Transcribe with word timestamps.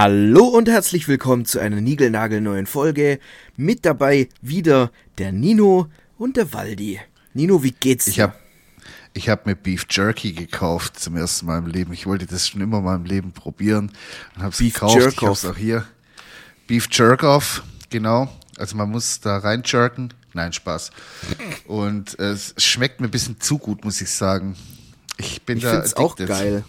Hallo 0.00 0.44
und 0.44 0.68
herzlich 0.68 1.08
willkommen 1.08 1.44
zu 1.44 1.58
einer 1.58 1.80
niegelnagelneuen 1.80 2.66
Folge. 2.66 3.18
Mit 3.56 3.84
dabei 3.84 4.28
wieder 4.40 4.92
der 5.18 5.32
Nino 5.32 5.88
und 6.16 6.36
der 6.36 6.52
Waldi. 6.52 7.00
Nino, 7.34 7.64
wie 7.64 7.72
geht's 7.72 8.04
dir? 8.04 8.10
Ich 8.12 8.20
habe 8.20 8.34
ich 9.14 9.28
hab 9.28 9.46
mir 9.46 9.56
Beef 9.56 9.86
Jerky 9.90 10.34
gekauft 10.34 11.00
zum 11.00 11.16
ersten 11.16 11.46
Mal 11.46 11.58
im 11.58 11.66
Leben. 11.66 11.92
Ich 11.92 12.06
wollte 12.06 12.26
das 12.26 12.46
schon 12.46 12.60
immer 12.60 12.80
mal 12.80 12.94
im 12.94 13.06
Leben 13.06 13.32
probieren 13.32 13.90
und 14.36 14.42
habe 14.42 14.52
es 14.52 14.58
gekauft. 14.58 14.94
Jerk 14.94 15.14
ich 15.14 15.22
habe 15.22 15.32
es 15.32 15.44
auch 15.44 15.56
hier. 15.56 15.84
Beef 16.68 16.86
Jerk 16.92 17.24
Off, 17.24 17.64
genau. 17.90 18.28
Also 18.56 18.76
man 18.76 18.90
muss 18.90 19.18
da 19.18 19.38
rein 19.38 19.64
jerken. 19.64 20.14
Nein, 20.32 20.52
Spaß. 20.52 20.92
Und 21.66 22.16
es 22.20 22.54
schmeckt 22.56 23.00
mir 23.00 23.08
ein 23.08 23.10
bisschen 23.10 23.40
zu 23.40 23.58
gut, 23.58 23.84
muss 23.84 24.00
ich 24.00 24.10
sagen. 24.12 24.54
Ich 25.16 25.42
bin 25.42 25.58
ich 25.58 25.64
da 25.64 25.72
find's 25.72 25.96
auch 25.96 26.12
addicted. 26.12 26.28
geil. 26.28 26.64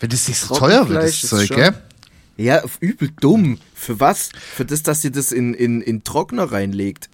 Wenn 0.00 0.10
das 0.10 0.28
nicht 0.28 0.38
so 0.38 0.54
teuer 0.54 0.88
wird, 0.88 1.02
das 1.02 1.20
Zeug, 1.20 1.48
gell? 1.48 1.74
Ja, 2.36 2.62
übel 2.80 3.10
dumm. 3.20 3.58
Für 3.74 3.98
was? 3.98 4.30
Für 4.54 4.64
das, 4.64 4.82
dass 4.84 5.04
ihr 5.04 5.10
das 5.10 5.32
in, 5.32 5.54
in, 5.54 5.80
in 5.80 6.04
Trockner 6.04 6.44
reinlegt. 6.44 7.10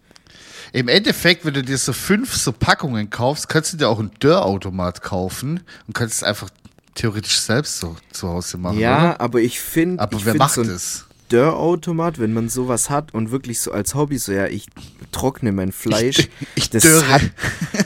Im 0.71 0.87
Endeffekt, 0.87 1.45
wenn 1.45 1.53
du 1.53 1.63
dir 1.63 1.77
so 1.77 1.93
fünf 1.93 2.35
so 2.35 2.51
Packungen 2.51 3.09
kaufst, 3.09 3.49
kannst 3.49 3.73
du 3.73 3.77
dir 3.77 3.89
auch 3.89 3.99
einen 3.99 4.11
Dörrautomat 4.19 5.01
kaufen 5.01 5.61
und 5.87 5.93
kannst 5.93 6.15
es 6.15 6.23
einfach 6.23 6.49
theoretisch 6.93 7.39
selbst 7.39 7.79
so 7.79 7.95
zu 8.11 8.27
Hause 8.29 8.57
machen. 8.57 8.79
ja, 8.79 8.97
oder? 8.97 9.21
aber 9.21 9.41
ich 9.41 9.59
finde, 9.59 10.01
aber 10.01 10.17
ich 10.17 10.25
wer 10.25 10.33
find 10.33 10.39
macht 10.39 10.53
so 10.53 10.61
ein 10.61 10.69
es? 10.69 11.05
Dörrautomat, 11.29 12.19
wenn 12.19 12.33
man 12.33 12.49
sowas 12.49 12.89
hat 12.89 13.13
und 13.13 13.31
wirklich 13.31 13.59
so 13.59 13.71
als 13.71 13.95
Hobby, 13.95 14.17
so 14.17 14.31
ja, 14.31 14.47
ich 14.47 14.67
trockne 15.11 15.51
mein 15.51 15.71
Fleisch. 15.71 16.29
ich 16.55 16.69
das 16.69 16.83
dörre. 16.83 17.07
hat, 17.09 17.21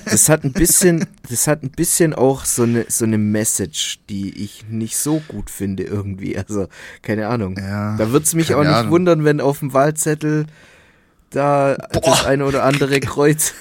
das 0.06 0.28
hat 0.30 0.44
ein 0.44 0.52
bisschen, 0.52 1.06
das 1.30 1.48
hat 1.48 1.64
ein 1.64 1.72
bisschen 1.72 2.14
auch 2.14 2.46
so 2.46 2.64
eine 2.64 2.86
so 2.90 3.06
eine 3.06 3.18
Message, 3.18 4.00
die 4.10 4.44
ich 4.44 4.66
nicht 4.70 4.98
so 4.98 5.22
gut 5.28 5.50
finde 5.50 5.84
irgendwie. 5.84 6.38
Also 6.38 6.68
keine 7.02 7.28
Ahnung. 7.28 7.58
Ja, 7.58 7.96
da 7.98 8.12
wird's 8.12 8.34
mich 8.34 8.48
keine 8.48 8.60
auch 8.60 8.64
nicht 8.64 8.74
Ahnung. 8.74 8.92
wundern, 8.92 9.24
wenn 9.24 9.42
auf 9.42 9.60
dem 9.60 9.74
Wahlzettel 9.74 10.46
da 11.30 11.76
das 11.76 12.02
Boah. 12.02 12.26
eine 12.28 12.46
oder 12.46 12.64
andere 12.64 13.00
Kreuz. 13.00 13.54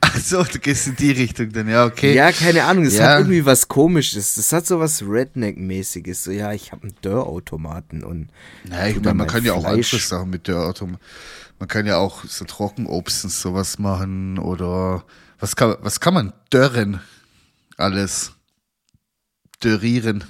Ach 0.00 0.16
so, 0.18 0.42
du 0.44 0.58
gehst 0.58 0.86
in 0.86 0.96
die 0.96 1.10
Richtung 1.10 1.52
dann, 1.52 1.68
ja, 1.68 1.84
okay. 1.84 2.14
Ja, 2.14 2.32
keine 2.32 2.64
Ahnung. 2.64 2.84
Es 2.84 2.96
Ja. 2.96 3.08
hat 3.10 3.18
irgendwie 3.18 3.44
was 3.44 3.68
Komisches. 3.68 4.34
Das 4.36 4.50
hat 4.52 4.66
so 4.66 4.80
was 4.80 5.02
Redneck-mäßiges. 5.02 6.24
So 6.24 6.30
ja, 6.30 6.52
ich 6.52 6.72
habe 6.72 6.84
einen 6.84 6.94
Dörrautomaten 7.02 8.02
und 8.02 8.30
Naja, 8.64 8.88
ich 8.96 9.02
meine, 9.02 9.14
man 9.14 9.26
kann 9.26 9.44
ja 9.44 9.52
auch 9.52 9.64
andere 9.64 9.98
Sachen 9.98 10.30
mit 10.30 10.48
Dörrautomat. 10.48 10.98
Man 11.58 11.68
kann 11.68 11.86
ja 11.86 11.98
auch 11.98 12.24
so 12.24 12.44
Trockenobst 12.46 13.24
und 13.24 13.30
sowas 13.30 13.78
machen 13.78 14.38
oder 14.38 15.04
was 15.38 15.54
kann, 15.56 15.76
was 15.80 16.00
kann 16.00 16.14
man 16.14 16.32
dörren? 16.50 17.00
Alles. 17.76 18.32
Dörrieren. 19.60 20.24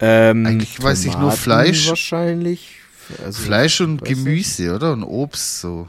Ähm, 0.00 0.46
Eigentlich 0.46 0.82
weiß 0.82 1.00
ich 1.00 1.12
nur 1.12 1.20
Tomaten 1.30 1.38
Fleisch. 1.38 1.88
Wahrscheinlich. 1.88 2.77
Also, 3.24 3.42
Fleisch 3.42 3.80
und 3.80 4.00
weiß 4.00 4.08
nicht. 4.08 4.24
Gemüse, 4.24 4.74
oder? 4.74 4.92
Und 4.92 5.02
Obst 5.04 5.60
so. 5.60 5.88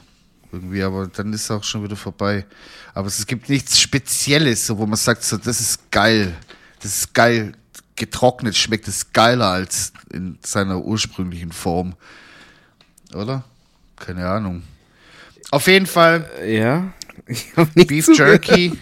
Irgendwie, 0.52 0.82
aber 0.82 1.08
dann 1.08 1.32
ist 1.34 1.44
es 1.44 1.52
auch 1.52 1.64
schon 1.64 1.84
wieder 1.84 1.96
vorbei. 1.96 2.46
Aber 2.94 3.08
es 3.08 3.26
gibt 3.28 3.50
nichts 3.50 3.80
Spezielles, 3.80 4.66
so, 4.66 4.78
wo 4.78 4.86
man 4.86 4.98
sagt, 4.98 5.24
so, 5.24 5.38
das 5.38 5.60
ist 5.60 5.92
geil. 5.92 6.36
Das 6.82 6.98
ist 6.98 7.14
geil. 7.14 7.54
Getrocknet 7.96 8.56
schmeckt 8.56 8.88
es 8.88 9.12
geiler 9.12 9.48
als 9.48 9.94
in 10.12 10.40
seiner 10.42 10.80
ursprünglichen 10.80 11.52
Form. 11.52 11.96
Oder? 13.14 13.44
Keine 13.98 14.28
Ahnung. 14.28 14.64
Auf 15.52 15.68
jeden 15.68 15.86
Fall 15.86 16.30
Ja. 16.48 16.94
Hab 17.56 17.76
nicht 17.76 17.90
Beef 17.90 18.06
zugehört. 18.06 18.48
Jerky. 18.48 18.78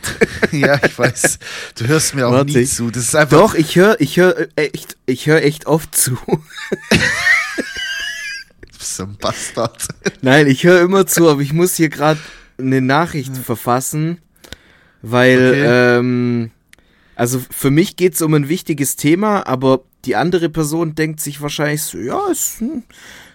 ja, 0.51 0.79
ich 0.85 0.97
weiß. 0.97 1.39
Du 1.75 1.87
hörst 1.87 2.13
mir 2.15 2.27
auch 2.27 2.31
Warte. 2.31 2.57
nie 2.57 2.65
zu. 2.65 2.91
Das 2.91 3.03
ist 3.03 3.15
einfach. 3.15 3.37
Doch, 3.37 3.55
ich 3.55 3.75
höre 3.75 3.99
ich 3.99 4.17
hör 4.17 4.47
echt, 4.55 4.95
ich 5.05 5.25
höre 5.25 5.41
echt 5.43 5.65
oft 5.65 5.95
zu. 5.95 6.17
Bist 8.77 8.95
so 8.97 9.03
ein 9.03 9.17
Bastard. 9.19 9.87
Nein, 10.21 10.47
ich 10.47 10.63
höre 10.63 10.81
immer 10.81 11.05
zu, 11.07 11.29
aber 11.29 11.41
ich 11.41 11.53
muss 11.53 11.75
hier 11.75 11.89
gerade 11.89 12.19
eine 12.59 12.81
Nachricht 12.81 13.35
verfassen, 13.37 14.19
weil, 15.01 15.37
Okay. 15.51 15.63
ähm, 15.99 16.51
also 17.15 17.41
für 17.51 17.71
mich 17.71 17.95
geht 17.95 18.13
es 18.15 18.21
um 18.21 18.33
ein 18.33 18.49
wichtiges 18.49 18.95
Thema, 18.95 19.45
aber 19.47 19.81
die 20.05 20.15
andere 20.15 20.49
Person 20.49 20.95
denkt 20.95 21.19
sich 21.19 21.41
wahrscheinlich 21.41 21.83
so, 21.83 21.97
ja, 21.97 22.19
es 22.31 22.59
hm, 22.59 22.83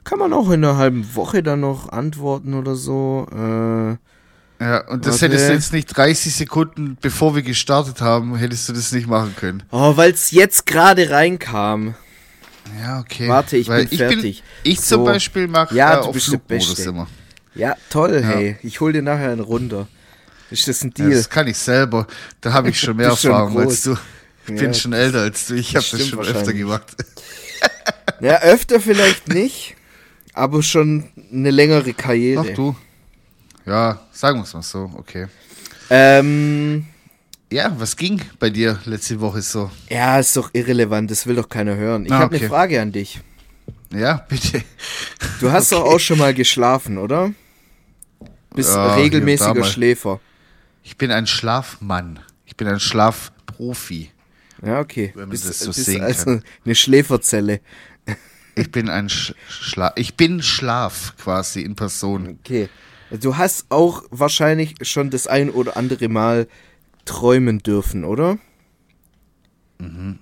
kann 0.04 0.18
man 0.18 0.32
auch 0.32 0.50
in 0.50 0.64
einer 0.64 0.76
halben 0.76 1.14
Woche 1.14 1.42
dann 1.42 1.60
noch 1.60 1.88
antworten 1.90 2.54
oder 2.54 2.74
so. 2.76 3.26
Äh, 3.32 3.96
Ja, 4.64 4.86
und 4.88 5.04
das 5.06 5.20
Warte. 5.20 5.26
hättest 5.34 5.48
du 5.48 5.52
jetzt 5.54 5.72
nicht 5.72 5.86
30 5.96 6.34
Sekunden, 6.34 6.96
bevor 7.00 7.34
wir 7.34 7.42
gestartet 7.42 8.00
haben, 8.00 8.36
hättest 8.36 8.68
du 8.68 8.72
das 8.72 8.92
nicht 8.92 9.08
machen 9.08 9.34
können. 9.36 9.64
oh, 9.72 9.96
weil 9.96 10.12
es 10.12 10.30
jetzt 10.30 10.66
gerade 10.66 11.10
reinkam. 11.10 11.94
Ja, 12.80 13.00
okay. 13.00 13.28
Warte, 13.28 13.56
ich 13.56 13.68
Weil 13.68 13.86
bin 13.86 13.98
fertig. 13.98 14.42
ich 14.62 14.80
So. 14.80 14.96
zum 14.96 15.04
Beispiel 15.04 15.48
mache 15.48 15.74
Ja, 15.74 15.98
äh, 15.98 16.02
du 16.02 16.08
auf 16.08 16.16
Flugmodus 16.16 16.78
immer. 16.80 17.06
Ja, 17.54 17.76
toll, 17.90 18.22
hey. 18.24 18.56
Ich 18.62 18.80
hol 18.80 18.92
dir 18.92 19.02
nachher 19.02 19.30
einen 19.30 19.40
runter. 19.40 19.88
Ist 20.50 20.68
das 20.68 20.82
ein 20.82 20.92
Ja, 20.96 21.04
Deal? 21.06 21.16
das 21.16 21.28
kann 21.28 21.46
ich 21.48 21.58
selber. 21.58 22.06
Da 22.40 22.52
habe 22.52 22.70
ich 22.70 22.80
schon 22.80 22.96
mehr 22.98 23.14
schon 23.16 23.30
Erfahrung 23.32 23.54
groß. 23.54 23.64
als 23.64 23.82
du. 23.82 23.92
Ich 24.46 24.50
Ja, 24.54 24.60
bin 24.62 24.74
schon 24.74 24.92
älter 24.92 25.20
als 25.20 25.46
du. 25.46 25.54
Ich 25.54 25.76
habe 25.76 25.86
das 25.90 26.06
schon 26.08 26.18
öfter 26.20 26.52
gemacht. 26.52 26.96
Ja, 28.20 28.40
öfter 28.42 28.80
vielleicht 28.80 29.28
nicht, 29.28 29.74
aber 30.32 30.62
schon 30.62 31.08
eine 31.32 31.50
längere 31.50 31.92
Karriere. 31.92 32.46
Ach 32.50 32.54
du. 32.54 32.76
Ja, 33.66 34.00
sagen 34.12 34.38
wir 34.38 34.44
es 34.44 34.54
mal 34.54 34.62
so. 34.62 34.90
Okay. 34.96 35.26
Ähm, 35.90 36.86
Ja, 37.52 37.74
was 37.78 37.96
ging 37.96 38.20
bei 38.38 38.48
dir 38.50 38.78
letzte 38.86 39.20
Woche 39.20 39.42
so? 39.42 39.70
ja, 39.90 40.18
ist 40.18 40.36
doch 40.36 40.50
irrelevant, 40.54 41.10
das 41.10 41.26
will 41.26 41.36
doch 41.36 41.48
keiner 41.48 41.76
hören. 41.76 42.06
Ich 42.06 42.12
Ah, 42.12 42.20
habe 42.20 42.34
okay. 42.36 42.44
eine 42.44 42.48
Frage 42.48 42.80
an 42.80 42.92
dich. 42.92 43.20
Ja, 43.92 44.24
bitte. 44.28 44.62
Du 45.40 45.52
hast 45.52 45.70
doch 45.72 45.84
auch 45.84 45.98
schon 46.00 46.18
mal 46.18 46.32
geschlafen, 46.34 46.96
oder? 46.98 47.32
Bist 48.54 48.70
Ja, 48.74 48.94
regelmäßiger. 48.94 49.64
Schläfer. 49.64 50.20
Ich 50.82 50.96
bin 50.96 51.10
ein 51.10 51.26
Schlafmann. 51.26 52.20
Ich 52.46 52.56
bin 52.56 52.68
ein 52.68 52.80
Schlafprofi. 52.80 54.10
Ja, 54.64 54.80
okay. 54.80 55.10
Wenn 55.14 55.22
man 55.24 55.30
bist, 55.30 55.48
das 55.48 55.58
so 55.60 55.66
bist 55.72 55.84
sehen 55.84 56.02
also 56.02 56.24
kann. 56.24 56.44
eine 56.64 56.74
Schläferzelle. 56.74 57.60
Ich 58.54 58.70
bin 58.70 58.88
ein 58.90 59.08
Sch 59.08 59.34
Schla 59.48 59.92
Ich 59.96 60.14
bin 60.16 60.42
Schlaf 60.42 61.14
quasi 61.16 61.62
in 61.62 61.74
Person. 61.74 62.38
Okay. 62.40 62.68
Du 63.10 63.36
hast 63.36 63.66
auch 63.70 64.04
wahrscheinlich 64.10 64.74
schon 64.82 65.10
das 65.10 65.26
ein 65.26 65.48
oder 65.50 65.76
andere 65.76 66.08
Mal 66.08 66.48
träumen 67.04 67.58
dürfen, 67.58 68.04
oder? 68.04 68.38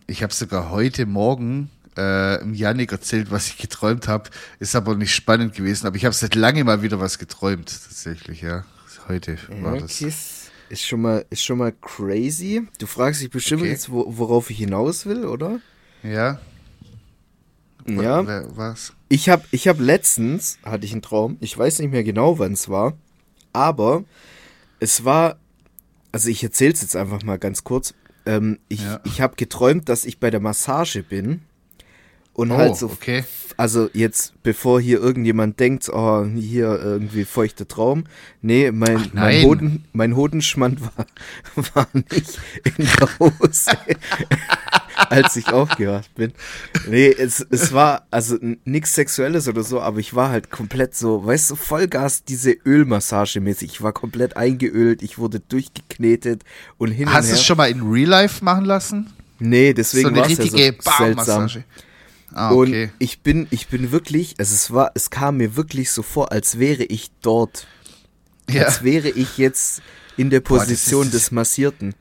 Ich 0.07 0.23
habe 0.23 0.33
sogar 0.33 0.71
heute 0.71 1.05
Morgen 1.05 1.71
äh, 1.97 2.41
im 2.41 2.55
Janik 2.55 2.93
erzählt, 2.93 3.31
was 3.31 3.49
ich 3.49 3.59
geträumt 3.59 4.09
habe. 4.09 4.31
Ist 4.59 4.75
aber 4.75 4.95
nicht 4.95 5.15
spannend 5.15 5.55
gewesen. 5.55 5.87
Aber 5.87 5.97
ich 5.97 6.05
habe 6.07 6.15
seit 6.15 6.35
lange 6.35 6.65
mal 6.65 6.81
wieder 6.83 6.99
was 6.99 7.19
geträumt, 7.19 7.69
tatsächlich, 7.69 8.41
ja. 8.41 8.65
Heute 9.09 9.37
war 9.61 9.75
Ja, 9.75 9.81
das. 9.83 10.01
ist, 10.01 10.51
schon 10.87 11.03
mal, 11.03 11.27
ist 11.31 11.43
schon 11.45 11.59
mal 11.59 11.73
crazy. 11.73 12.67
Du 12.79 12.87
fragst 12.87 13.21
dich 13.21 13.31
bestimmt 13.31 13.63
Okay. 13.63 13.71
jetzt, 13.71 13.91
wo, 13.91 14.05
worauf 14.09 14.49
ich 14.51 14.59
hinaus 14.59 15.05
will, 15.05 15.27
oder? 15.27 15.59
Ja? 16.03 16.39
Ja. 17.87 18.27
Wer, 18.27 18.57
was? 18.57 18.93
Ich 19.09 19.29
habe 19.29 19.45
ich 19.51 19.67
hab 19.69 19.81
letztens, 19.81 20.59
hatte 20.63 20.87
ich 20.87 20.93
einen 20.93 21.03
Traum, 21.03 21.37
ich 21.41 21.57
weiß 21.59 21.81
nicht 21.81 21.91
mehr 21.91 22.05
genau, 22.05 22.39
wann 22.39 22.53
es 22.53 22.69
war, 22.69 22.93
aber 23.53 24.05
es 24.79 25.05
war, 25.05 25.39
also 26.13 26.29
ich 26.29 26.43
erzähle 26.43 26.73
es 26.73 26.83
jetzt 26.83 26.97
einfach 26.97 27.23
mal 27.23 27.39
ganz 27.39 27.65
kurz. 27.65 27.95
Ähm, 28.27 28.59
ich 28.69 28.83
Ja. 28.83 29.01
ich 29.05 29.21
habe 29.21 29.37
geträumt, 29.37 29.89
dass 29.89 30.05
ich 30.05 30.19
bei 30.21 30.31
der 30.31 30.41
Massage 30.41 31.03
bin 31.03 31.41
und 32.33 32.51
Oh, 32.53 32.57
halt 32.57 32.77
so, 32.77 32.87
okay. 32.87 33.25
also 33.57 33.89
jetzt, 33.93 34.35
bevor 34.43 34.81
hier 34.81 35.01
irgendjemand 35.01 35.59
denkt, 35.59 35.89
oh, 35.89 36.25
hier 36.25 36.79
irgendwie 36.83 37.25
feuchter 37.25 37.67
Traum. 37.67 38.05
Nee, 38.41 38.71
mein, 38.73 38.97
Ach, 38.99 39.13
mein. 39.15 39.43
Hoden, 39.45 39.85
mein 39.93 40.17
Hodenschmand 40.17 40.81
war, 40.97 41.07
war 41.75 41.89
nicht 41.95 42.39
in 42.65 42.87
der 42.99 43.19
Hose, 43.19 43.71
als 45.11 45.37
ich 45.37 45.49
aufgewacht 45.49 46.15
bin. 46.15 46.33
Nee, 46.89 47.09
es, 47.09 47.45
es 47.51 47.73
war 47.73 48.07
also 48.11 48.37
nichts 48.65 48.95
Sexuelles 48.95 49.49
oder 49.49 49.63
so, 49.63 49.81
aber 49.81 49.99
ich 49.99 50.15
war 50.15 50.31
halt 50.31 50.51
komplett 50.51 50.95
so, 50.95 51.25
weißt 51.25 51.51
du, 51.51 51.57
Vollgas 51.57 52.25
diese 52.25 52.53
Ölmassage 52.53 53.41
mäßig. 53.41 53.73
Ich 53.73 53.83
war 53.83 53.93
komplett 53.93 54.37
eingeölt, 54.37 55.03
ich 55.03 55.19
wurde 55.19 55.41
durchgeknetet 55.41 56.45
und 56.79 56.91
hin 56.91 57.13
Hast 57.13 57.25
und 57.27 57.31
du 57.31 57.35
es 57.37 57.45
schon 57.45 57.57
mal 57.57 57.71
in 57.71 57.83
Real 57.83 58.09
Life 58.09 58.45
machen 58.45 58.65
lassen? 58.65 59.11
Nee, 59.39 59.73
deswegen 59.73 60.15
war 60.15 60.27
es 60.31 60.37
ja 60.39 60.45
so 60.45 60.57
seltsam. 60.99 61.49
Ah, 62.33 62.51
Und 62.51 62.69
okay. 62.69 62.91
ich 62.99 63.23
bin, 63.23 63.49
ich 63.51 63.67
bin 63.69 63.91
wirklich, 63.91 64.37
also 64.39 64.55
es 64.55 64.71
war, 64.73 64.93
es 64.95 65.11
kam 65.11 65.39
mir 65.39 65.57
wirklich 65.57 65.91
so 65.91 66.03
vor, 66.03 66.31
als 66.31 66.59
wäre 66.59 66.85
ich 66.85 67.11
dort. 67.23 67.67
Ja. 68.49 68.65
Als 68.67 68.85
wäre 68.85 69.09
ich 69.09 69.39
jetzt 69.39 69.83
in 70.17 70.31
der 70.31 70.41
Boah, 70.41 70.59
Position 70.59 71.07
ist- 71.07 71.15
des 71.15 71.31
Massierten. 71.33 71.95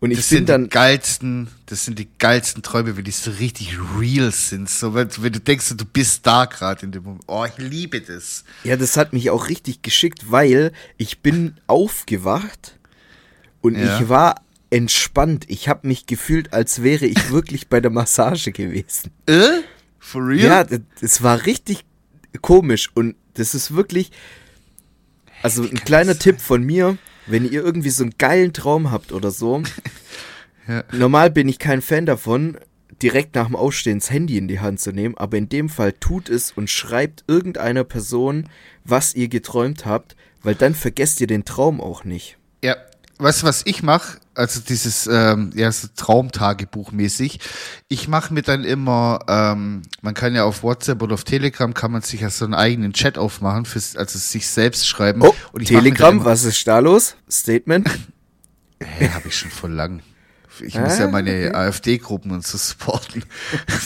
Und 0.00 0.12
ich 0.12 0.18
Das 0.18 0.28
bin 0.28 0.38
sind 0.38 0.48
dann, 0.48 0.64
die 0.64 0.70
geilsten, 0.70 1.48
das 1.66 1.84
sind 1.84 1.98
die 1.98 2.08
geilsten 2.18 2.62
Träume, 2.62 2.96
wenn 2.96 3.02
die 3.04 3.10
so 3.10 3.32
richtig 3.32 3.76
real 3.98 4.30
sind. 4.30 4.70
So, 4.70 4.94
wenn, 4.94 5.08
wenn 5.18 5.32
du 5.32 5.40
denkst, 5.40 5.74
du 5.76 5.84
bist 5.84 6.24
da 6.24 6.44
gerade 6.44 6.86
in 6.86 6.92
dem 6.92 7.02
Moment. 7.02 7.24
Oh, 7.26 7.44
ich 7.44 7.58
liebe 7.58 8.00
das. 8.00 8.44
ja, 8.62 8.76
das 8.76 8.96
hat 8.96 9.12
mich 9.12 9.30
auch 9.30 9.48
richtig 9.48 9.82
geschickt, 9.82 10.30
weil 10.30 10.72
ich 10.98 11.18
bin 11.20 11.54
aufgewacht 11.66 12.78
und 13.60 13.76
Ja. 13.76 13.98
ich 14.00 14.08
war 14.08 14.40
entspannt. 14.70 15.46
Ich 15.48 15.68
habe 15.68 15.88
mich 15.88 16.06
gefühlt, 16.06 16.52
als 16.52 16.82
wäre 16.84 17.06
ich 17.06 17.30
wirklich 17.32 17.66
bei 17.68 17.80
der 17.80 17.90
Massage 17.90 18.52
gewesen. 18.52 19.10
Äh? 19.26 19.62
For 19.98 20.24
real? 20.24 20.38
Ja, 20.46 20.64
d- 20.64 20.80
es 21.00 21.22
war 21.24 21.44
richtig 21.44 21.84
komisch 22.40 22.88
und 22.94 23.16
das 23.34 23.54
ist 23.56 23.74
wirklich, 23.74 24.12
also 25.42 25.62
ein 25.62 25.74
kleiner 25.84 26.16
Tipp 26.18 26.40
von 26.40 26.62
mir, 26.62 26.98
wenn 27.28 27.44
ihr 27.44 27.62
irgendwie 27.62 27.90
so 27.90 28.02
einen 28.02 28.14
geilen 28.18 28.52
Traum 28.52 28.90
habt 28.90 29.12
oder 29.12 29.30
so. 29.30 29.62
Ja. 30.68 30.84
Normal 30.92 31.30
bin 31.30 31.48
ich 31.48 31.58
kein 31.58 31.80
Fan 31.80 32.04
davon, 32.04 32.58
direkt 33.02 33.34
nach 33.34 33.46
dem 33.46 33.56
Aufstehen 33.56 34.00
das 34.00 34.10
Handy 34.10 34.36
in 34.36 34.48
die 34.48 34.60
Hand 34.60 34.80
zu 34.80 34.92
nehmen, 34.92 35.16
aber 35.16 35.38
in 35.38 35.48
dem 35.48 35.70
Fall 35.70 35.94
tut 35.94 36.28
es 36.28 36.52
und 36.52 36.68
schreibt 36.68 37.24
irgendeiner 37.26 37.84
Person, 37.84 38.50
was 38.84 39.14
ihr 39.14 39.28
geträumt 39.28 39.86
habt, 39.86 40.14
weil 40.42 40.54
dann 40.54 40.74
vergesst 40.74 41.22
ihr 41.22 41.26
den 41.26 41.46
Traum 41.46 41.80
auch 41.80 42.04
nicht. 42.04 42.36
Ja, 42.62 42.76
weißt 43.18 43.42
du, 43.42 43.46
was 43.46 43.62
ich 43.64 43.82
mache? 43.82 44.18
Also 44.34 44.60
dieses 44.60 45.08
ähm, 45.10 45.50
ja, 45.54 45.70
so 45.72 45.88
Traumtagebuch 45.96 46.92
mäßig. 46.92 47.40
Ich 47.88 48.06
mache 48.08 48.32
mir 48.32 48.42
dann 48.42 48.62
immer, 48.64 49.18
ähm, 49.28 49.82
man 50.00 50.14
kann 50.14 50.34
ja 50.34 50.44
auf 50.44 50.62
WhatsApp 50.62 51.02
oder 51.02 51.14
auf 51.14 51.24
Telegram 51.24 51.74
kann 51.74 51.90
man 51.90 52.02
sich 52.02 52.20
ja 52.20 52.30
so 52.30 52.44
einen 52.44 52.54
eigenen 52.54 52.92
Chat 52.92 53.18
aufmachen, 53.18 53.64
fürs, 53.64 53.96
also 53.96 54.18
sich 54.18 54.46
selbst 54.48 54.86
schreiben. 54.86 55.22
Oh, 55.22 55.34
Und 55.52 55.64
Telegram, 55.66 56.16
immer- 56.16 56.24
was 56.24 56.44
ist 56.44 56.66
da 56.66 56.78
los? 56.78 57.16
Statement? 57.30 57.88
Hä, 58.80 59.08
habe 59.08 59.26
ich 59.28 59.36
schon 59.36 59.50
voll 59.50 59.72
lang. 59.72 60.00
Ich 60.60 60.76
muss 60.78 60.98
ja 60.98 61.06
Ah, 61.06 61.10
meine 61.10 61.30
okay. 61.30 61.52
AfD-Gruppen 61.54 62.30
und 62.32 62.44
so 62.44 62.58
supporten. 62.58 63.22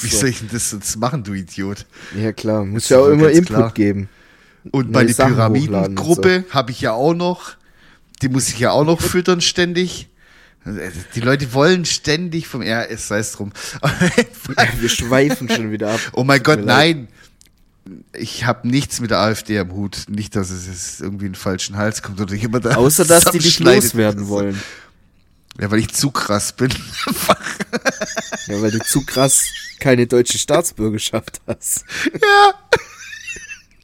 Wie 0.00 0.08
soll 0.08 0.30
ich 0.30 0.38
denn 0.38 0.48
das 0.52 0.72
jetzt 0.72 0.96
machen, 0.96 1.22
du 1.22 1.34
Idiot? 1.34 1.84
Ja 2.16 2.32
klar, 2.32 2.64
muss 2.64 2.88
ja 2.88 2.98
auch 2.98 3.08
immer 3.08 3.30
Input 3.30 3.46
klar. 3.56 3.70
geben. 3.72 4.08
Und 4.70 4.88
hochladen 4.96 5.08
und 5.08 5.16
Pyramidengruppe 5.16 6.44
habe 6.50 6.70
ich 6.70 6.80
ja 6.80 6.92
auch 6.92 7.14
noch. 7.14 7.56
Die 8.22 8.28
muss 8.28 8.48
ich 8.48 8.58
ja 8.58 8.70
auch 8.70 8.84
noch 8.84 9.00
füttern 9.00 9.40
ständig. 9.40 10.08
Die 11.14 11.20
Leute 11.20 11.52
wollen 11.54 11.84
ständig 11.84 12.46
vom 12.46 12.62
RS, 12.62 13.08
sei 13.08 13.18
es 13.18 13.32
drum. 13.32 13.52
Wir 14.78 14.88
schweifen 14.88 15.48
schon 15.48 15.72
wieder 15.72 15.92
ab. 15.94 16.00
Oh 16.12 16.22
mein 16.22 16.42
Gott, 16.42 16.64
nein. 16.64 17.08
Ich 18.12 18.44
habe 18.44 18.68
nichts 18.68 19.00
mit 19.00 19.10
der 19.10 19.18
AfD 19.18 19.58
am 19.58 19.72
Hut. 19.72 20.04
Nicht, 20.08 20.36
dass 20.36 20.50
es 20.50 20.68
jetzt 20.68 21.00
irgendwie 21.00 21.26
in 21.26 21.32
den 21.32 21.38
falschen 21.38 21.76
Hals 21.76 22.00
kommt 22.00 22.20
oder 22.20 22.32
jemand 22.32 22.64
da 22.64 22.76
Außer, 22.76 23.04
dass 23.04 23.24
die 23.32 23.40
dich 23.40 23.58
loswerden 23.58 24.28
wollen. 24.28 24.62
Ja, 25.60 25.68
weil 25.70 25.80
ich 25.80 25.92
zu 25.92 26.10
krass 26.10 26.52
bin. 26.52 26.72
Ja, 28.48 28.60
weil 28.60 28.72
du 28.72 28.80
zu 28.80 29.04
krass 29.06 29.46
keine 29.78 30.06
deutsche 30.08 30.36
Staatsbürgerschaft 30.36 31.40
hast. 31.46 31.84
ja. 32.12 32.54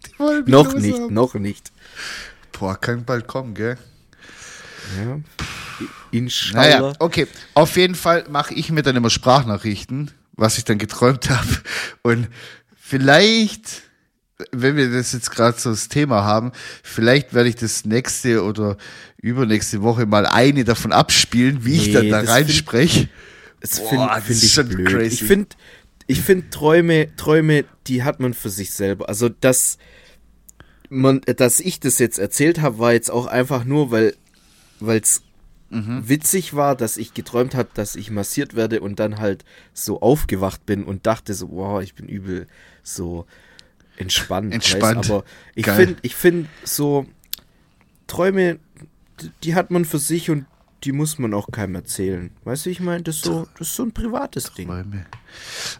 Die 0.06 0.18
wollen 0.18 0.44
mich 0.44 0.52
noch 0.52 0.74
nicht, 0.74 1.10
noch 1.10 1.34
nicht. 1.34 1.70
Boah, 2.52 2.78
kann 2.78 3.04
bald 3.04 3.28
kommen, 3.28 3.54
gell? 3.54 3.78
Ja. 4.96 5.20
Inshallah. 6.10 6.80
Naja, 6.80 6.92
okay. 6.98 7.26
Auf 7.54 7.76
jeden 7.76 7.94
Fall 7.94 8.24
mache 8.30 8.54
ich 8.54 8.70
mir 8.70 8.82
dann 8.82 8.96
immer 8.96 9.10
Sprachnachrichten, 9.10 10.10
was 10.32 10.58
ich 10.58 10.64
dann 10.64 10.78
geträumt 10.78 11.30
habe. 11.30 11.48
Und 12.02 12.28
vielleicht, 12.80 13.82
wenn 14.52 14.76
wir 14.76 14.90
das 14.90 15.12
jetzt 15.12 15.30
gerade 15.30 15.58
so 15.58 15.70
das 15.70 15.88
Thema 15.88 16.24
haben, 16.24 16.52
vielleicht 16.82 17.34
werde 17.34 17.48
ich 17.48 17.56
das 17.56 17.84
nächste 17.84 18.42
oder 18.44 18.76
übernächste 19.20 19.82
Woche 19.82 20.06
mal 20.06 20.26
eine 20.26 20.64
davon 20.64 20.92
abspielen, 20.92 21.64
wie 21.64 21.76
ich 21.76 21.86
Nee, 21.88 21.92
dann 21.92 22.08
da 22.10 22.20
reinspreche. 22.20 23.08
Das 23.60 23.80
finde 23.80 24.08
find 24.24 24.42
ich 24.42 24.52
schon 24.52 24.68
blöd. 24.68 24.88
crazy. 24.88 25.06
Ich 25.14 25.24
finde, 25.24 25.48
ich 26.06 26.20
finde 26.20 26.50
Träume, 26.50 27.14
Träume, 27.16 27.64
die 27.86 28.04
hat 28.04 28.20
man 28.20 28.32
für 28.32 28.50
sich 28.50 28.72
selber. 28.72 29.08
Also 29.08 29.28
dass 29.28 29.78
man, 30.88 31.20
dass 31.20 31.60
ich 31.60 31.80
das 31.80 31.98
jetzt 31.98 32.18
erzählt 32.18 32.60
habe, 32.60 32.78
war 32.78 32.92
jetzt 32.92 33.10
auch 33.10 33.26
einfach 33.26 33.64
nur, 33.64 33.90
weil, 33.90 34.14
weil 34.80 35.00
es 35.00 35.22
Mhm. 35.70 36.08
witzig 36.08 36.54
war, 36.54 36.74
dass 36.74 36.96
ich 36.96 37.12
geträumt 37.12 37.54
habe, 37.54 37.68
dass 37.74 37.94
ich 37.94 38.10
massiert 38.10 38.54
werde 38.54 38.80
und 38.80 38.98
dann 38.98 39.18
halt 39.18 39.44
so 39.74 40.00
aufgewacht 40.00 40.64
bin 40.64 40.82
und 40.84 41.06
dachte 41.06 41.34
so, 41.34 41.50
wow, 41.50 41.82
ich 41.82 41.94
bin 41.94 42.08
übel 42.08 42.46
so 42.82 43.26
entspannt. 43.98 44.54
Entspannt. 44.54 45.00
Weißt? 45.00 45.10
Aber 45.10 45.24
ich 45.54 45.66
finde, 45.66 45.96
ich 46.00 46.14
finde 46.14 46.48
so 46.64 47.06
Träume, 48.06 48.58
die, 49.42 49.54
hat 49.54 49.70
man 49.70 49.84
für 49.84 49.98
sich 49.98 50.30
und 50.30 50.46
die 50.84 50.92
muss 50.92 51.18
man 51.18 51.34
auch 51.34 51.50
keinem 51.50 51.74
erzählen. 51.74 52.30
Weißt 52.44 52.64
du, 52.64 52.70
ich 52.70 52.80
meine, 52.80 53.02
das 53.02 53.16
ist 53.16 53.24
so, 53.24 53.46
das 53.58 53.68
ist 53.68 53.74
so 53.74 53.82
ein 53.82 53.92
privates 53.92 54.52
Ding. 54.54 54.68
Träume. 54.68 55.04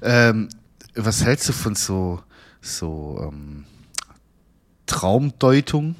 Ähm, 0.02 0.50
was 0.94 1.24
hältst 1.24 1.48
du 1.48 1.52
von 1.54 1.74
so, 1.74 2.20
so 2.60 3.30
ähm, 3.32 3.64
Traumdeutung 4.84 5.96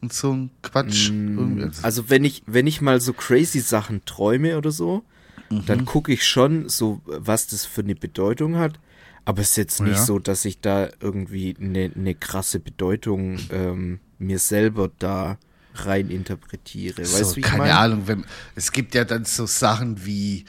und 0.00 0.12
so 0.12 0.32
ein 0.32 0.50
Quatsch? 0.62 1.08
Irgendwie- 1.10 1.70
Also 1.82 2.08
wenn 2.10 2.24
ich, 2.24 2.42
wenn 2.46 2.66
ich 2.66 2.80
mal 2.80 3.00
so 3.00 3.12
crazy 3.12 3.60
Sachen 3.60 4.04
träume 4.04 4.56
oder 4.56 4.70
so, 4.70 5.02
Mhm. 5.50 5.64
dann 5.66 5.84
gucke 5.86 6.12
ich 6.12 6.26
schon 6.26 6.68
so, 6.68 7.00
was 7.06 7.46
das 7.46 7.64
für 7.64 7.80
eine 7.80 7.94
Bedeutung 7.94 8.56
hat. 8.56 8.78
Aber 9.24 9.40
es 9.42 9.50
ist 9.50 9.56
jetzt 9.56 9.80
nicht 9.80 9.96
Ja. 9.96 10.04
so, 10.04 10.18
dass 10.18 10.44
ich 10.44 10.60
da 10.60 10.88
irgendwie 11.00 11.54
eine, 11.60 11.90
eine 11.94 12.14
krasse 12.14 12.60
Bedeutung 12.60 13.38
ähm, 13.50 14.00
mir 14.18 14.38
selber 14.38 14.90
da 14.98 15.38
rein 15.74 16.10
interpretiere. 16.10 16.98
Weißt 17.02 17.20
du, 17.20 17.24
so, 17.24 17.36
wie 17.36 17.40
ich 17.40 17.46
keine? 17.46 17.76
Ahnung, 17.76 18.02
wenn, 18.06 18.24
es 18.54 18.72
gibt 18.72 18.94
ja 18.94 19.04
dann 19.04 19.24
so 19.24 19.46
Sachen 19.46 20.04
wie, 20.06 20.44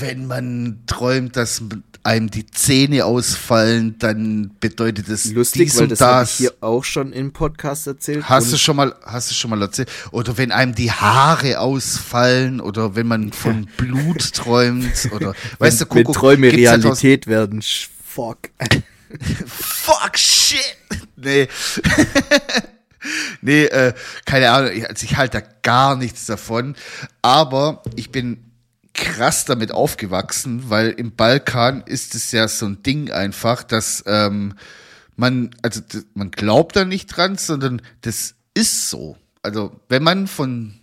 wenn 0.00 0.26
man 0.26 0.80
träumt, 0.86 1.36
dass 1.36 1.62
einem 2.02 2.30
die 2.30 2.46
Zähne 2.46 3.04
ausfallen, 3.04 3.96
dann 3.98 4.52
bedeutet 4.60 5.08
es 5.08 5.32
Lustig, 5.32 5.64
dies 5.66 5.76
weil 5.76 5.82
und 5.84 5.88
das 5.90 6.00
habe 6.00 6.20
das. 6.20 6.30
ich 6.32 6.36
hier 6.36 6.52
auch 6.60 6.84
schon 6.84 7.12
im 7.12 7.32
Podcast 7.32 7.86
erzählt. 7.88 8.28
Hast 8.28 8.52
du 8.52 8.56
schon 8.58 8.76
mal, 8.76 8.94
hast 9.04 9.30
du 9.30 9.34
schon 9.34 9.50
mal 9.50 9.60
erzählt? 9.60 9.90
Oder 10.12 10.38
wenn 10.38 10.52
einem 10.52 10.74
die 10.74 10.92
Haare 10.92 11.58
ausfallen 11.58 12.60
oder 12.60 12.94
wenn 12.94 13.08
man 13.08 13.32
von 13.32 13.66
Blut 13.76 14.34
träumt 14.34 15.08
oder, 15.12 15.34
weißt 15.58 15.80
du, 15.80 15.84
wenn 15.86 16.04
Kuckuck, 16.04 16.14
Träume 16.16 16.48
gibt's 16.50 16.62
ja 16.62 16.72
tausend- 16.78 16.84
Realität 17.02 17.26
werden, 17.26 17.60
fuck. 17.62 18.38
Fuck 19.46 20.18
shit. 20.18 20.76
Nee. 21.16 21.48
nee, 23.40 23.64
äh, 23.64 23.94
keine 24.24 24.50
Ahnung, 24.50 24.70
ich- 24.72 24.88
also 24.88 25.04
ich 25.04 25.16
halte 25.16 25.40
da 25.40 25.46
gar 25.62 25.96
nichts 25.96 26.26
davon. 26.26 26.74
Aber 27.22 27.82
ich 27.94 28.10
bin 28.10 28.38
krass 28.96 29.44
damit 29.44 29.72
aufgewachsen, 29.72 30.68
weil 30.68 30.90
im 30.90 31.12
Balkan 31.12 31.82
ist 31.86 32.14
es 32.14 32.32
ja 32.32 32.48
so 32.48 32.66
ein 32.66 32.82
Ding 32.82 33.10
einfach, 33.10 33.62
dass 33.62 34.02
ähm, 34.06 34.54
man, 35.16 35.50
also 35.62 35.80
man 36.14 36.30
glaubt 36.30 36.76
da 36.76 36.84
nicht 36.84 37.06
dran, 37.06 37.36
sondern 37.36 37.82
das 38.00 38.34
ist 38.54 38.90
so. 38.90 39.16
Also 39.42 39.78
wenn 39.88 40.02
man 40.02 40.26
von 40.26 40.74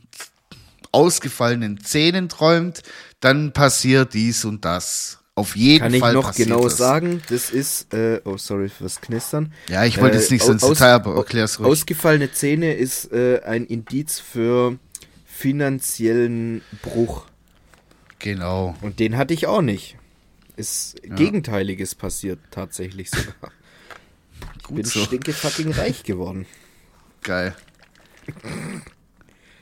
ausgefallenen 0.91 1.83
Zähnen 1.83 2.29
träumt, 2.29 2.83
dann 3.19 3.51
passiert 3.51 4.13
dies 4.13 4.45
und 4.45 4.63
das. 4.63 5.19
Auf 5.35 5.55
jeden 5.55 5.81
Kann 5.81 5.93
ich 5.93 5.99
Fall 5.99 6.13
noch 6.13 6.27
passiert 6.27 6.49
genau 6.49 6.63
das. 6.63 6.77
sagen, 6.77 7.23
das 7.29 7.49
ist, 7.49 7.91
äh, 7.91 8.21
oh 8.23 8.37
sorry 8.37 8.69
fürs 8.69 9.01
Knistern. 9.01 9.51
Ja, 9.67 9.83
ich 9.83 9.99
wollte 9.99 10.17
jetzt 10.17 10.29
nicht 10.29 10.43
so 10.43 10.51
ins 10.51 10.61
Detail, 10.61 10.91
aber 10.91 11.15
erklär's 11.15 11.59
ruhig. 11.59 11.69
Ausgefallene 11.69 12.31
Zähne 12.31 12.75
ist 12.75 13.11
äh, 13.11 13.41
ein 13.43 13.65
Indiz 13.65 14.19
für 14.19 14.77
finanziellen 15.25 16.61
Bruch. 16.83 17.25
Genau. 18.23 18.73
Und 18.81 18.99
den 18.99 19.17
hatte 19.17 19.33
ich 19.33 19.47
auch 19.47 19.61
nicht. 19.61 19.97
Ist 20.55 20.95
Gegenteiliges 21.03 21.93
passiert 21.93 22.39
tatsächlich 22.51 23.09
sogar. 23.11 23.51
Ich 24.57 24.63
Gut 24.63 24.75
bin 24.77 24.85
so. 24.85 24.99
stinke 25.01 25.33
fucking 25.33 25.73
reich 25.73 26.03
geworden. 26.03 26.45
Geil. 27.21 27.53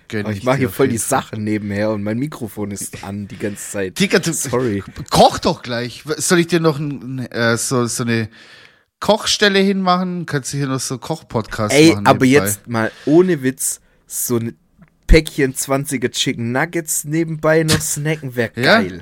Gönn 0.10 0.25
Aber 0.25 0.34
ich 0.36 0.44
mache 0.44 0.58
hier 0.58 0.70
voll 0.70 0.89
die 0.89 1.00
Sachen 1.00 1.44
nebenher 1.44 1.89
und 1.89 2.03
mein 2.03 2.20
Mikrofon 2.20 2.70
ist 2.70 3.03
an 3.03 3.27
die 3.27 3.38
ganze 3.38 3.72
Zeit. 3.72 4.00
Digga, 4.00 4.20
du, 4.20 4.32
Sorry. 4.32 4.84
koch 5.10 5.39
doch 5.39 5.63
gleich. 5.63 6.03
Soll 6.18 6.38
ich 6.39 6.48
dir 6.48 6.60
noch 6.60 6.77
ein, 6.77 7.18
äh, 7.32 7.58
so, 7.58 7.88
so 7.88 8.03
eine 8.03 8.30
Kochstelle 9.00 9.58
hinmachen? 9.58 10.27
Kannst 10.27 10.53
du 10.53 10.58
hier 10.58 10.68
noch 10.68 10.80
so 10.80 11.00
Koch-Podcast 11.00 11.74
Ey, 11.74 11.94
machen? 11.94 12.06
aber 12.06 12.25
nebenbei? 12.25 12.46
jetzt 12.46 12.68
mal 12.68 12.91
ohne 13.08 13.41
Witz, 13.41 13.82
so 14.06 14.38
ein 14.38 14.56
Päckchen 15.12 15.53
20er 15.53 16.10
Chicken 16.10 16.51
Nuggets 16.51 17.03
nebenbei 17.03 17.63
noch 17.63 17.82
snacken 17.82 18.36
wäre 18.36 18.51
Ja? 18.56 18.80
geil. 18.82 19.01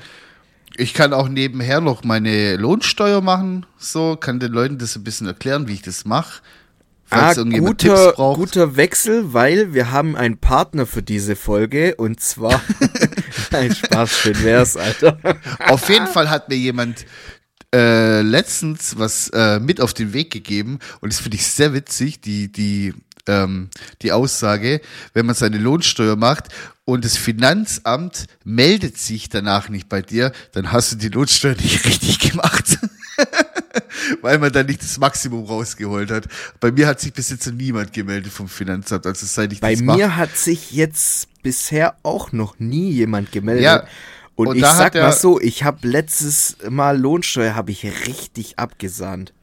Ich 0.75 0.93
kann 0.93 1.13
auch 1.13 1.27
nebenher 1.29 1.81
noch 1.81 2.03
meine 2.03 2.55
Lohnsteuer 2.55 3.21
machen. 3.21 3.65
So, 3.77 4.15
kann 4.15 4.39
den 4.39 4.51
Leuten 4.51 4.77
das 4.77 4.95
ein 4.95 5.03
bisschen 5.03 5.27
erklären, 5.27 5.67
wie 5.67 5.73
ich 5.73 5.81
das 5.81 6.05
mache. 6.05 6.41
Ah, 7.09 7.21
Falls 7.25 7.37
irgendjemand 7.37 7.81
guter, 7.81 8.13
guter 8.35 8.75
Wechsel, 8.75 9.33
weil 9.33 9.73
wir 9.73 9.91
haben 9.91 10.15
einen 10.15 10.37
Partner 10.37 10.85
für 10.85 11.01
diese 11.01 11.35
Folge 11.35 11.95
und 11.95 12.19
zwar 12.21 12.61
Nein, 13.51 13.73
Spaß, 13.75 14.11
schön 14.19 14.43
wär's, 14.43 14.77
Alter. 14.77 15.17
Auf 15.67 15.89
jeden 15.89 16.07
Fall 16.07 16.29
hat 16.29 16.49
mir 16.49 16.55
jemand 16.55 17.05
äh, 17.73 18.21
letztens 18.21 18.97
was 18.97 19.29
äh, 19.29 19.59
mit 19.59 19.81
auf 19.81 19.93
den 19.93 20.13
Weg 20.13 20.31
gegeben 20.31 20.79
und 21.01 21.11
das 21.11 21.19
finde 21.19 21.37
ich 21.37 21.45
sehr 21.47 21.73
witzig, 21.73 22.21
die, 22.21 22.51
die, 22.51 22.93
ähm, 23.27 23.69
die 24.01 24.11
Aussage, 24.11 24.81
wenn 25.13 25.25
man 25.25 25.35
seine 25.35 25.57
Lohnsteuer 25.57 26.15
macht 26.15 26.49
und 26.85 27.05
das 27.05 27.17
Finanzamt 27.17 28.25
meldet 28.43 28.97
sich 28.97 29.29
danach 29.29 29.69
nicht 29.69 29.89
bei 29.89 30.01
dir, 30.01 30.31
dann 30.53 30.71
hast 30.71 30.91
du 30.91 30.95
die 30.95 31.09
Lohnsteuer 31.09 31.55
nicht 31.55 31.85
richtig 31.85 32.19
gemacht. 32.19 32.79
weil 34.21 34.39
man 34.39 34.51
da 34.51 34.63
nicht 34.63 34.81
das 34.81 34.97
Maximum 34.97 35.45
rausgeholt 35.45 36.11
hat. 36.11 36.27
Bei 36.59 36.71
mir 36.71 36.87
hat 36.87 36.99
sich 36.99 37.13
bis 37.13 37.29
jetzt 37.29 37.51
niemand 37.51 37.93
gemeldet 37.93 38.31
vom 38.31 38.47
Finanzamt, 38.47 39.05
also 39.05 39.25
seit 39.25 39.53
ich 39.53 39.59
Bei 39.59 39.73
das 39.73 39.81
mir 39.81 40.07
mach. 40.07 40.15
hat 40.15 40.35
sich 40.37 40.71
jetzt 40.71 41.27
bisher 41.43 41.95
auch 42.03 42.31
noch 42.31 42.59
nie 42.59 42.91
jemand 42.91 43.31
gemeldet. 43.31 43.63
Ja, 43.63 43.83
Und, 44.35 44.47
und 44.47 44.55
ich 44.55 44.63
sag 44.63 44.95
mal 44.95 45.11
so, 45.11 45.39
ich 45.39 45.63
habe 45.63 45.87
letztes 45.87 46.57
Mal 46.69 46.97
Lohnsteuer 46.99 47.55
habe 47.55 47.71
ich 47.71 47.83
richtig 48.07 48.57
abgesahnt. 48.57 49.33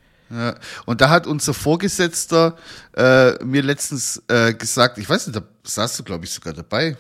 Und 0.87 1.00
da 1.00 1.11
hat 1.11 1.26
unser 1.26 1.54
Vorgesetzter 1.54 2.56
äh, 2.97 3.45
mir 3.45 3.62
letztens 3.62 4.23
äh, 4.28 4.54
gesagt, 4.54 4.99
ich 4.99 5.09
weiß 5.09 5.28
nicht, 5.28 5.37
da 5.37 5.42
saß 5.64 5.97
du, 5.99 6.04
glaube 6.04 6.25
ich, 6.25 6.33
sogar 6.33 6.52
dabei 6.52 6.97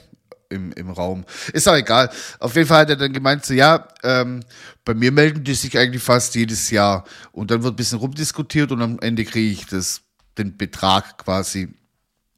im, 0.48 0.72
im 0.72 0.90
Raum. 0.90 1.24
Ist 1.52 1.68
auch 1.68 1.74
egal. 1.74 2.10
Auf 2.38 2.54
jeden 2.54 2.68
Fall 2.68 2.82
hat 2.82 2.90
er 2.90 2.96
dann 2.96 3.12
gemeint, 3.12 3.44
so 3.44 3.54
ja, 3.54 3.88
ähm, 4.02 4.44
bei 4.84 4.94
mir 4.94 5.12
melden 5.12 5.44
die 5.44 5.54
sich 5.54 5.76
eigentlich 5.76 6.02
fast 6.02 6.34
jedes 6.34 6.70
Jahr. 6.70 7.04
Und 7.32 7.50
dann 7.50 7.62
wird 7.62 7.74
ein 7.74 7.76
bisschen 7.76 7.98
rumdiskutiert 7.98 8.70
und 8.72 8.82
am 8.82 8.98
Ende 9.00 9.24
kriege 9.24 9.52
ich 9.52 9.66
das, 9.66 10.02
den 10.38 10.56
Betrag 10.56 11.18
quasi. 11.18 11.74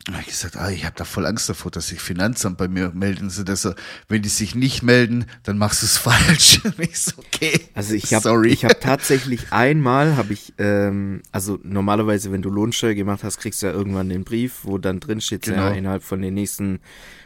Und 0.06 0.14
hab 0.14 0.20
ich 0.22 0.28
gesagt, 0.28 0.56
ah, 0.56 0.70
ich 0.70 0.84
habe 0.86 0.94
da 0.96 1.04
voll 1.04 1.26
Angst 1.26 1.48
davor, 1.50 1.70
dass 1.70 1.88
sich 1.88 2.00
Finanzamt 2.00 2.56
bei 2.56 2.66
mir 2.68 2.92
melden. 2.94 3.28
So, 3.28 3.42
dass 3.42 3.66
er, 3.66 3.74
wenn 4.08 4.22
die 4.22 4.30
sich 4.30 4.54
nicht 4.54 4.82
melden, 4.82 5.26
dann 5.42 5.58
machst 5.58 5.82
du 5.82 5.86
es 5.86 5.96
falsch. 5.98 6.60
Ich 6.78 6.98
so, 7.00 7.12
okay. 7.18 7.60
Also 7.74 7.92
ich 7.94 8.14
habe 8.14 8.48
ich 8.48 8.64
habe 8.64 8.78
tatsächlich 8.80 9.52
einmal 9.52 10.16
habe 10.16 10.32
ich 10.32 10.54
ähm, 10.58 11.20
also 11.30 11.58
normalerweise 11.62 12.32
wenn 12.32 12.40
du 12.40 12.48
Lohnsteuer 12.48 12.94
gemacht 12.94 13.22
hast 13.22 13.38
kriegst 13.38 13.60
du 13.62 13.66
ja 13.66 13.72
irgendwann 13.72 14.08
den 14.08 14.24
Brief 14.24 14.60
wo 14.62 14.78
dann 14.78 14.98
drin 15.00 15.20
steht 15.20 15.42
Genau. 15.42 15.58
ja, 15.68 15.70
innerhalb 15.72 16.02
von 16.02 16.22
den 16.22 16.34
nächsten 16.34 16.80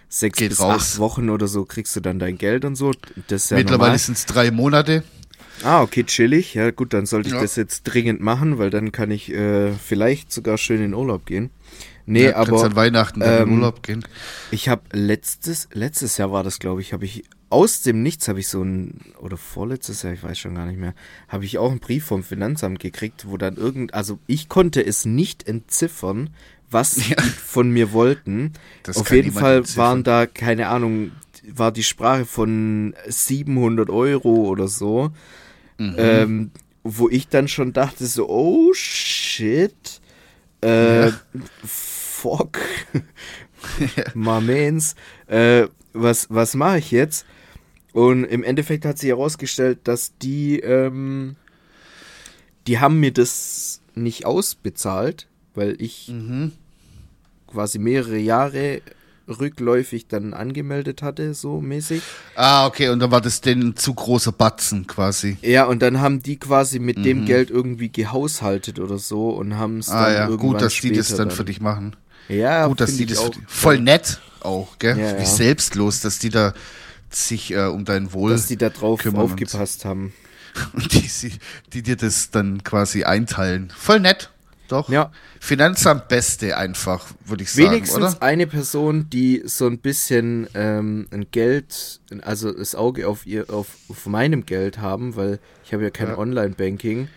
sechs 0.08 0.38
Geht 0.38 0.50
bis 0.50 0.60
raus. 0.60 0.92
acht 0.94 0.98
Wochen 0.98 1.30
oder 1.30 1.46
so 1.48 1.64
kriegst 1.64 1.94
du 1.96 2.00
dann 2.00 2.18
dein 2.18 2.36
Geld 2.36 2.64
und 2.64 2.74
so 2.74 2.92
das 3.28 3.44
ist 3.44 3.50
ja 3.50 3.56
Mittlerweile 3.58 3.96
sind 3.98 4.16
es 4.18 4.26
drei 4.26 4.50
Monate. 4.50 5.04
Ah 5.62 5.82
okay 5.82 6.04
chillig 6.04 6.54
ja 6.54 6.70
gut 6.72 6.92
dann 6.92 7.06
sollte 7.06 7.28
ich 7.28 7.34
Ja. 7.34 7.40
das 7.42 7.54
jetzt 7.56 7.84
dringend 7.84 8.20
machen 8.20 8.58
weil 8.58 8.70
dann 8.70 8.90
kann 8.92 9.10
ich 9.10 9.30
äh, 9.32 9.72
vielleicht 9.72 10.32
sogar 10.32 10.58
schön 10.58 10.82
in 10.82 10.94
Urlaub 10.94 11.26
gehen 11.26 11.50
nee 12.06 12.24
Ja, 12.24 12.32
kannst 12.32 12.50
aber 12.50 12.64
an 12.64 12.76
Weihnachten 12.76 13.20
dann 13.20 13.42
in 13.42 13.48
ähm, 13.48 13.54
Urlaub 13.54 13.82
gehen. 13.82 14.04
Ich 14.50 14.68
habe 14.68 14.82
letztes 14.92 15.68
letztes 15.72 16.16
Jahr 16.16 16.32
war 16.32 16.42
das, 16.42 16.58
glaube 16.58 16.80
ich, 16.80 16.92
habe 16.92 17.04
ich 17.04 17.24
aus 17.50 17.82
dem 17.82 18.02
Nichts 18.02 18.28
habe 18.28 18.40
ich 18.40 18.48
so 18.48 18.62
ein 18.62 19.12
oder 19.18 19.36
vorletztes 19.36 20.02
Jahr, 20.02 20.12
ich 20.12 20.22
weiß 20.22 20.38
schon 20.38 20.54
gar 20.54 20.66
nicht 20.66 20.78
mehr, 20.78 20.94
habe 21.28 21.44
ich 21.44 21.58
auch 21.58 21.70
einen 21.70 21.80
Brief 21.80 22.06
vom 22.06 22.22
Finanzamt 22.22 22.80
gekriegt, 22.80 23.26
wo 23.28 23.36
dann 23.36 23.56
irgend 23.56 23.94
also 23.94 24.18
ich 24.26 24.48
konnte 24.48 24.84
es 24.84 25.04
nicht 25.04 25.46
entziffern, 25.46 26.30
was 26.70 26.94
die 26.96 27.14
von 27.14 27.70
mir 27.70 27.92
wollten. 27.92 28.52
Das 28.82 28.96
Auf 28.96 29.10
jeden 29.10 29.32
Fall 29.32 29.58
entziffern. 29.58 29.84
waren 29.84 30.04
da 30.04 30.26
keine 30.26 30.68
Ahnung, 30.68 31.12
war 31.46 31.72
die 31.72 31.82
Sprache 31.82 32.24
von 32.24 32.94
700 33.06 33.90
Euro 33.90 34.48
oder 34.48 34.68
so. 34.68 35.10
Mhm. 35.78 35.94
Ähm, 35.98 36.50
wo 36.84 37.08
ich 37.08 37.28
dann 37.28 37.48
schon 37.48 37.72
dachte 37.72 38.06
so, 38.06 38.28
oh 38.28 38.72
shit, 38.74 40.00
äh, 40.62 41.06
Ja. 41.06 41.12
fuck, 41.64 42.58
Marmens, 44.14 44.94
äh, 45.26 45.66
was, 45.92 46.26
was 46.30 46.54
mache 46.54 46.78
ich 46.78 46.90
jetzt? 46.90 47.26
Und 47.92 48.24
im 48.24 48.42
Endeffekt 48.42 48.84
hat 48.84 48.98
sich 48.98 49.10
herausgestellt, 49.10 49.80
dass 49.84 50.16
die, 50.18 50.58
ähm, 50.60 51.36
die 52.66 52.78
haben 52.80 53.00
mir 53.00 53.12
das 53.12 53.80
nicht 53.94 54.24
ausbezahlt, 54.24 55.26
weil 55.54 55.76
ich 55.80 56.08
Mhm. 56.08 56.52
quasi 57.46 57.78
mehrere 57.78 58.16
Jahre 58.18 58.80
rückläufig 59.28 60.08
dann 60.08 60.34
angemeldet 60.34 61.02
hatte, 61.02 61.34
so 61.34 61.60
mäßig. 61.60 62.02
Ah, 62.34 62.66
okay, 62.66 62.88
und 62.88 63.00
dann 63.00 63.10
war 63.10 63.20
das 63.20 63.40
denn 63.40 63.60
ein 63.60 63.76
zu 63.76 63.94
großer 63.94 64.32
Batzen 64.32 64.86
quasi. 64.86 65.36
Ja, 65.42 65.64
und 65.64 65.80
dann 65.82 66.00
haben 66.00 66.22
die 66.22 66.38
quasi 66.38 66.78
mit 66.78 67.04
dem 67.04 67.24
Geld 67.24 67.50
irgendwie 67.50 67.90
gehaushaltet 67.90 68.78
oder 68.78 68.98
so 68.98 69.30
und 69.30 69.56
haben 69.56 69.78
es 69.78 69.88
Mhm. 69.88 69.94
Ah 69.94 70.04
dann 70.04 70.14
ja, 70.14 70.20
irgendwann 70.28 70.38
gut, 70.52 70.62
dass 70.62 70.74
die 70.74 70.92
das 70.92 71.06
später 71.08 71.24
dann 71.24 71.30
für 71.30 71.44
dich 71.44 71.60
machen. 71.60 71.96
Ja, 72.28 72.66
Gut, 72.66 72.80
dass 72.80 72.96
die 72.96 73.06
das 73.06 73.18
auch. 73.18 73.30
voll 73.48 73.78
nett 73.80 74.20
auch, 74.40 74.78
gell? 74.78 74.98
Ja, 74.98 75.16
Wie 75.16 75.22
ja. 75.22 75.26
selbstlos, 75.26 76.00
dass 76.00 76.18
die 76.18 76.30
da 76.30 76.54
sich 77.10 77.52
äh, 77.52 77.66
um 77.66 77.84
dein 77.84 78.12
Wohl 78.12 78.30
dass 78.30 78.46
die 78.46 78.56
da 78.56 78.70
drauf 78.70 79.04
aufgepasst 79.04 79.84
haben. 79.84 80.12
und 80.74 80.92
die, 80.92 81.08
die 81.72 81.82
dir 81.82 81.96
das 81.96 82.30
dann 82.30 82.62
quasi 82.62 83.04
einteilen. 83.04 83.72
Voll 83.76 84.00
nett, 84.00 84.30
doch. 84.72 84.88
Ja. 84.88 85.12
Finanzamt 85.40 86.08
Beste 86.08 86.56
einfach, 86.56 87.06
würde 87.24 87.42
ich 87.44 87.52
sagen, 87.52 87.70
Wenigstens 87.70 88.16
oder? 88.16 88.22
eine 88.22 88.46
Person, 88.46 89.08
die 89.10 89.42
so 89.44 89.66
ein 89.66 89.78
bisschen 89.78 90.48
ähm, 90.54 91.06
ein 91.10 91.26
Geld, 91.30 92.00
also 92.22 92.52
das 92.52 92.74
Auge 92.74 93.06
auf 93.06 93.26
ihr, 93.26 93.50
auf, 93.50 93.68
auf 93.88 94.06
meinem 94.06 94.46
Geld 94.46 94.78
haben, 94.78 95.14
weil 95.16 95.38
ich 95.64 95.72
habe 95.72 95.82
ja 95.84 95.90
kein 95.90 96.08
Ja. 96.08 96.18
Online-Banking. 96.18 97.08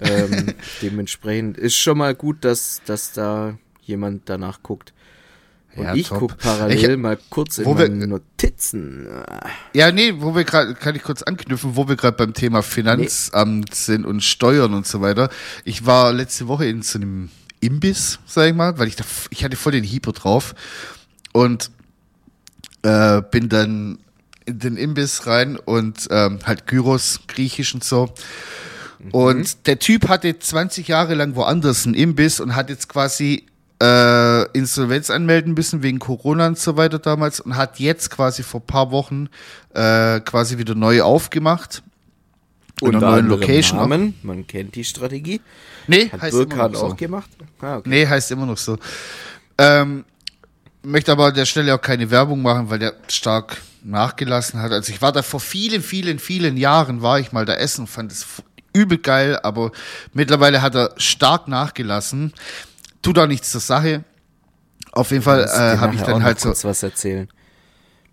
Ähm, 0.00 0.54
dementsprechend 0.82 1.58
ist 1.58 1.76
schon 1.76 1.98
mal 1.98 2.14
gut, 2.14 2.44
dass, 2.44 2.80
dass 2.86 3.12
da 3.12 3.58
jemand 3.82 4.28
danach 4.28 4.62
guckt. 4.62 4.92
Und 5.74 5.84
Ja, 5.84 5.94
ich 5.94 6.08
top. 6.08 6.18
guck 6.18 6.38
parallel 6.38 6.90
Ich- 6.92 6.96
mal 6.98 7.18
kurz 7.30 7.58
in 7.58 7.64
wo 7.64 7.78
wir- 7.78 7.88
meine 7.88 8.06
Notizen. 8.06 9.06
Ja, 9.72 9.90
nee, 9.90 10.12
wo 10.18 10.34
wir 10.34 10.44
gerade, 10.44 10.74
kann 10.74 10.94
ich 10.94 11.02
kurz 11.02 11.22
anknüpfen, 11.22 11.76
wo 11.76 11.88
wir 11.88 11.96
gerade 11.96 12.16
beim 12.16 12.34
Thema 12.34 12.62
Finanzamt 12.62 13.74
sind 13.74 14.04
und 14.04 14.22
Steuern 14.22 14.74
und 14.74 14.86
so 14.86 15.00
weiter. 15.00 15.30
Ich 15.64 15.86
war 15.86 16.12
letzte 16.12 16.46
Woche 16.48 16.66
in 16.66 16.82
so 16.82 16.98
einem 16.98 17.30
Imbiss, 17.60 18.18
sag 18.26 18.48
ich 18.48 18.54
mal, 18.54 18.78
weil 18.78 18.88
ich 18.88 18.96
da, 18.96 19.04
ich 19.30 19.44
hatte 19.44 19.56
voll 19.56 19.72
den 19.72 19.84
Hyper 19.84 20.12
drauf 20.12 20.54
und 21.32 21.70
äh, 22.82 23.22
bin 23.30 23.48
dann 23.48 23.98
in 24.44 24.58
den 24.58 24.76
Imbiss 24.76 25.26
rein 25.26 25.56
und 25.56 26.08
ähm, 26.10 26.40
halt 26.44 26.66
Gyros, 26.66 27.20
griechisch 27.28 27.74
und 27.74 27.84
so. 27.84 28.12
Und 29.10 29.66
der 29.66 29.78
Typ 29.78 30.08
hatte 30.08 30.38
20 30.38 30.86
Jahre 30.88 31.14
lang 31.14 31.34
woanders 31.34 31.86
einen 31.86 31.94
Imbiss 31.94 32.40
und 32.40 32.54
hat 32.54 32.68
jetzt 32.70 32.88
quasi 32.88 33.46
äh, 33.82 34.44
Insolvenz 34.52 35.10
anmelden 35.10 35.54
müssen 35.54 35.82
wegen 35.82 35.98
Corona 35.98 36.46
und 36.46 36.58
so 36.58 36.76
weiter 36.76 37.00
damals 37.00 37.40
und 37.40 37.56
hat 37.56 37.80
jetzt 37.80 38.10
quasi 38.10 38.44
vor 38.44 38.60
paar 38.60 38.92
Wochen 38.92 39.28
äh, 39.74 40.20
quasi 40.20 40.58
wieder 40.58 40.76
neu 40.76 41.02
aufgemacht. 41.02 41.82
In 42.80 42.96
einer 42.96 43.00
neuen 43.00 43.26
Location. 43.26 43.78
Namen, 43.78 44.14
man 44.22 44.46
kennt 44.46 44.74
die 44.76 44.84
Strategie. 44.84 45.40
Nee, 45.86 46.10
Hat 46.10 46.22
heißt 46.22 46.36
immer 46.36 46.68
noch 46.68 46.74
so. 46.74 46.86
auch 46.86 46.96
gemacht? 46.96 47.30
Ah, 47.60 47.76
okay. 47.76 47.88
Nee, 47.88 48.06
heißt 48.06 48.30
immer 48.30 48.46
noch 48.46 48.56
so. 48.56 48.78
Ähm, 49.58 50.04
möchte 50.82 51.12
aber 51.12 51.26
an 51.26 51.34
der 51.34 51.44
Stelle 51.44 51.74
auch 51.74 51.80
keine 51.80 52.10
Werbung 52.10 52.42
machen, 52.42 52.70
weil 52.70 52.78
der 52.78 52.94
stark 53.08 53.60
nachgelassen 53.84 54.60
hat. 54.62 54.72
Also 54.72 54.92
ich 54.92 55.02
war 55.02 55.12
da 55.12 55.22
vor 55.22 55.40
vielen, 55.40 55.82
vielen, 55.82 56.18
vielen 56.18 56.56
Jahren, 56.56 57.02
war 57.02 57.18
ich 57.18 57.32
mal 57.32 57.44
da 57.44 57.54
essen, 57.54 57.86
fand 57.86 58.12
es 58.12 58.26
übel 58.72 58.98
geil, 58.98 59.38
aber 59.42 59.72
mittlerweile 60.12 60.62
hat 60.62 60.74
er 60.74 60.92
stark 60.96 61.48
nachgelassen. 61.48 62.32
Tut 63.02 63.18
auch 63.18 63.26
nichts 63.26 63.50
zur 63.50 63.60
Sache. 63.60 64.04
Auf 64.92 65.10
jeden 65.10 65.22
Fall 65.22 65.44
äh, 65.44 65.78
habe 65.78 65.94
ich 65.94 66.02
dann 66.02 66.22
halt 66.22 66.40
so, 66.40 66.48
kurz 66.50 66.64
was 66.64 66.82
erzählen. 66.82 67.28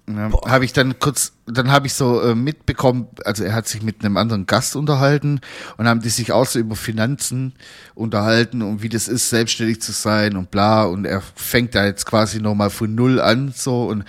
ja, 0.08 0.32
habe 0.46 0.66
ich 0.66 0.74
dann 0.74 0.98
kurz, 0.98 1.34
dann 1.46 1.72
habe 1.72 1.88
ich 1.88 1.94
so 1.94 2.22
äh, 2.22 2.36
mitbekommen, 2.36 3.08
also 3.26 3.44
er 3.44 3.54
hat 3.54 3.68
sich 3.68 3.84
mit 3.84 4.04
einem 4.04 4.18
anderen 4.18 4.46
Gast 4.46 4.76
unterhalten 4.76 5.42
und 5.78 5.88
haben 5.88 6.02
die 6.02 6.10
sich 6.10 6.32
auch 6.32 6.46
so 6.46 6.58
über 6.58 6.76
Finanzen 6.76 7.54
unterhalten 7.96 8.62
und 8.62 8.82
wie 8.82 8.90
das 8.90 9.08
ist, 9.08 9.30
selbstständig 9.30 9.82
zu 9.82 9.92
sein 9.92 10.38
und 10.38 10.52
bla 10.52 10.86
und 10.86 11.06
er 11.06 11.22
fängt 11.36 11.76
da 11.76 11.86
jetzt 11.86 12.06
quasi 12.06 12.40
nochmal 12.42 12.70
von 12.70 12.96
null 12.96 13.20
an 13.20 13.52
so 13.54 13.88
und 13.88 14.06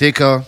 Dicker, 0.00 0.44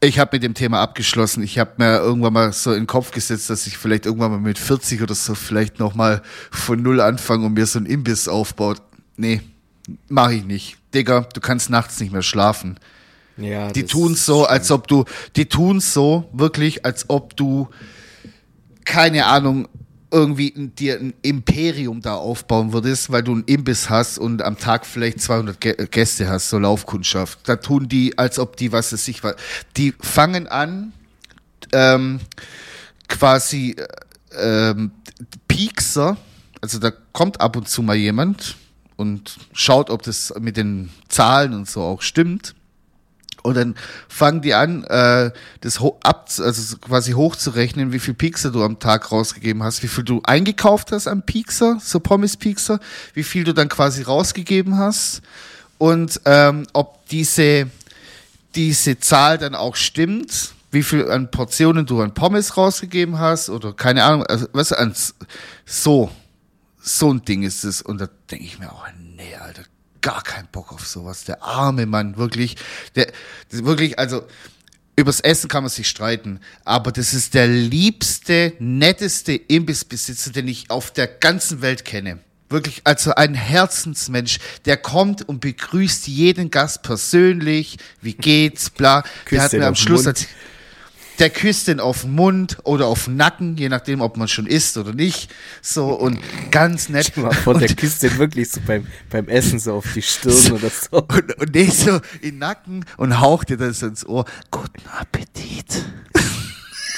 ich 0.00 0.18
habe 0.18 0.36
mit 0.36 0.42
dem 0.42 0.54
Thema 0.54 0.80
abgeschlossen. 0.80 1.42
Ich 1.42 1.58
habe 1.58 1.72
mir 1.78 1.98
irgendwann 1.98 2.32
mal 2.32 2.52
so 2.52 2.72
in 2.72 2.82
den 2.82 2.86
Kopf 2.86 3.10
gesetzt, 3.10 3.50
dass 3.50 3.66
ich 3.66 3.78
vielleicht 3.78 4.06
irgendwann 4.06 4.30
mal 4.30 4.40
mit 4.40 4.58
40 4.58 5.02
oder 5.02 5.14
so 5.14 5.34
vielleicht 5.34 5.78
nochmal 5.78 6.22
von 6.50 6.82
null 6.82 7.00
anfange 7.00 7.46
und 7.46 7.54
mir 7.54 7.66
so 7.66 7.78
ein 7.78 7.86
Imbiss 7.86 8.28
aufbaut. 8.28 8.82
Nee, 9.16 9.40
mache 10.08 10.34
ich 10.34 10.44
nicht. 10.44 10.76
Digga, 10.94 11.20
du 11.32 11.40
kannst 11.40 11.70
nachts 11.70 11.98
nicht 12.00 12.12
mehr 12.12 12.22
schlafen. 12.22 12.78
Ja, 13.38 13.70
Die 13.70 13.84
tun 13.84 14.14
so, 14.14 14.44
schlimm. 14.44 14.50
als 14.50 14.70
ob 14.70 14.88
du, 14.88 15.04
die 15.36 15.46
tun 15.46 15.80
so 15.80 16.28
wirklich, 16.32 16.84
als 16.86 17.08
ob 17.08 17.36
du, 17.36 17.68
keine 18.84 19.26
Ahnung, 19.26 19.68
irgendwie 20.10 20.52
dir 20.56 20.98
ein 21.00 21.14
Imperium 21.22 22.00
da 22.00 22.14
aufbauen 22.14 22.72
würdest, 22.72 23.10
weil 23.10 23.22
du 23.22 23.32
einen 23.32 23.44
Imbiss 23.44 23.90
hast 23.90 24.18
und 24.18 24.42
am 24.42 24.58
Tag 24.58 24.86
vielleicht 24.86 25.20
200 25.20 25.60
Gä- 25.60 25.86
Gäste 25.86 26.28
hast, 26.28 26.48
so 26.50 26.58
Laufkundschaft. 26.58 27.40
Da 27.44 27.56
tun 27.56 27.88
die, 27.88 28.16
als 28.18 28.38
ob 28.38 28.56
die, 28.56 28.72
was 28.72 28.92
es 28.92 29.04
sich 29.04 29.22
war, 29.24 29.34
die 29.76 29.94
fangen 30.00 30.46
an, 30.46 30.92
ähm, 31.72 32.20
quasi, 33.08 33.76
äh, 34.30 34.70
ähm, 34.70 34.92
Piekser, 35.48 36.16
also 36.60 36.78
da 36.78 36.90
kommt 37.12 37.40
ab 37.40 37.56
und 37.56 37.68
zu 37.68 37.82
mal 37.82 37.96
jemand 37.96 38.56
und 38.96 39.38
schaut, 39.52 39.90
ob 39.90 40.02
das 40.02 40.32
mit 40.38 40.56
den 40.56 40.90
Zahlen 41.08 41.52
und 41.54 41.68
so 41.68 41.82
auch 41.82 42.02
stimmt. 42.02 42.54
Und 43.46 43.56
dann 43.56 43.74
fangen 44.08 44.42
die 44.42 44.54
an, 44.54 44.84
äh, 44.84 45.30
das 45.60 45.80
ab, 46.02 46.28
also 46.38 46.62
so 46.62 46.76
quasi 46.78 47.12
hochzurechnen, 47.12 47.92
wie 47.92 47.98
viel 47.98 48.14
Pixar 48.14 48.52
du 48.52 48.62
am 48.62 48.78
Tag 48.78 49.12
rausgegeben 49.12 49.62
hast, 49.62 49.82
wie 49.82 49.88
viel 49.88 50.04
du 50.04 50.20
eingekauft 50.24 50.92
hast 50.92 51.06
am 51.06 51.22
Pixar, 51.22 51.78
so 51.80 52.00
Pommes 52.00 52.36
Pixar, 52.36 52.80
wie 53.14 53.22
viel 53.22 53.44
du 53.44 53.54
dann 53.54 53.68
quasi 53.68 54.02
rausgegeben 54.02 54.78
hast 54.78 55.22
und 55.78 56.20
ähm, 56.24 56.66
ob 56.72 57.06
diese 57.08 57.70
diese 58.56 58.98
Zahl 58.98 59.38
dann 59.38 59.54
auch 59.54 59.76
stimmt, 59.76 60.54
wie 60.70 60.82
viel 60.82 61.10
an 61.10 61.30
Portionen 61.30 61.86
du 61.86 62.00
an 62.00 62.14
Pommes 62.14 62.56
rausgegeben 62.56 63.18
hast 63.18 63.50
oder 63.50 63.72
keine 63.72 64.02
Ahnung, 64.04 64.24
also, 64.26 64.46
was 64.52 64.72
an 64.72 64.94
so, 65.64 66.10
so 66.80 67.12
ein 67.12 67.24
Ding 67.24 67.42
ist 67.42 67.64
es. 67.64 67.82
Und 67.82 68.00
da 68.00 68.08
denke 68.30 68.44
ich 68.44 68.58
mir 68.58 68.72
auch, 68.72 68.86
nee, 69.16 69.34
Alter, 69.36 69.62
gar 70.06 70.22
keinen 70.22 70.46
Bock 70.52 70.72
auf 70.72 70.86
sowas. 70.86 71.24
Der 71.24 71.42
arme 71.42 71.84
Mann, 71.84 72.16
wirklich, 72.16 72.54
der, 72.94 73.08
wirklich, 73.50 73.98
also, 73.98 74.22
übers 74.94 75.18
Essen 75.18 75.48
kann 75.48 75.64
man 75.64 75.70
sich 75.70 75.88
streiten, 75.88 76.38
aber 76.64 76.92
das 76.92 77.12
ist 77.12 77.34
der 77.34 77.48
liebste, 77.48 78.52
netteste 78.60 79.32
Imbissbesitzer, 79.32 80.30
den 80.30 80.46
ich 80.46 80.70
auf 80.70 80.92
der 80.92 81.08
ganzen 81.08 81.60
Welt 81.60 81.84
kenne. 81.84 82.20
Wirklich, 82.48 82.82
also 82.84 83.16
ein 83.16 83.34
Herzensmensch, 83.34 84.38
der 84.64 84.76
kommt 84.76 85.28
und 85.28 85.40
begrüßt 85.40 86.06
jeden 86.06 86.52
Gast 86.52 86.84
persönlich. 86.84 87.76
Wie 88.00 88.14
geht's? 88.14 88.70
Bla. 88.70 89.02
der 89.28 89.42
hat 89.42 89.52
mir 89.54 89.66
am 89.66 89.74
Schluss 89.74 90.06
erzählt, 90.06 90.30
der 91.18 91.30
küsst 91.30 91.68
den 91.68 91.80
auf 91.80 92.02
den 92.02 92.14
Mund 92.14 92.58
oder 92.64 92.86
auf 92.86 93.04
den 93.04 93.16
Nacken, 93.16 93.56
je 93.56 93.68
nachdem, 93.68 94.00
ob 94.00 94.16
man 94.16 94.28
schon 94.28 94.46
isst 94.46 94.76
oder 94.76 94.92
nicht. 94.92 95.30
So 95.62 95.88
und 95.88 96.18
ganz 96.50 96.88
nett. 96.88 97.06
Stell 97.10 97.24
mal 97.24 97.32
vor, 97.32 97.58
der 97.58 97.68
küsst 97.74 98.02
den 98.02 98.18
wirklich 98.18 98.50
so 98.50 98.60
beim, 98.66 98.86
beim 99.10 99.28
Essen 99.28 99.58
so 99.58 99.74
auf 99.74 99.92
die 99.94 100.02
Stirn 100.02 100.32
so, 100.32 100.54
oder 100.54 100.70
so. 100.70 100.96
Und, 101.16 101.38
und 101.38 101.54
nicht 101.54 101.74
so 101.74 102.00
in 102.20 102.32
den 102.32 102.38
Nacken 102.38 102.84
und 102.96 103.20
haucht 103.20 103.48
dir 103.48 103.56
das 103.56 103.82
ins 103.82 104.04
Ohr. 104.06 104.24
Guten 104.50 104.82
Appetit. 104.88 105.84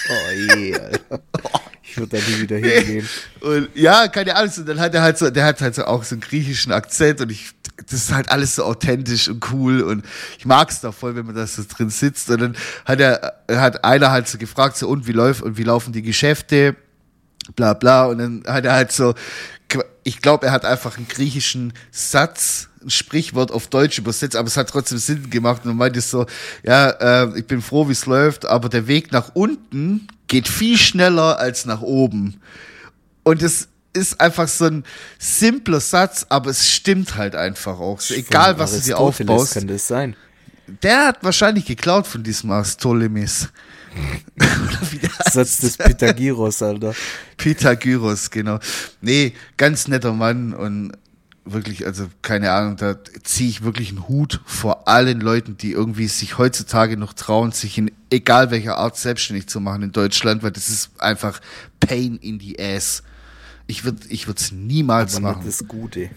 Oh 0.09 0.57
je, 0.57 0.75
Alter. 0.75 1.21
Ich 1.91 1.97
würde 1.97 2.19
da 2.19 2.23
nie 2.29 2.43
wieder 2.43 2.57
hingehen. 2.57 3.09
Und 3.41 3.69
ja, 3.75 4.09
keine 4.09 4.37
Ahnung. 4.37 4.53
Und 4.57 4.69
dann 4.69 4.81
hat 4.81 4.95
er 4.95 5.03
halt 5.03 5.19
so, 5.19 5.31
der 5.31 5.45
hat 5.45 5.61
halt 5.61 5.75
so 5.75 5.85
auch 5.85 6.05
so 6.05 6.15
einen 6.15 6.21
griechischen 6.21 6.73
Akzent 6.73 7.21
und 7.21 7.31
ich, 7.31 7.51
das 7.85 8.01
ist 8.01 8.13
halt 8.13 8.31
alles 8.31 8.57
so 8.57 8.65
authentisch 8.65 9.29
und 9.29 9.45
cool 9.53 9.83
und 9.83 10.05
ich 10.39 10.45
mag 10.45 10.71
es 10.71 10.81
da 10.81 10.93
voll, 10.93 11.15
wenn 11.15 11.25
man 11.25 11.35
da 11.35 11.47
so 11.47 11.63
drin 11.69 11.91
sitzt. 11.91 12.31
Und 12.31 12.41
dann 12.41 12.57
hat 12.85 13.01
er, 13.01 13.35
hat 13.51 13.85
einer 13.85 14.11
halt 14.11 14.29
so 14.29 14.39
gefragt, 14.39 14.77
so 14.77 14.89
und 14.89 15.07
wie 15.07 15.13
läuft 15.13 15.43
und 15.43 15.57
wie 15.57 15.63
laufen 15.63 15.93
die 15.93 16.03
Geschäfte? 16.03 16.77
Bla 17.57 17.75
bla. 17.75 18.07
Und 18.07 18.19
dann 18.19 18.45
hat 18.47 18.65
er 18.65 18.73
halt 18.73 18.93
so, 18.93 19.15
ich 20.05 20.23
glaube, 20.23 20.47
er 20.47 20.53
hat 20.53 20.65
einfach 20.65 20.97
einen 20.97 21.09
griechischen 21.09 21.73
Satz, 21.91 22.69
ein 22.83 22.91
Sprichwort 22.91 23.51
auf 23.51 23.67
Deutsch 23.69 23.99
übersetzt, 23.99 24.37
aber 24.37 24.49
es 24.49 24.57
hat 24.57 24.71
trotzdem 24.71 24.99
Sinn 24.99 25.31
gemacht 25.31 25.65
und 25.65 25.77
meinte 25.77 26.01
so, 26.01 26.27
ja, 26.63 26.91
äh, 26.91 27.39
ich 27.39 27.47
bin 27.47 27.61
froh, 27.61 27.89
wie 27.89 27.93
es 27.93 28.07
läuft, 28.07 28.47
aber 28.47 28.69
der 28.69 28.87
Weg 28.87 29.13
nach 29.13 29.31
unten 29.35 30.09
geht 30.29 30.49
viel 30.49 30.79
schneller 30.79 31.39
als 31.39 31.65
nach 31.65 31.81
oben. 31.81 32.41
Und 33.25 33.43
es 33.43 33.69
ist 33.93 34.21
einfach 34.21 34.49
so 34.49 34.67
ein 34.67 34.85
simpler 35.19 35.81
Satz, 35.81 36.27
aber 36.29 36.51
es 36.51 36.71
stimmt 36.71 37.17
halt 37.17 37.35
einfach 37.35 37.79
auch. 37.81 38.01
So, 38.01 38.15
egal, 38.15 38.59
was 38.59 38.73
du 38.73 38.81
dir 38.81 38.99
aufbaust. 38.99 39.55
kann 39.55 39.67
das 39.67 39.89
sein. 39.89 40.17
Der 40.83 41.07
hat 41.09 41.25
wahrscheinlich 41.25 41.65
geklaut 41.65 42.07
von 42.07 42.23
diesem 42.23 42.51
Aristoteles. 42.51 43.49
Satz 45.31 45.59
des 45.59 45.77
Pythagoras, 45.77 46.63
Alter. 46.63 46.95
Pythagoras, 47.37 48.31
genau. 48.31 48.59
Nee, 49.01 49.33
ganz 49.57 49.89
netter 49.89 50.13
Mann 50.13 50.53
und 50.53 50.93
wirklich, 51.53 51.87
also 51.87 52.09
keine 52.23 52.53
Ahnung, 52.53 52.77
da 52.77 52.97
ziehe 53.23 53.49
ich 53.49 53.63
wirklich 53.63 53.91
einen 53.91 54.09
Hut 54.09 54.41
vor 54.45 54.89
allen 54.89 55.21
Leuten, 55.21 55.57
die 55.57 55.73
irgendwie 55.73 56.09
sich 56.09 56.39
heutzutage 56.39 56.97
noch 56.97 57.13
trauen, 57.13 57.53
sich 57.53 57.79
in 57.79 57.91
egal 58.11 58.51
welcher 58.51 58.77
Art 58.77 58.97
selbstständig 58.97 59.49
zu 59.49 59.61
machen 59.61 59.83
in 59.83 59.93
Deutschland, 59.93 60.43
weil 60.43 60.51
das 60.51 60.69
ist 60.69 60.91
einfach 61.01 61.41
Pain 61.81 62.17
in 62.17 62.41
the 62.41 62.59
Ass. 62.59 63.03
Ich 63.67 63.85
würde 63.85 64.01
ich 64.09 64.27
würde 64.27 64.41
es 64.41 64.53
niemals 64.53 65.17
Aber 65.17 65.33
machen. 65.33 65.45
Nicht 65.45 65.61
das 65.61 65.69
Gute. 65.69 66.11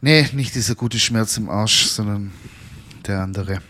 Nee, 0.00 0.28
nicht 0.32 0.54
dieser 0.54 0.74
gute 0.74 0.98
Schmerz 0.98 1.36
im 1.36 1.50
Arsch, 1.50 1.86
sondern 1.86 2.32
der 3.06 3.22
andere. 3.22 3.60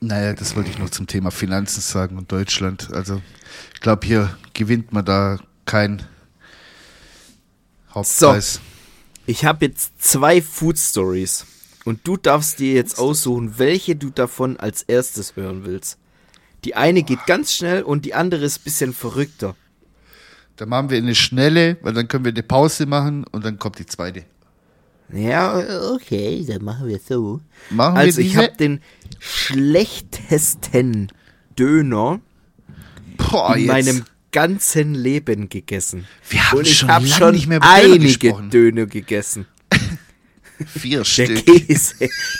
Naja, 0.00 0.34
das 0.34 0.56
wollte 0.56 0.70
ich 0.70 0.78
noch 0.78 0.90
zum 0.90 1.06
Thema 1.06 1.30
Finanzen 1.30 1.80
sagen 1.80 2.16
und 2.16 2.30
Deutschland. 2.30 2.90
Also, 2.92 3.20
ich 3.74 3.80
glaube, 3.80 4.06
hier 4.06 4.36
gewinnt 4.54 4.92
man 4.92 5.04
da 5.04 5.38
kein 5.64 6.02
Hauptpreis. 7.94 8.54
So. 8.54 8.60
Ich 9.30 9.44
habe 9.44 9.66
jetzt 9.66 10.02
zwei 10.02 10.42
Food 10.42 10.76
Stories 10.76 11.46
und 11.84 12.00
du 12.02 12.16
darfst 12.16 12.58
dir 12.58 12.72
jetzt 12.74 12.98
aussuchen, 12.98 13.58
welche 13.60 13.94
du 13.94 14.10
davon 14.10 14.56
als 14.58 14.82
erstes 14.82 15.36
hören 15.36 15.64
willst. 15.64 15.98
Die 16.64 16.74
eine 16.74 17.04
geht 17.04 17.26
ganz 17.26 17.52
schnell 17.54 17.84
und 17.84 18.04
die 18.04 18.14
andere 18.14 18.44
ist 18.44 18.58
ein 18.60 18.64
bisschen 18.64 18.92
verrückter. 18.92 19.54
Dann 20.56 20.68
machen 20.68 20.90
wir 20.90 20.98
eine 20.98 21.14
schnelle, 21.14 21.76
weil 21.82 21.92
dann 21.94 22.08
können 22.08 22.24
wir 22.24 22.32
eine 22.32 22.42
Pause 22.42 22.86
machen 22.86 23.22
und 23.30 23.44
dann 23.44 23.60
kommt 23.60 23.78
die 23.78 23.86
zweite. 23.86 24.24
Ja, 25.12 25.92
okay, 25.94 26.44
dann 26.44 26.64
machen 26.64 26.88
wir 26.88 26.98
so. 26.98 27.40
Machen 27.70 27.94
wir 27.94 28.00
Also 28.00 28.20
ich 28.20 28.30
diese? 28.32 28.42
habe 28.42 28.56
den 28.56 28.80
schlechtesten 29.20 31.12
Döner 31.56 32.20
Boah, 33.16 33.54
in 33.54 33.60
jetzt. 33.60 33.68
meinem 33.68 34.04
ganzen 34.32 34.94
Leben 34.94 35.48
gegessen. 35.48 36.06
Wir 36.28 36.50
haben 36.50 36.58
und 36.58 36.66
ich 36.66 36.78
schon 36.78 36.90
habe 36.90 37.06
lange 37.06 37.38
schon 37.38 37.62
einige 37.62 38.18
gesprochen. 38.18 38.50
Döner 38.50 38.86
gegessen. 38.86 39.46
Vier 40.66 40.98
Der 40.98 41.04
Stück. 41.04 41.46
Käse, 41.46 41.94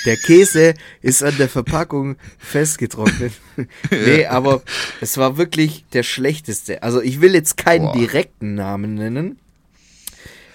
der 0.05 0.17
Käse 0.17 0.75
ist 1.01 1.23
an 1.23 1.37
der 1.39 1.49
Verpackung 1.49 2.17
festgetrocknet. 2.39 3.33
nee, 3.91 4.27
aber 4.27 4.63
es 5.01 5.17
war 5.17 5.39
wirklich 5.39 5.87
der 5.93 6.03
schlechteste. 6.03 6.83
Also 6.83 7.01
ich 7.01 7.21
will 7.21 7.35
jetzt 7.35 7.57
keinen 7.57 7.87
Boah. 7.87 7.97
direkten 7.97 8.55
Namen 8.55 8.95
nennen. 8.95 9.39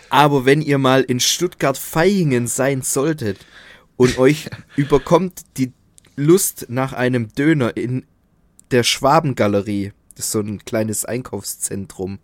Aber 0.10 0.46
wenn 0.46 0.62
ihr 0.62 0.78
mal 0.78 1.02
in 1.02 1.20
Stuttgart-Vaihingen 1.20 2.48
sein 2.48 2.84
solltet 2.84 3.40
und 3.98 4.18
euch 4.20 4.50
überkommt 4.76 5.42
die 5.58 5.74
Lust 6.16 6.68
nach 6.70 6.94
einem 6.94 7.34
Döner 7.34 7.76
in 7.76 8.06
der 8.72 8.84
Schwabengalerie, 8.84 9.92
das 10.16 10.26
ist 10.28 10.32
so 10.32 10.40
ein 10.40 10.64
kleines 10.66 11.06
Einkaufszentrum, 11.06 12.20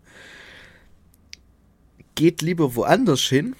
geht 2.14 2.42
lieber 2.42 2.74
woanders 2.74 3.20
hin, 3.22 3.54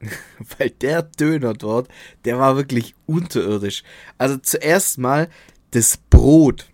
weil 0.58 0.70
der 0.70 1.02
Döner 1.02 1.54
dort, 1.54 1.88
der 2.24 2.38
war 2.38 2.56
wirklich 2.56 2.94
unterirdisch. 3.06 3.82
Also 4.18 4.36
zuerst 4.38 4.98
mal 4.98 5.28
das 5.70 5.96
Brot. 5.96 6.68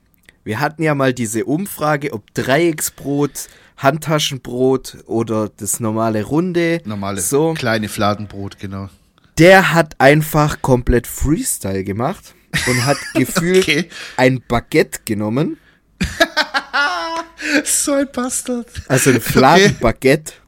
Wir 0.44 0.60
hatten 0.60 0.82
ja 0.82 0.94
mal 0.94 1.12
diese 1.12 1.44
Umfrage, 1.44 2.12
ob 2.14 2.32
Dreiecksbrot, 2.34 3.48
Handtaschenbrot 3.76 4.98
oder 5.06 5.50
das 5.50 5.78
normale 5.78 6.24
Runde. 6.24 6.80
Normale, 6.84 7.20
So. 7.20 7.52
kleine 7.54 7.88
Fladenbrot, 7.88 8.58
genau. 8.58 8.88
Der 9.36 9.72
hat 9.74 9.94
einfach 10.00 10.62
komplett 10.62 11.06
Freestyle 11.06 11.84
gemacht 11.84 12.34
und 12.66 12.86
hat 12.86 12.96
gefühlt 13.14 13.62
Okay. 13.68 13.88
ein 14.16 14.42
Baguette 14.48 15.00
genommen. 15.04 15.58
So 17.64 17.92
ein 17.92 18.08
Bastard. 18.12 18.66
Also 18.88 19.10
ein 19.10 19.20
Fladenbaguette. 19.20 20.32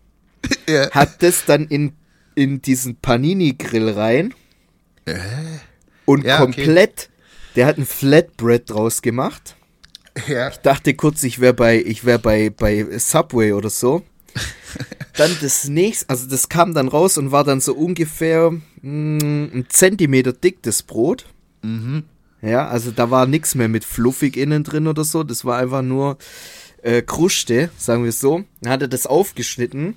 Ja. 0.67 0.91
hat 0.93 1.23
das 1.23 1.45
dann 1.45 1.67
in, 1.67 1.93
in 2.35 2.63
diesen 2.63 2.97
Panini-Grill 2.97 3.91
rein 3.91 4.33
und 6.07 6.25
Ja, 6.25 6.43
okay. 6.43 6.45
komplett, 6.65 7.11
der 7.57 7.67
hat 7.67 7.77
ein 7.79 7.85
Flatbread 7.87 8.71
draus 8.71 9.03
gemacht. 9.03 9.55
Ja. 10.27 10.51
Dachte 10.63 10.95
kurz, 10.95 11.23
ich 11.25 11.41
wäre 11.41 11.55
bei, 11.55 11.77
ich 11.79 12.05
wäre 12.05 12.19
bei, 12.19 12.51
bei 12.51 12.87
Subway 12.99 13.53
oder 13.53 13.71
so. 13.71 14.03
Dann 15.17 15.37
das 15.41 15.69
nächste, 15.69 16.09
also 16.09 16.27
das 16.29 16.49
kam 16.49 16.73
dann 16.73 16.89
raus 16.89 17.19
und 17.19 17.33
war 17.33 17.45
dann 17.45 17.61
so 17.61 17.75
ungefähr 17.75 18.51
mm, 18.51 19.19
ein 19.53 19.67
Zentimeter 19.69 20.33
dick, 20.33 20.63
das 20.63 20.83
Brot. 20.83 21.27
Mhm. 21.63 22.05
Ja, 22.43 22.69
also 22.69 22.91
da 22.91 23.11
war 23.11 23.27
nichts 23.27 23.55
mehr 23.55 23.69
mit 23.69 23.85
fluffig 23.85 24.37
innen 24.37 24.65
drin 24.65 24.87
oder 24.87 25.05
so. 25.05 25.23
Das 25.25 25.45
war 25.45 25.59
einfach 25.59 25.83
nur 25.83 26.17
äh, 26.83 27.03
Kruste, 27.03 27.71
sagen 27.77 28.03
wir 28.03 28.09
es 28.11 28.21
so. 28.21 28.45
Dann 28.63 28.73
hat 28.73 28.83
er 28.83 28.89
das 28.89 29.07
aufgeschnitten. 29.07 29.97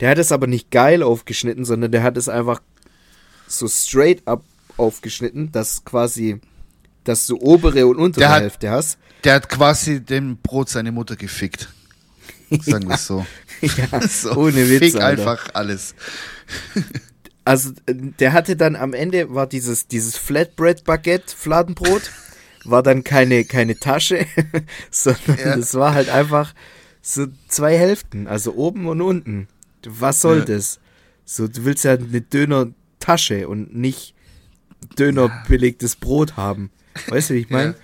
Der 0.00 0.08
hat 0.10 0.18
es 0.18 0.32
aber 0.32 0.46
nicht 0.46 0.70
geil 0.70 1.02
aufgeschnitten, 1.02 1.66
sondern 1.66 1.92
der 1.92 2.02
hat 2.02 2.16
es 2.16 2.28
einfach 2.30 2.62
so 3.46 3.68
straight 3.68 4.26
up 4.26 4.42
aufgeschnitten, 4.78 5.52
dass 5.52 5.84
quasi, 5.84 6.40
dass 7.04 7.26
du 7.26 7.36
obere 7.38 7.86
und 7.86 7.96
untere 7.98 8.20
Der 8.20 8.30
hat- 8.30 8.42
Hälfte 8.42 8.70
hast. 8.70 8.98
Der 9.24 9.34
hat 9.34 9.50
quasi 9.50 10.00
dem 10.00 10.38
Brot 10.38 10.70
seine 10.70 10.92
Mutter 10.92 11.16
gefickt. 11.16 11.68
Sagen 12.62 12.88
wir 12.88 12.94
es 12.94 13.06
so. 13.06 13.26
ja, 13.60 14.00
so. 14.08 14.32
ohne 14.34 14.70
Witz, 14.70 14.78
Fick 14.78 14.94
Alter. 14.96 15.30
einfach 15.30 15.50
alles. 15.52 15.94
Also, 17.50 17.70
äh, 17.86 17.94
der 17.94 18.32
hatte 18.32 18.56
dann 18.56 18.76
am 18.76 18.94
Ende, 18.94 19.34
war 19.34 19.46
dieses, 19.46 19.86
dieses 19.88 20.16
Flatbread-Baguette, 20.16 21.34
Fladenbrot, 21.36 22.10
war 22.64 22.82
dann 22.82 23.04
keine, 23.04 23.44
keine 23.44 23.78
Tasche, 23.78 24.26
sondern 24.90 25.38
Ja. 25.38 25.56
das 25.56 25.74
war 25.74 25.94
halt 25.94 26.08
einfach 26.10 26.54
so 27.02 27.26
zwei 27.48 27.76
Hälften, 27.78 28.26
also 28.26 28.54
oben 28.54 28.86
und 28.86 29.00
unten. 29.00 29.48
Was 29.86 30.20
soll 30.20 30.40
Ja. 30.40 30.44
das? 30.44 30.78
So, 31.24 31.48
du 31.48 31.64
willst 31.64 31.84
ja 31.84 31.92
eine 31.92 32.20
Döner-Tasche 32.20 33.48
und 33.48 33.74
nicht 33.74 34.14
Döner 34.98 35.30
belegtes 35.48 35.96
Brot 35.96 36.36
haben. 36.36 36.70
Weißt 37.08 37.30
du, 37.30 37.34
wie 37.34 37.38
ich 37.40 37.50
meine? 37.50 37.74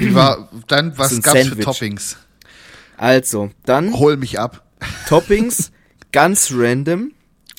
Ja, 0.00 0.14
war, 0.14 0.48
dann, 0.66 0.96
was 0.98 1.10
So 1.10 1.20
gab's 1.22 1.38
für 1.38 1.44
Sandwich. 1.44 1.64
Toppings? 1.64 2.16
Also, 2.96 3.50
dann 3.64 3.94
Hol 3.98 4.16
mich 4.16 4.38
ab. 4.40 4.64
Toppings, 5.08 5.70
ganz 6.12 6.50
random. 6.52 7.12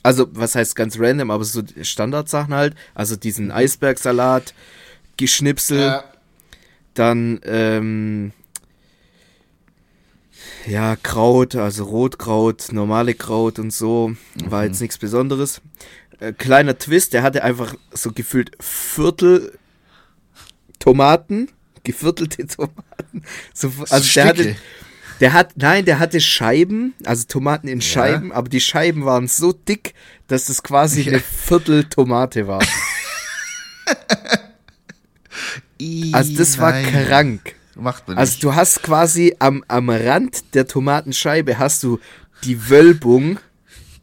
Also, 0.08 0.30
was 0.32 0.56
heißt 0.56 0.78
ganz 0.78 0.98
random, 0.98 1.32
aber 1.32 1.43
so 1.43 1.62
Standardsachen 1.82 2.54
halt. 2.54 2.76
Also 2.96 3.17
diesen 3.17 3.52
Eisbergsalat, 3.52 4.54
Geschnipsel, 5.17 6.02
Dann, 6.93 7.41
ähm, 7.43 8.32
ja, 10.65 10.96
Kraut, 10.96 11.58
also 11.58 11.84
Rotkraut, 11.84 12.72
normale 12.72 13.15
Kraut 13.15 13.60
und 13.60 13.74
so. 13.74 14.15
War 14.46 14.63
jetzt 14.63 14.80
nichts 14.80 14.98
Besonderes. 14.98 15.60
Äh, 16.22 16.32
kleiner 16.32 16.78
Twist, 16.78 17.12
der 17.12 17.22
hatte 17.22 17.43
einfach 17.43 17.76
so 17.91 18.13
gefühlt 18.13 18.52
Viertel 18.62 19.60
Tomaten, 20.80 21.50
geviertelte 21.84 22.48
Tomaten. 22.48 23.24
So, 23.54 23.74
also 23.89 24.13
der 24.13 24.26
hatte, 24.26 24.43
Stücke. 24.43 24.58
Der 25.19 25.34
hat, 25.34 25.53
nein, 25.56 25.86
der 25.86 25.99
hatte 25.99 26.21
Scheiben, 26.21 26.93
also 27.06 27.25
Tomaten 27.27 27.67
in 27.67 27.82
Scheiben, 27.82 28.32
aber 28.32 28.49
die 28.49 28.62
Scheiben 28.62 29.06
waren 29.06 29.27
so 29.27 29.51
dick, 29.53 29.93
dass 30.27 30.49
es 30.49 30.62
quasi 30.63 31.01
Ja. 31.01 31.13
eine 31.13 31.19
Viertel 31.21 31.84
Tomate 31.86 32.47
war. 32.47 32.62
Also 36.13 36.36
das 36.36 36.58
war 36.58 36.71
nein. 36.71 36.86
krank. 36.86 37.56
Macht 37.75 38.08
man 38.08 38.17
Also 38.17 38.32
nicht. 38.32 38.43
du 38.43 38.56
hast 38.56 38.82
quasi 38.82 39.36
am, 39.39 39.63
am 39.67 39.89
Rand 39.89 40.56
der 40.56 40.67
Tomatenscheibe 40.67 41.60
hast 41.60 41.84
du 41.84 41.99
die 42.43 42.69
Wölbung 42.69 43.38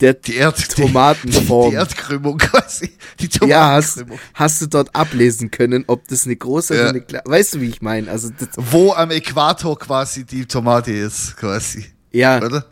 der 0.05 0.15
die, 0.15 0.37
Erd 0.37 0.71
Tomatenform. 0.77 1.71
Die, 1.71 1.71
die 1.71 1.77
Erdkrümmung 1.77 2.39
quasi. 2.39 2.91
Die 3.21 3.29
ja, 3.49 3.71
hast, 3.73 3.95
Tomatenkrümmung. 3.95 4.19
hast 4.35 4.61
du 4.63 4.67
dort 4.67 4.95
ablesen 4.95 5.51
können, 5.51 5.85
ob 5.87 6.07
das 6.09 6.25
eine 6.27 6.37
große 6.37 6.75
Ja. 6.75 6.81
oder 6.83 6.91
eine 6.91 7.01
kleine. 7.01 7.25
Weißt 7.27 7.55
du, 7.55 7.61
wie 7.61 7.69
ich 7.69 7.81
meine? 7.83 8.11
Also 8.11 8.31
Wo 8.57 8.93
am 8.93 9.11
Äquator 9.11 9.79
quasi 9.79 10.25
die 10.25 10.47
Tomate 10.47 10.93
ist, 10.93 11.37
quasi. 11.37 11.87
ja, 12.13 12.43
Oder? 12.43 12.67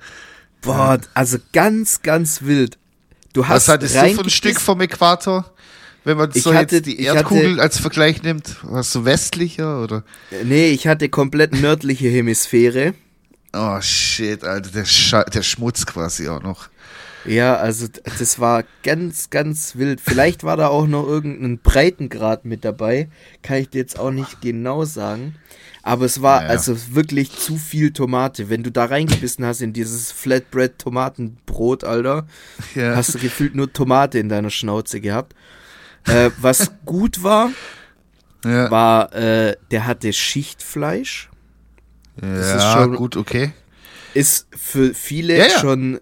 boah, 0.60 0.98
also 1.14 1.38
ganz, 1.52 2.02
ganz 2.02 2.42
wild. 2.42 2.78
Du 3.32 3.48
hast 3.48 3.68
Was 3.68 3.68
hattest 3.68 3.94
du 3.96 4.14
für 4.14 4.20
ein 4.24 4.30
Stück 4.30 4.60
vom 4.60 4.80
Äquator? 4.82 5.50
Wenn 6.04 6.16
man 6.18 6.30
so 6.32 6.52
hatte- 6.52 6.76
jetzt 6.76 6.86
die 6.86 7.00
Erdkugel 7.00 7.52
hatte- 7.52 7.62
als 7.62 7.78
Vergleich 7.78 8.22
nimmt, 8.22 8.56
hast 8.70 8.94
du 8.94 9.04
westlicher 9.04 9.82
oder? 9.82 10.02
Nee, 10.44 10.68
ich 10.70 10.86
hatte 10.88 11.08
komplett 11.08 11.52
nördliche 11.60 12.08
Hemisphäre. 12.08 12.94
Oh 13.54 13.80
shit, 13.80 14.44
Alter, 14.44 14.70
der, 14.70 14.84
Sche 14.84 15.24
der 15.32 15.42
Schmutz 15.42 15.86
quasi 15.86 16.28
auch 16.28 16.42
noch. 16.42 16.68
Ja, 17.24 17.56
also 17.56 17.86
das 18.18 18.40
war 18.40 18.64
ganz, 18.82 19.30
ganz 19.30 19.76
wild. 19.76 20.00
Vielleicht 20.00 20.42
war 20.44 20.56
da 20.56 20.68
auch 20.68 20.86
noch 20.86 21.06
irgendein 21.06 21.58
Breitengrad 21.58 22.44
mit 22.44 22.64
dabei. 22.64 23.08
Kann 23.42 23.58
ich 23.58 23.68
dir 23.70 23.78
jetzt 23.78 23.98
auch 23.98 24.10
nicht 24.10 24.40
genau 24.40 24.84
sagen. 24.84 25.36
Aber 25.84 26.04
es 26.04 26.22
war 26.22 26.42
Ja. 26.44 26.48
also 26.48 26.76
wirklich 26.94 27.32
zu 27.32 27.56
viel 27.56 27.92
Tomate. 27.92 28.48
Wenn 28.50 28.62
du 28.62 28.70
da 28.70 28.84
reingebissen 28.86 29.44
hast 29.44 29.60
in 29.62 29.72
dieses 29.72 30.10
Flatbread 30.12 30.78
Tomatenbrot, 30.78 31.84
Alter, 31.84 32.26
Ja. 32.74 32.96
hast 32.96 33.14
du 33.14 33.18
gefühlt 33.18 33.54
nur 33.54 33.72
Tomate 33.72 34.18
in 34.18 34.28
deiner 34.28 34.50
Schnauze 34.50 35.00
gehabt. 35.00 35.34
Äh, 36.06 36.30
was 36.40 36.72
gut 36.84 37.22
war, 37.22 37.50
ja, 38.44 38.70
war, 38.70 39.12
äh, 39.14 39.56
der 39.70 39.86
hatte 39.86 40.12
Schichtfleisch. 40.12 41.30
ja 42.20 42.56
ist 42.56 42.72
schon- 42.72 42.96
gut, 42.96 43.16
okay. 43.16 43.52
Ist 44.14 44.48
für 44.56 44.92
viele 44.94 45.38
Ja, 45.38 45.44
ja. 45.46 45.58
schon 45.58 46.00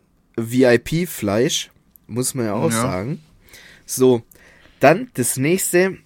VIP-Fleisch, 0.51 1.71
muss 2.07 2.35
man 2.35 2.47
ja 2.47 2.55
auch 2.55 2.71
Ja. 2.71 2.83
sagen. 2.83 3.21
So, 3.87 4.23
dann 4.81 5.11
das 5.15 5.37
nächste. 5.37 5.99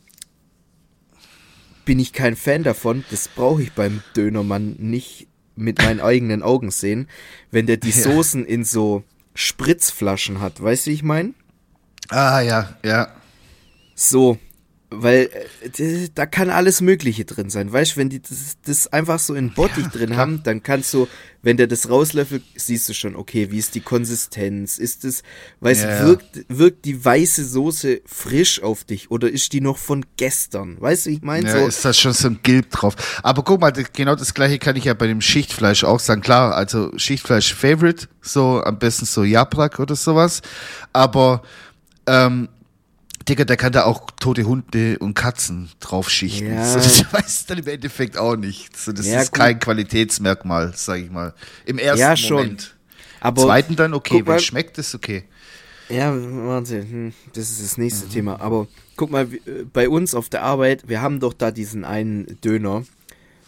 Bin 1.84 1.98
ich 1.98 2.12
kein 2.14 2.34
Fan 2.34 2.62
davon. 2.62 3.04
Das 3.10 3.28
brauche 3.28 3.62
ich 3.62 3.72
beim 3.72 4.02
Dönermann 4.16 4.76
nicht 4.78 5.26
mit 5.54 5.78
meinen 5.82 6.00
eigenen 6.00 6.42
Augen 6.42 6.70
sehen. 6.70 7.08
Wenn 7.50 7.66
der 7.66 7.76
die. 7.76 7.90
Soßen 7.92 8.44
in 8.46 8.64
so 8.64 9.04
Spritzflaschen 9.34 10.40
hat. 10.40 10.62
Weißt 10.62 10.86
du, 10.86 10.90
wie 10.90 10.94
ich 10.94 11.02
meine? 11.02 11.34
Ah, 12.08 12.40
ja, 12.40 12.76
ja. 12.84 13.14
So, 13.94 14.38
weil 15.02 15.30
äh, 15.78 16.08
da 16.14 16.26
kann 16.26 16.50
alles 16.50 16.80
Mögliche 16.80 17.24
drin 17.24 17.50
sein. 17.50 17.72
Weißt 17.72 17.92
du, 17.92 17.96
wenn 17.96 18.08
die 18.10 18.20
das, 18.20 18.56
das 18.64 18.86
einfach 18.92 19.18
so 19.18 19.34
in 19.34 19.52
Bottich 19.54 19.86
drin 19.88 20.10
klar. 20.10 20.18
haben, 20.18 20.42
dann 20.42 20.62
kannst 20.62 20.92
du, 20.94 21.08
wenn 21.42 21.56
der 21.56 21.66
das 21.66 21.88
rauslöffelt, 21.90 22.42
siehst 22.56 22.88
du 22.88 22.94
schon, 22.94 23.16
okay, 23.16 23.50
wie 23.50 23.58
ist 23.58 23.74
die 23.74 23.80
Konsistenz? 23.80 24.78
Ist 24.78 25.04
es, 25.04 25.22
weißt 25.60 25.82
Ja, 25.84 25.88
du, 25.88 25.94
ja. 25.94 26.06
wirkt, 26.06 26.44
wirkt 26.48 26.84
die 26.84 27.04
weiße 27.04 27.44
Soße 27.44 28.00
frisch 28.06 28.62
auf 28.62 28.84
dich 28.84 29.10
oder 29.10 29.30
ist 29.30 29.52
die 29.52 29.60
noch 29.60 29.76
von 29.78 30.04
gestern? 30.16 30.80
Weißt 30.80 31.06
du, 31.06 31.10
ich 31.10 31.22
meine? 31.22 31.46
Ja, 31.48 31.60
so, 31.60 31.66
ist 31.68 31.84
da 31.84 31.92
schon 31.92 32.12
so 32.12 32.28
ein 32.28 32.40
Gilb 32.42 32.70
drauf. 32.70 32.94
Aber 33.22 33.42
guck 33.42 33.60
mal, 33.60 33.70
das- 33.72 33.92
genau 33.92 34.14
das 34.14 34.34
gleiche 34.34 34.58
kann 34.58 34.76
ich 34.76 34.84
ja 34.84 34.94
bei 34.94 35.06
dem 35.06 35.20
Schichtfleisch 35.20 35.84
auch 35.84 36.00
sagen. 36.00 36.20
Klar, 36.22 36.54
also 36.54 36.90
Schichtfleisch 36.96 37.54
Favorite, 37.54 38.08
so 38.22 38.62
am 38.62 38.78
besten 38.78 39.04
so 39.04 39.24
Japrak 39.24 39.78
oder 39.80 39.96
sowas. 39.96 40.40
Aber, 40.92 41.42
ähm, 42.06 42.48
Digga, 43.28 43.44
der 43.44 43.56
kann 43.56 43.72
da 43.72 43.84
auch 43.84 44.10
tote 44.20 44.44
Hunde 44.44 44.98
und 44.98 45.14
Katzen 45.14 45.70
draufschichten. 45.80 46.52
Ja. 46.54 46.66
So, 46.66 46.76
das 46.78 47.04
weiß 47.12 47.46
dann 47.46 47.58
im 47.58 47.66
Endeffekt 47.66 48.18
auch 48.18 48.36
nicht. 48.36 48.76
So, 48.76 48.92
das 48.92 49.06
Ja, 49.06 49.20
ist 49.22 49.32
gut. 49.32 49.40
kein 49.40 49.58
Qualitätsmerkmal, 49.58 50.72
sag 50.76 51.00
ich 51.00 51.10
mal. 51.10 51.34
Im 51.64 51.78
ersten 51.78 52.00
Ja, 52.00 52.16
schon. 52.16 52.36
Moment. 52.36 52.76
aber 53.20 53.42
Zweiten 53.42 53.76
dann 53.76 53.94
okay, 53.94 54.22
wenn 54.26 54.36
es 54.36 54.44
schmeckt, 54.44 54.76
ist 54.78 54.94
okay. 54.94 55.24
Ja, 55.88 56.14
Wahnsinn. 56.14 56.82
Hm, 56.90 57.12
das 57.34 57.50
ist 57.50 57.62
das 57.62 57.76
Mhm. 57.76 57.84
nächste 57.84 58.08
Thema. 58.08 58.40
Aber 58.40 58.66
guck 58.96 59.10
mal, 59.10 59.24
äh, 59.32 59.64
bei 59.72 59.88
uns 59.88 60.14
auf 60.14 60.28
der 60.28 60.42
Arbeit, 60.42 60.88
wir 60.88 61.00
haben 61.02 61.20
doch 61.20 61.32
da 61.34 61.50
diesen 61.50 61.84
einen 61.84 62.38
Döner, 62.42 62.84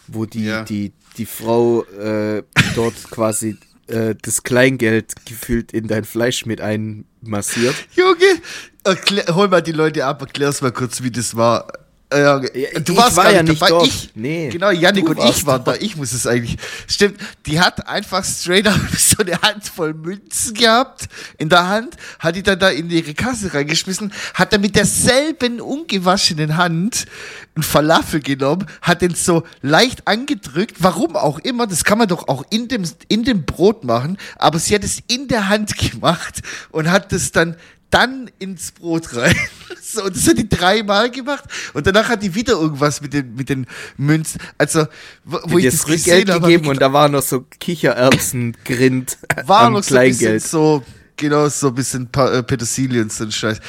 wo 0.07 0.25
die, 0.25 0.45
Ja. 0.45 0.63
die, 0.63 0.91
die 1.17 1.25
Frau 1.25 1.83
äh, 1.83 2.43
dort 2.75 2.95
quasi 3.11 3.57
äh, 3.87 4.15
das 4.21 4.43
Kleingeld 4.43 5.13
gefühlt 5.25 5.71
in 5.71 5.87
dein 5.87 6.03
Fleisch 6.03 6.45
mit 6.45 6.61
einmassiert. 6.61 7.75
Junge, 7.95 8.41
erklär, 8.87 9.25
hol 9.35 9.47
mal 9.47 9.61
die 9.61 9.71
Leute 9.71 10.05
ab, 10.05 10.21
erklär's 10.21 10.61
mal 10.61 10.71
kurz, 10.71 11.01
wie 11.03 11.11
das 11.11 11.35
war. 11.35 11.67
Äh, 12.09 12.21
Ja, 12.21 12.39
du 12.39 12.93
ich 12.93 12.97
warst 12.97 13.17
war 13.17 13.25
gar 13.25 13.33
ja 13.33 13.43
nicht 13.43 13.61
dabei. 13.61 13.85
Ich, 13.85 14.11
Nee, 14.15 14.49
genau, 14.49 14.71
du 14.71 15.05
und 15.05 15.19
ich 15.29 15.45
waren 15.45 15.63
da. 15.63 15.75
Ich 15.75 15.97
muss 15.97 16.13
es 16.13 16.25
eigentlich. 16.25 16.57
Stimmt, 16.87 17.19
die 17.45 17.59
hat 17.59 17.87
einfach 17.87 18.23
straight 18.23 18.65
up 18.67 18.79
so 18.97 19.17
eine 19.19 19.41
Handvoll 19.41 19.93
Münzen 19.93 20.53
gehabt 20.53 21.09
in 21.37 21.49
der 21.49 21.67
Hand, 21.67 21.97
hat 22.19 22.35
die 22.35 22.43
dann 22.43 22.59
da 22.59 22.69
in 22.69 22.89
ihre 22.89 23.13
Kasse 23.13 23.53
reingeschmissen, 23.53 24.13
hat 24.33 24.53
dann 24.53 24.61
mit 24.61 24.75
derselben 24.75 25.59
ungewaschenen 25.59 26.55
Hand 26.55 27.07
einen 27.55 27.63
Falafel 27.63 28.21
genommen, 28.21 28.67
hat 28.81 29.01
den 29.01 29.15
so 29.15 29.43
leicht 29.61 30.07
angedrückt, 30.07 30.77
warum 30.79 31.15
auch 31.15 31.39
immer, 31.39 31.67
das 31.67 31.83
kann 31.83 31.97
man 31.97 32.07
doch 32.07 32.27
auch 32.27 32.45
in 32.49 32.67
dem, 32.69 32.83
in 33.09 33.23
dem 33.23 33.45
Brot 33.45 33.83
machen, 33.83 34.17
aber 34.37 34.59
sie 34.59 34.75
hat 34.75 34.83
es 34.83 34.99
in 35.07 35.27
der 35.27 35.49
Hand 35.49 35.77
gemacht 35.91 36.41
und 36.69 36.89
hat 36.89 37.11
das 37.11 37.31
dann 37.31 37.57
dann 37.89 38.29
ins 38.39 38.71
Brot 38.71 39.15
rein. 39.15 39.35
So, 39.89 40.03
und 40.03 40.13
das 40.17 40.27
hat 40.27 40.37
die 40.37 40.49
dreimal 40.49 41.09
gemacht. 41.09 41.45
Und 41.73 41.87
danach 41.87 42.09
hat 42.09 42.21
die 42.21 42.35
wieder 42.35 42.53
irgendwas 42.53 42.99
mit 42.99 43.13
den, 43.13 43.35
mit 43.35 43.47
den 43.47 43.65
Münzen. 43.95 44.41
Also, 44.57 44.85
wo, 45.23 45.39
wo 45.45 45.57
ich 45.57 45.63
das 45.63 45.87
Rückgeld 45.87 46.03
gesehen 46.03 46.29
habe, 46.29 46.41
hab 46.41 46.43
gegeben 46.49 46.67
und 46.67 46.81
da 46.81 46.91
war 46.91 47.07
noch 47.07 47.21
so 47.21 47.45
Kichererbsen 47.57 48.57
grind 48.65 49.17
war 49.45 49.69
noch 49.69 49.83
so 49.83 49.95
ein 49.95 50.09
bisschen 50.09 50.19
Kleingeld. 50.19 50.43
so, 50.43 50.83
genau, 51.15 51.47
so 51.47 51.69
ein 51.69 51.75
bisschen 51.75 52.09
äh, 52.17 52.43
Petersilie 52.43 53.01
und 53.01 53.13
so 53.13 53.23
ein 53.23 53.31
Scheiß. 53.31 53.59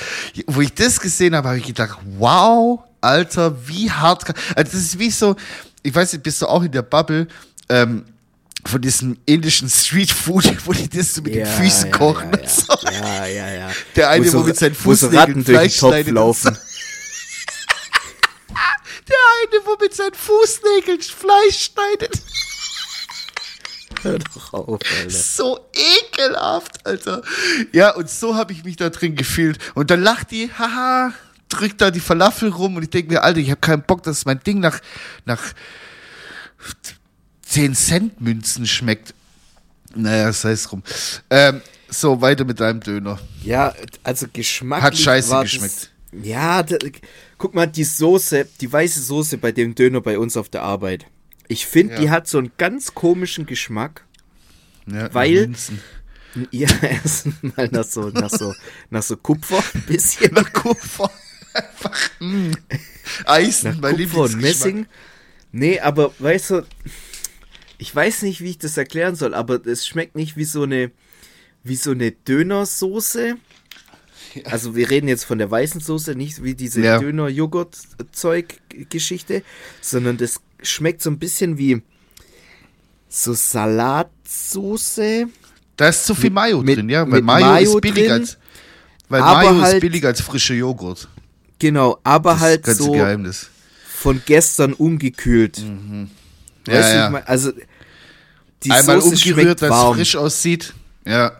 Wo 0.48 0.60
ich 0.60 0.74
das 0.74 0.98
gesehen 0.98 1.36
habe, 1.36 1.48
habe 1.48 1.58
ich 1.58 1.66
gedacht, 1.66 2.00
wow, 2.18 2.80
Alter, 3.00 3.68
wie 3.68 3.88
hart. 3.88 4.24
Also, 4.56 4.72
das 4.72 4.74
ist 4.74 4.98
wie 4.98 5.12
so, 5.12 5.36
ich 5.84 5.94
weiß 5.94 6.14
nicht, 6.14 6.24
bist 6.24 6.42
du 6.42 6.46
auch 6.46 6.64
in 6.64 6.72
der 6.72 6.82
Bubble, 6.82 7.28
ähm, 7.68 8.04
von 8.66 8.80
diesem 8.80 9.18
indischen 9.26 9.68
Streetfood, 9.68 10.44
wo 10.66 10.72
die 10.72 10.88
das 10.88 11.14
so 11.14 11.22
mit 11.22 11.34
den 11.34 11.46
Füßen 11.46 11.90
kochen. 11.90 12.30
Ja, 12.32 12.38
und 12.38 12.48
so. 12.48 12.74
ja, 12.84 13.26
ja, 13.26 13.54
ja. 13.54 13.70
Der 13.96 14.10
eine, 14.10 14.26
wo, 14.26 14.30
so, 14.30 14.40
mit 14.40 14.56
seinen 14.56 14.76
wo 14.82 14.94
so 14.94 15.06
Fußnägeln 15.06 15.44
den 15.44 15.54
Fleisch 15.54 15.76
schneidet 15.76 16.14
laufen. 16.14 16.54
so. 16.54 16.60
Der 19.08 19.16
eine, 19.40 19.66
wo 19.66 19.76
mit 19.80 19.94
seinen 19.94 20.14
Fußnägeln 20.14 21.00
Fleisch 21.00 21.70
schneidet. 21.72 22.20
Hör 24.02 24.18
doch 24.18 24.52
auf, 24.52 24.80
Alter. 24.98 25.10
So 25.10 25.70
ekelhaft, 25.72 26.86
Alter. 26.86 27.22
Ja, 27.72 27.94
und 27.94 28.10
so 28.10 28.36
habe 28.36 28.52
ich 28.52 28.64
mich 28.64 28.76
da 28.76 28.90
drin 28.90 29.16
gefühlt. 29.16 29.58
Und 29.74 29.90
dann 29.90 30.02
lacht 30.02 30.30
die, 30.30 30.50
haha, 30.52 31.12
drückt 31.48 31.80
da 31.80 31.90
die 31.90 32.00
Falafel 32.00 32.50
rum 32.50 32.76
und 32.76 32.82
ich 32.82 32.90
denke 32.90 33.12
mir, 33.12 33.22
Alter, 33.22 33.40
ich 33.40 33.50
habe 33.50 33.60
keinen 33.60 33.82
Bock, 33.82 34.02
dass 34.02 34.24
mein 34.24 34.40
Ding 34.40 34.60
nach, 34.60 34.80
nach 35.24 35.42
10 37.48 37.74
Cent 37.74 38.20
Münzen 38.20 38.66
schmeckt. 38.66 39.14
Naja, 39.94 40.32
sei 40.32 40.50
es 40.52 40.70
rum. 40.70 40.82
Ähm, 41.30 41.62
so, 41.88 42.20
weiter 42.20 42.44
mit 42.44 42.60
deinem 42.60 42.80
Döner. 42.80 43.18
Ja, 43.42 43.74
also 44.02 44.26
geschmacklich 44.30 44.84
Hat 44.84 44.98
scheiße 44.98 45.40
geschmeckt. 45.40 45.90
Das, 46.12 46.26
ja, 46.26 46.62
da, 46.62 46.76
guck 47.38 47.54
mal, 47.54 47.66
die 47.66 47.84
Soße, 47.84 48.46
die 48.60 48.70
weiße 48.70 49.00
Soße 49.02 49.38
bei 49.38 49.52
dem 49.52 49.74
Döner 49.74 50.02
bei 50.02 50.18
uns 50.18 50.36
auf 50.36 50.50
der 50.50 50.62
Arbeit. 50.62 51.06
Ich 51.48 51.66
finde, 51.66 51.94
Ja. 51.94 52.00
die 52.00 52.10
hat 52.10 52.28
so 52.28 52.36
einen 52.38 52.52
ganz 52.58 52.94
komischen 52.94 53.46
Geschmack. 53.46 54.04
Ja, 54.86 55.12
Weil- 55.14 55.46
Münzen. 55.46 55.80
Ja, 56.50 56.68
erstmal 56.82 57.68
nach 57.70 57.84
so, 57.84 58.10
nach 58.10 58.30
so, 58.30 58.54
nach 58.90 59.02
so 59.02 59.16
Kupfer 59.16 59.64
ein 59.74 59.82
bisschen. 59.86 60.34
Nach 60.34 60.52
Kupfer. 60.52 61.10
Einfach, 61.54 61.98
mm. 62.20 62.50
Eisen, 63.24 63.70
nach 63.72 63.80
mein 63.80 63.96
Kupfer 63.96 64.20
und. 64.20 64.36
Messing. 64.36 64.86
Nee, 65.50 65.80
aber 65.80 66.12
weißt 66.18 66.50
du, 66.50 66.66
ich 67.78 67.94
weiß 67.94 68.22
nicht, 68.22 68.40
wie 68.40 68.50
ich 68.50 68.58
das 68.58 68.76
erklären 68.76 69.14
soll, 69.16 69.34
aber 69.34 69.64
es 69.66 69.86
schmeckt 69.86 70.16
nicht 70.16 70.36
wie 70.36 70.44
so 70.44 70.62
eine, 70.64 70.90
wie 71.64 71.76
so 71.76 71.92
eine 71.92 72.10
Dönersoße. 72.12 73.36
Also 74.44 74.76
wir 74.76 74.90
reden 74.90 75.08
jetzt 75.08 75.24
von 75.24 75.38
der 75.38 75.50
weißen 75.50 75.80
Soße, 75.80 76.14
nicht 76.14 76.42
wie 76.42 76.54
diese 76.54 76.82
Ja. 76.82 76.98
Döner-Joghurt-Zeug-Geschichte, 76.98 79.42
sondern 79.80 80.16
das 80.18 80.40
schmeckt 80.62 81.02
so 81.02 81.10
ein 81.10 81.18
bisschen 81.18 81.56
wie 81.58 81.82
so 83.08 83.32
Salatsoße. 83.32 85.26
Da 85.76 85.88
ist 85.88 86.04
zu 86.04 86.14
viel 86.14 86.30
Mayo 86.30 86.62
mit- 86.62 86.76
drin, 86.78 86.88
ja, 86.90 87.10
weil 87.10 87.22
Mayo, 87.22 87.46
Mayo 87.46 87.76
ist 87.76 87.80
billiger 87.80 88.08
drin, 88.18 88.22
als 88.22 88.36
weil 89.08 89.20
Mayo 89.20 89.56
ist 89.56 89.62
halt- 89.62 89.80
billiger 89.80 90.08
als 90.08 90.20
frischer 90.20 90.54
Joghurt. 90.54 91.08
Genau, 91.58 91.98
aber 92.04 92.32
Das 92.32 92.40
halt 92.40 92.66
so 92.66 92.92
Geheimnis. 92.92 93.48
von 93.88 94.20
gestern 94.26 94.74
umgekühlt. 94.74 95.58
Ja, 95.58 95.64
Weißt 96.70 96.94
ja. 96.94 97.10
mein, 97.10 97.26
also 97.26 97.52
die 98.62 98.70
Einmal 98.70 99.00
Soße 99.00 99.08
umgerührt, 99.14 99.34
schmeckt 99.38 99.62
dass 99.62 99.70
es 99.70 99.70
warm. 99.70 99.94
frisch 99.96 100.16
aussieht. 100.16 100.74
Ja. 101.06 101.32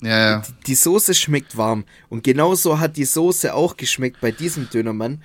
Ja, 0.00 0.30
ja. 0.30 0.42
Die 0.66 0.74
Soße 0.74 1.14
schmeckt 1.14 1.56
warm. 1.56 1.84
Und 2.08 2.22
genauso 2.24 2.78
hat 2.78 2.96
die 2.96 3.04
Soße 3.04 3.52
auch 3.54 3.76
geschmeckt 3.76 4.20
bei 4.20 4.30
diesem 4.30 4.70
Dönermann. 4.70 5.22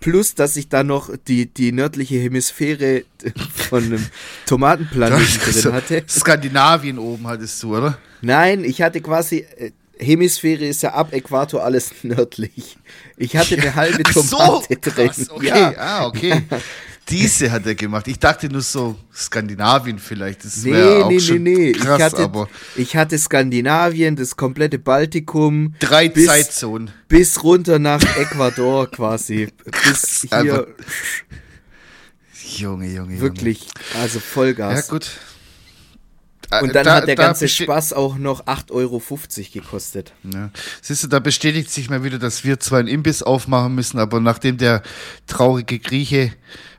Plus, 0.00 0.34
dass 0.34 0.56
ich 0.56 0.68
da 0.68 0.82
noch 0.82 1.10
die, 1.28 1.46
die 1.46 1.70
nördliche 1.72 2.16
Hemisphäre 2.16 3.04
von 3.70 3.84
einem 3.84 4.06
Tomatenplaneten 4.46 5.52
drin 5.62 5.72
hatte. 5.72 6.04
Skandinavien 6.08 6.98
oben 6.98 7.26
hattest 7.26 7.62
du, 7.62 7.76
oder? 7.76 7.98
Nein, 8.20 8.64
ich 8.64 8.82
hatte 8.82 9.00
quasi. 9.00 9.46
äh, 9.56 9.70
Hemisphäre 9.98 10.64
ist 10.66 10.82
ja 10.82 10.94
ab 10.94 11.12
Äquator 11.12 11.62
alles 11.62 11.92
nördlich. 12.02 12.76
Ich 13.16 13.36
hatte 13.36 13.56
eine 13.56 13.74
halbe 13.76 14.02
Ach 14.04 14.12
so, 14.12 14.22
Tomate 14.36 14.76
drin. 14.76 15.06
krass, 15.08 15.30
okay, 15.30 15.46
Ja. 15.48 15.74
ah, 15.78 16.06
okay. 16.06 16.42
Diese 17.08 17.50
hat 17.50 17.66
er 17.66 17.74
gemacht. 17.74 18.06
Ich 18.08 18.18
dachte 18.18 18.48
nur 18.48 18.62
so 18.62 18.96
Skandinavien 19.14 19.98
vielleicht. 19.98 20.44
Das 20.44 20.62
Nee, 20.64 20.72
wäre 20.72 21.04
auch 21.04 21.08
nee, 21.08 21.14
nee, 21.16 21.20
schon 21.20 21.42
nee. 21.42 21.72
krass, 21.72 21.96
ich, 21.98 22.02
hatte, 22.04 22.22
aber 22.22 22.48
ich 22.76 22.96
hatte 22.96 23.18
Skandinavien, 23.18 24.16
das 24.16 24.36
komplette 24.36 24.78
Baltikum. 24.78 25.74
drei 25.80 26.08
bis, 26.08 26.26
Zeitzonen. 26.26 26.90
Bis 27.08 27.42
runter 27.42 27.78
nach 27.78 28.02
Ecuador 28.16 28.90
quasi. 28.90 29.48
Bis 29.84 30.26
hier 30.30 30.68
Junge, 32.56 32.86
Junge, 32.86 33.20
wirklich, 33.20 33.66
also 33.94 34.18
Junge. 34.18 34.24
Ja, 34.24 34.32
Vollgas. 34.32 34.88
gut. 34.88 35.10
Und 36.60 36.74
dann 36.74 36.84
Da- 36.84 36.96
hat 36.96 37.08
der 37.08 37.16
ganze 37.16 37.48
Spaß 37.48 37.94
auch 37.94 38.16
noch 38.18 38.44
8,50 38.46 38.70
Euro 38.72 39.02
gekostet. 39.52 40.12
Ja. 40.34 40.50
Siehst 40.82 41.02
du, 41.02 41.08
da 41.08 41.18
bestätigt 41.18 41.70
sich 41.70 41.88
mal 41.88 42.04
wieder, 42.04 42.18
dass 42.18 42.44
wir 42.44 42.60
zwar 42.60 42.80
einen 42.80 42.88
Imbiss 42.88 43.22
aufmachen 43.22 43.74
müssen, 43.74 43.98
aber 43.98 44.20
nachdem 44.20 44.58
der 44.58 44.82
traurige 45.26 45.78
Grieche 45.78 46.30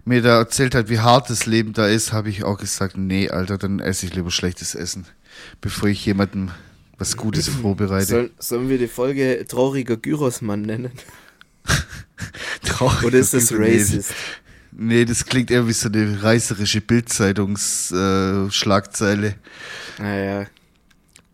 mir 0.05 0.21
da 0.21 0.37
erzählt 0.39 0.75
hat, 0.75 0.89
wie 0.89 0.99
hart 0.99 1.29
das 1.29 1.45
Leben 1.45 1.71
da 1.73 1.87
ist, 1.87 2.11
habe 2.13 2.29
ich 2.29 2.43
auch 2.43 2.57
gesagt, 2.57 2.97
nee, 2.97 3.29
Alter, 3.29 3.57
dann 3.57 3.79
esse 3.79 4.05
ich 4.05 4.15
lieber 4.15 4.31
schlechtes 4.31 4.75
Essen, 4.75 5.05
bevor 5.61 5.87
ich 5.89 6.05
jemandem 6.05 6.51
was 6.97 7.15
Gutes 7.17 7.47
vorbereite. 7.49 8.05
Soll, 8.05 8.31
sollen 8.39 8.69
wir 8.69 8.77
die 8.77 8.87
Folge 8.87 9.45
trauriger 9.47 9.97
Gyrosmann 9.97 10.61
nennen? 10.63 10.91
Traurig, 12.65 13.03
Oder 13.03 13.19
ist 13.19 13.33
das 13.33 13.51
racist? 13.53 14.13
Nee, 14.75 15.05
das 15.05 15.25
klingt 15.25 15.51
eher 15.51 15.67
wie 15.67 15.73
so 15.73 15.87
eine 15.87 16.23
reißerische 16.23 16.81
Bildzeitungsschlagzeile. 16.81 19.27
Äh. 19.27 19.33
Naja, 20.01 20.47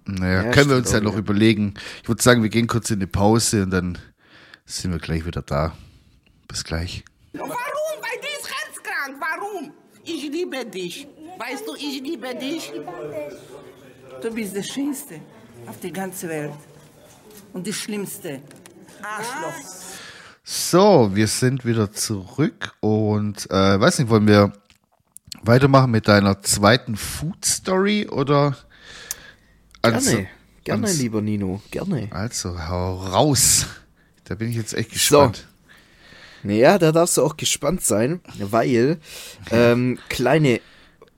naja, 0.05 0.43
Ja, 0.43 0.51
können 0.51 0.69
wir 0.69 0.75
uns 0.77 0.91
ja 0.91 0.99
noch 0.99 1.15
überlegen. 1.15 1.73
Ich 2.03 2.09
würde 2.09 2.21
sagen, 2.21 2.43
wir 2.43 2.49
gehen 2.49 2.67
kurz 2.67 2.89
in 2.89 2.97
eine 2.97 3.07
Pause 3.07 3.63
und 3.63 3.71
dann 3.71 3.97
sind 4.65 4.91
wir 4.91 4.99
gleich 4.99 5.25
wieder 5.25 5.41
da. 5.41 5.75
Bis 6.47 6.63
gleich. 6.63 7.03
Warum? 7.33 7.49
Weil 7.49 8.19
die 8.21 8.27
ist 8.41 8.49
herzkrank. 8.49 9.17
Warum? 9.19 9.71
Ich 10.11 10.23
liebe 10.31 10.65
dich. 10.65 11.07
Weißt 11.37 11.67
du, 11.67 11.75
ich 11.75 12.01
liebe 12.01 12.33
dich. 12.35 12.71
Du 14.21 14.33
bist 14.33 14.55
der 14.55 14.63
Schönste 14.63 15.21
auf 15.67 15.79
der 15.79 15.91
ganzen 15.91 16.29
Welt. 16.29 16.53
Und 17.53 17.65
die 17.67 17.73
Schlimmste. 17.73 18.41
Arschloch. 19.01 19.53
So, 20.43 21.11
wir 21.13 21.27
sind 21.27 21.63
wieder 21.63 21.91
zurück 21.91 22.73
und 22.79 23.49
äh, 23.51 23.79
weiß 23.79 23.99
nicht, 23.99 24.09
wollen 24.09 24.27
wir 24.27 24.51
weitermachen 25.43 25.91
mit 25.91 26.07
deiner 26.07 26.41
zweiten 26.41 26.95
Food 26.97 27.45
Story 27.45 28.07
oder? 28.07 28.57
Also, 29.81 30.09
gerne. 30.11 30.27
Gerne, 30.63 30.87
ans- 30.87 30.99
lieber 30.99 31.21
Nino, 31.21 31.61
gerne. 31.71 32.07
Also, 32.11 32.67
hau 32.67 32.95
raus. 32.95 33.67
Da 34.25 34.35
bin 34.35 34.49
ich 34.49 34.55
jetzt 34.55 34.73
echt 34.73 34.91
gespannt. 34.91 35.47
Naja, 36.43 36.77
da 36.77 36.91
darfst 36.91 37.17
du 37.17 37.23
auch 37.23 37.37
gespannt 37.37 37.83
sein, 37.83 38.21
weil 38.39 38.97
ähm, 39.51 39.99
kleine 40.09 40.61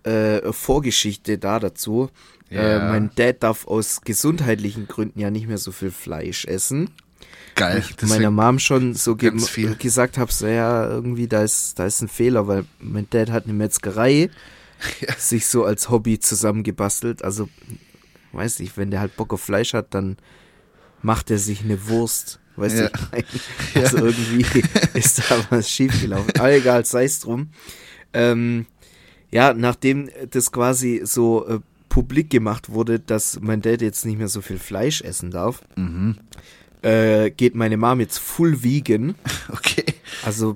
äh, 0.03 0.51
Vorgeschichte 0.51 1.37
da 1.37 1.59
dazu. 1.59 2.09
Äh, 2.49 2.55
Ja. 2.55 2.89
mein 2.89 3.11
Dad 3.15 3.43
darf 3.43 3.65
aus 3.67 4.01
gesundheitlichen 4.01 4.87
Gründen 4.87 5.19
ja 5.19 5.31
nicht 5.31 5.47
mehr 5.47 5.57
so 5.57 5.71
viel 5.71 5.91
Fleisch 5.91 6.45
essen. 6.45 6.89
Geil. 7.55 7.83
ich 7.87 8.09
meiner 8.09 8.31
Mom 8.31 8.59
schon 8.59 8.93
so 8.93 9.15
ge 9.15 9.37
viel. 9.39 9.75
gesagt 9.75 10.17
habe, 10.17 10.31
so 10.31 10.47
ja, 10.47 10.87
irgendwie 10.87 11.27
da 11.27 11.43
ist, 11.43 11.77
da 11.79 11.85
ist 11.85 12.01
ein 12.01 12.07
Fehler, 12.07 12.47
weil 12.47 12.65
mein 12.79 13.07
Dad 13.09 13.29
hat 13.29 13.43
eine 13.45 13.53
Metzgerei 13.53 14.29
sich 15.17 15.47
so 15.47 15.63
als 15.65 15.89
Hobby 15.89 16.19
zusammengebastelt. 16.19 17.23
Also, 17.23 17.49
weiß 18.31 18.59
nicht, 18.59 18.77
wenn 18.77 18.91
der 18.91 18.99
halt 19.01 19.15
Bock 19.15 19.33
auf 19.33 19.41
Fleisch 19.41 19.73
hat, 19.73 19.93
dann 19.93 20.17
macht 21.01 21.29
er 21.31 21.37
sich 21.37 21.63
eine 21.63 21.87
Wurst. 21.87 22.39
Weißt 22.55 22.77
Ja. 22.79 22.87
du, 22.89 22.93
ich 23.17 23.31
meine, 23.73 23.85
also 23.85 23.97
irgendwie 24.05 24.63
ist 24.93 25.19
da 25.29 25.45
was 25.49 25.69
schiefgelaufen. 25.69 26.31
Aber 26.37 26.51
egal, 26.51 26.85
sei 26.85 27.05
es 27.05 27.19
drum. 27.19 27.49
Ähm, 28.13 28.65
ja, 29.31 29.53
nachdem 29.53 30.09
das 30.31 30.51
quasi 30.51 31.01
so 31.05 31.47
äh, 31.47 31.59
publik 31.89 32.29
gemacht 32.29 32.69
wurde, 32.69 32.99
dass 32.99 33.39
mein 33.41 33.61
Dad 33.61 33.81
jetzt 33.81 34.05
nicht 34.05 34.17
mehr 34.17 34.27
so 34.27 34.41
viel 34.41 34.59
Fleisch 34.59 35.01
essen 35.01 35.31
darf, 35.31 35.61
äh, 36.81 37.29
geht 37.31 37.55
meine 37.55 37.77
Mom 37.77 37.99
jetzt 37.99 38.17
full 38.19 38.63
vegan. 38.63 39.15
Okay. 39.49 39.85
Also 40.23 40.55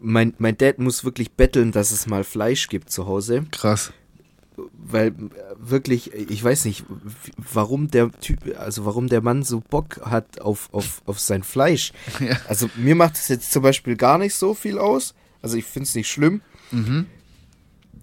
mein, 0.00 0.34
mein 0.38 0.56
Dad 0.58 0.78
muss 0.78 1.04
wirklich 1.04 1.32
betteln, 1.32 1.72
dass 1.72 1.90
es 1.90 2.06
mal 2.06 2.22
Fleisch 2.24 2.68
gibt 2.68 2.90
zu 2.90 3.06
Hause, 3.06 3.44
Krass. 3.50 3.92
Weil 4.72 5.08
äh, 5.08 5.12
wirklich, 5.58 6.12
ich 6.12 6.42
weiß 6.42 6.64
nicht, 6.64 6.84
warum 7.36 7.90
der 7.90 8.10
Typ, 8.20 8.40
also 8.58 8.84
warum 8.84 9.08
der 9.08 9.22
Mann 9.22 9.42
so 9.42 9.60
Bock 9.60 10.00
hat 10.04 10.40
auf, 10.40 10.68
auf, 10.72 11.02
auf 11.06 11.20
sein 11.20 11.42
Fleisch. 11.42 11.92
Ja. 12.20 12.38
Also 12.48 12.70
mir 12.76 12.94
macht 12.94 13.14
es 13.16 13.28
jetzt 13.28 13.52
zum 13.52 13.62
Beispiel 13.62 13.94
gar 13.94 14.18
nicht 14.18 14.34
so 14.34 14.54
viel 14.54 14.78
aus. 14.78 15.14
Also 15.42 15.58
ich 15.58 15.64
finde 15.64 15.86
es 15.86 15.94
nicht 15.94 16.08
schlimm, 16.10 16.40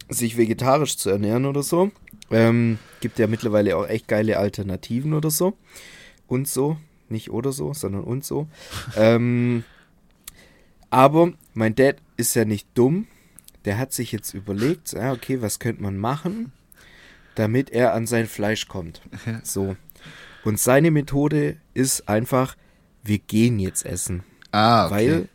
sich 0.07 0.37
vegetarisch 0.37 0.97
zu 0.97 1.09
ernähren 1.09 1.45
oder 1.45 1.63
so. 1.63 1.91
Ähm, 2.31 2.77
gibt 3.01 3.19
ja 3.19 3.27
mittlerweile 3.27 3.75
auch 3.75 3.87
echt 3.87 4.07
geile 4.07 4.37
Alternativen 4.37 5.13
oder 5.13 5.31
so. 5.31 5.57
Und 6.27 6.47
so. 6.47 6.77
Nicht 7.09 7.31
oder 7.31 7.51
so, 7.51 7.73
sondern 7.73 8.03
und 8.03 8.23
so. 8.23 8.47
ähm, 8.97 9.63
aber 10.89 11.33
mein 11.53 11.75
Dad 11.75 11.97
ist 12.17 12.35
ja 12.35 12.45
nicht 12.45 12.67
dumm. 12.75 13.07
Der 13.65 13.77
hat 13.77 13.93
sich 13.93 14.11
jetzt 14.11 14.33
überlegt, 14.33 14.91
ja, 14.93 15.11
okay, 15.13 15.41
was 15.41 15.59
könnte 15.59 15.81
man 15.81 15.97
machen, 15.97 16.51
damit 17.35 17.69
er 17.69 17.93
an 17.93 18.07
sein 18.07 18.27
Fleisch 18.27 18.67
kommt. 18.67 19.01
So. 19.43 19.75
Und 20.43 20.59
seine 20.59 20.91
Methode 20.91 21.57
ist 21.73 22.09
einfach, 22.09 22.57
wir 23.03 23.19
gehen 23.19 23.59
jetzt 23.59 23.85
essen. 23.85 24.23
Ah, 24.51 24.87
okay. 24.87 24.93
Weil 24.93 25.29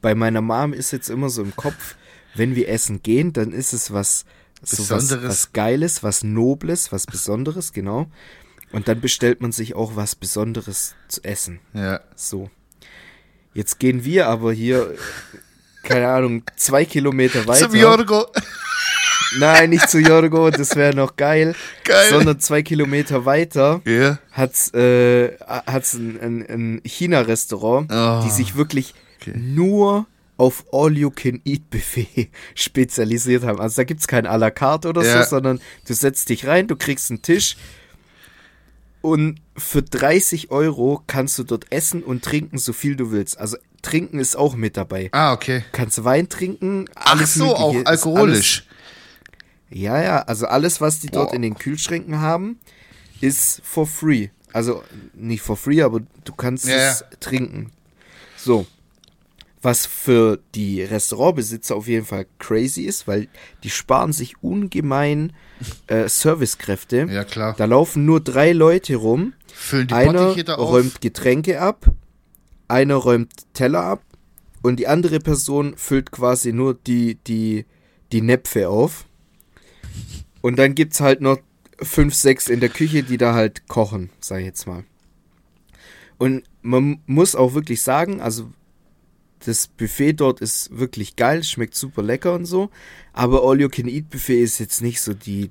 bei 0.00 0.14
meiner 0.14 0.40
Mom 0.40 0.72
ist 0.72 0.90
jetzt 0.90 1.08
immer 1.08 1.30
so 1.30 1.42
im 1.42 1.54
Kopf, 1.54 1.96
wenn 2.34 2.54
wir 2.54 2.68
essen 2.68 3.02
gehen, 3.02 3.32
dann 3.32 3.52
ist 3.52 3.72
es 3.72 3.92
was, 3.92 4.24
so 4.62 4.78
was, 4.90 5.08
Besonderes. 5.08 5.28
was 5.28 5.52
Geiles, 5.52 6.02
was 6.02 6.24
Nobles, 6.24 6.92
was 6.92 7.06
Besonderes, 7.06 7.72
genau. 7.72 8.10
Und 8.72 8.88
dann 8.88 9.00
bestellt 9.00 9.40
man 9.40 9.52
sich 9.52 9.74
auch 9.74 9.96
was 9.96 10.14
Besonderes 10.14 10.94
zu 11.08 11.22
essen. 11.24 11.60
ja. 11.72 12.00
So. 12.16 12.50
Jetzt 13.54 13.78
gehen 13.80 14.04
wir 14.04 14.28
aber 14.28 14.52
hier, 14.52 14.94
keine 15.82 16.08
Ahnung, 16.08 16.42
zwei 16.56 16.84
Kilometer 16.84 17.46
weiter. 17.46 17.68
Zum 17.70 17.78
Jorgo. 17.78 18.26
Nein, 19.38 19.70
nicht 19.70 19.88
zu 19.90 19.98
Jorgo, 19.98 20.50
das 20.50 20.74
wäre 20.74 20.94
noch 20.94 21.16
geil. 21.16 21.54
Geil. 21.84 22.08
Sondern 22.10 22.40
zwei 22.40 22.62
Kilometer 22.62 23.24
weiter 23.26 23.80
Ja. 23.84 24.18
hat's, 24.32 24.72
äh, 24.72 25.36
hat's 25.46 25.94
ein, 25.94 26.18
ein, 26.20 26.46
ein 26.48 26.80
China-Restaurant, 26.84 27.90
Oh. 27.92 28.22
die 28.24 28.30
sich 28.30 28.56
wirklich 28.56 28.94
nur 29.34 30.06
auf 30.38 30.64
All-You-Can-Eat-Buffet 30.72 32.30
spezialisiert 32.54 33.44
haben. 33.44 33.60
Also 33.60 33.76
da 33.76 33.84
gibt's 33.84 34.06
kein 34.08 34.26
à 34.26 34.36
la 34.38 34.50
carte 34.50 34.88
oder 34.88 35.04
Ja. 35.04 35.22
so, 35.24 35.30
sondern 35.30 35.60
du 35.86 35.94
setzt 35.94 36.28
dich 36.30 36.46
rein, 36.46 36.66
du 36.66 36.76
kriegst 36.76 37.10
einen 37.10 37.20
Tisch 37.22 37.56
und 39.10 39.40
für 39.56 39.82
30 39.82 40.50
Euro 40.50 41.02
kannst 41.06 41.38
du 41.38 41.44
dort 41.44 41.66
essen 41.70 42.02
und 42.02 42.24
trinken, 42.24 42.58
so 42.58 42.72
viel 42.72 42.96
du 42.96 43.10
willst. 43.10 43.38
Also 43.38 43.56
trinken 43.82 44.18
ist 44.18 44.36
auch 44.36 44.54
mit 44.56 44.76
dabei. 44.76 45.08
Ah, 45.12 45.32
okay. 45.32 45.60
Du 45.60 45.64
kannst 45.72 46.02
Wein 46.04 46.28
trinken, 46.28 46.86
Ach 46.94 47.24
so, 47.26 47.44
Mögliche. 47.44 47.62
auch 47.64 47.84
alkoholisch. 47.86 48.64
Alles, 48.66 48.78
ja, 49.70 50.02
ja, 50.02 50.18
also 50.22 50.46
alles, 50.46 50.80
was 50.80 51.00
die 51.00 51.08
dort 51.08 51.28
Boah. 51.30 51.36
in 51.36 51.42
den 51.42 51.56
Kühlschränken 51.56 52.20
haben, 52.20 52.58
ist 53.20 53.60
for 53.64 53.86
free. 53.86 54.28
Also 54.52 54.82
nicht 55.14 55.42
for 55.42 55.56
free, 55.56 55.82
aber 55.82 56.00
du 56.24 56.32
kannst 56.34 56.66
Ja, 56.66 56.74
es 56.76 57.00
ja. 57.00 57.06
trinken. 57.20 57.70
So. 58.36 58.66
Was 59.60 59.86
für 59.86 60.38
die 60.54 60.82
Restaurantbesitzer 60.82 61.74
auf 61.74 61.88
jeden 61.88 62.06
Fall 62.06 62.26
crazy 62.38 62.82
ist, 62.82 63.08
weil 63.08 63.28
die 63.64 63.70
sparen 63.70 64.12
sich 64.12 64.42
ungemein 64.42 65.32
äh, 65.88 66.08
Servicekräfte. 66.08 67.08
Ja, 67.10 67.24
klar. 67.24 67.54
Da 67.56 67.64
laufen 67.64 68.04
nur 68.04 68.20
drei 68.20 68.52
Leute 68.52 68.96
rum. 68.96 69.34
Füllen 69.52 69.88
die 69.88 69.94
einer 69.94 70.34
da 70.44 70.54
auf. 70.54 70.70
räumt 70.70 71.00
Getränke 71.00 71.60
ab, 71.60 71.86
einer 72.68 72.94
räumt 72.96 73.32
Teller 73.54 73.82
ab 73.82 74.02
und 74.62 74.76
die 74.76 74.86
andere 74.86 75.18
Person 75.18 75.74
füllt 75.76 76.10
quasi 76.12 76.52
nur 76.52 76.74
die, 76.74 77.16
die, 77.26 77.66
die 78.12 78.22
Näpfe 78.22 78.68
auf. 78.68 79.06
Und 80.40 80.58
dann 80.58 80.74
gibt's 80.74 81.00
halt 81.00 81.20
noch 81.20 81.38
fünf, 81.80 82.14
sechs 82.14 82.48
in 82.48 82.60
der 82.60 82.68
Küche, 82.68 83.02
die 83.02 83.18
da 83.18 83.34
halt 83.34 83.66
kochen, 83.68 84.10
sag 84.20 84.40
ich 84.40 84.46
jetzt 84.46 84.66
mal. 84.66 84.84
Und 86.18 86.42
man 86.62 87.00
muss 87.06 87.34
auch 87.34 87.54
wirklich 87.54 87.82
sagen, 87.82 88.20
also 88.20 88.50
das 89.44 89.68
Buffet 89.68 90.14
dort 90.14 90.40
ist 90.40 90.76
wirklich 90.76 91.16
geil, 91.16 91.44
schmeckt 91.44 91.74
super 91.74 92.02
lecker 92.02 92.34
und 92.34 92.44
so. 92.44 92.70
Aber 93.12 93.42
All 93.44 93.60
You 93.60 93.68
Can 93.68 93.88
Eat 93.88 94.10
Buffet 94.10 94.42
ist 94.42 94.58
jetzt 94.58 94.82
nicht 94.82 95.00
so 95.00 95.14
die 95.14 95.50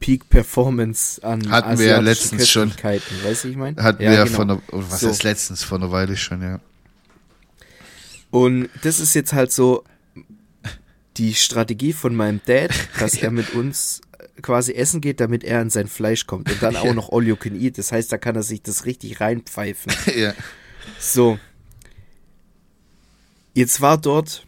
Peak 0.00 0.28
Performance 0.28 1.22
an 1.24 1.50
Hatten 1.50 1.78
wir 1.78 1.86
ja 1.86 2.00
letztens 2.00 2.48
schon. 2.48 2.72
Weißt 2.82 3.44
du, 3.44 3.48
ich 3.48 3.56
meine? 3.56 3.82
Hatten 3.82 4.00
wir 4.00 4.12
ja 4.12 4.24
genau. 4.24 4.36
von, 4.36 4.50
oder 4.50 4.90
was 4.90 5.00
So. 5.00 5.08
heißt 5.08 5.24
letztens, 5.24 5.64
vor 5.64 5.78
einer 5.78 5.90
Weile 5.90 6.16
schon, 6.16 6.42
ja. 6.42 6.60
Und 8.30 8.68
das 8.82 9.00
ist 9.00 9.14
jetzt 9.14 9.32
halt 9.32 9.52
so 9.52 9.84
die 11.16 11.34
Strategie 11.34 11.92
von 11.92 12.14
meinem 12.14 12.40
Dad, 12.46 12.70
dass 12.98 13.14
er 13.14 13.30
mit 13.32 13.54
uns 13.54 14.00
quasi 14.42 14.72
essen 14.72 15.00
geht, 15.00 15.20
damit 15.20 15.42
er 15.42 15.60
an 15.60 15.70
sein 15.70 15.88
Fleisch 15.88 16.26
kommt. 16.26 16.50
Und 16.50 16.62
dann 16.62 16.76
auch 16.76 16.94
noch 16.94 17.12
All 17.12 17.26
You 17.26 17.36
Can 17.36 17.60
Eat. 17.60 17.78
Das 17.78 17.90
heißt, 17.90 18.12
da 18.12 18.18
kann 18.18 18.36
er 18.36 18.42
sich 18.42 18.62
das 18.62 18.84
richtig 18.84 19.20
reinpfeifen. 19.20 19.92
ja. 20.16 20.34
So. 20.98 21.38
Jetzt 23.54 23.80
war 23.80 23.98
dort, 23.98 24.46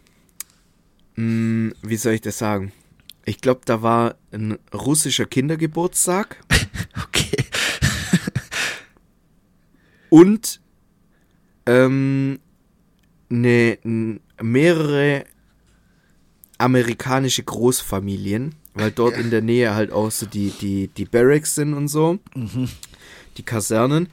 mh, 1.16 1.72
wie 1.82 1.96
soll 1.96 2.14
ich 2.14 2.20
das 2.20 2.38
sagen? 2.38 2.72
Ich 3.24 3.40
glaube, 3.40 3.60
da 3.64 3.82
war 3.82 4.16
ein 4.32 4.58
russischer 4.72 5.26
Kindergeburtstag 5.26 6.36
Okay. 7.08 7.44
und 10.08 10.60
ähm, 11.66 12.38
ne, 13.28 13.78
mehrere 14.40 15.24
amerikanische 16.58 17.42
Großfamilien, 17.42 18.54
weil 18.74 18.90
dort 18.90 19.16
in 19.16 19.30
der 19.30 19.42
Nähe 19.42 19.74
halt 19.74 19.92
auch 19.92 20.10
so 20.10 20.26
die, 20.26 20.50
die, 20.60 20.88
die 20.88 21.04
Barracks 21.04 21.54
sind 21.54 21.74
und 21.74 21.88
so, 21.88 22.18
die 23.36 23.42
Kasernen. 23.42 24.08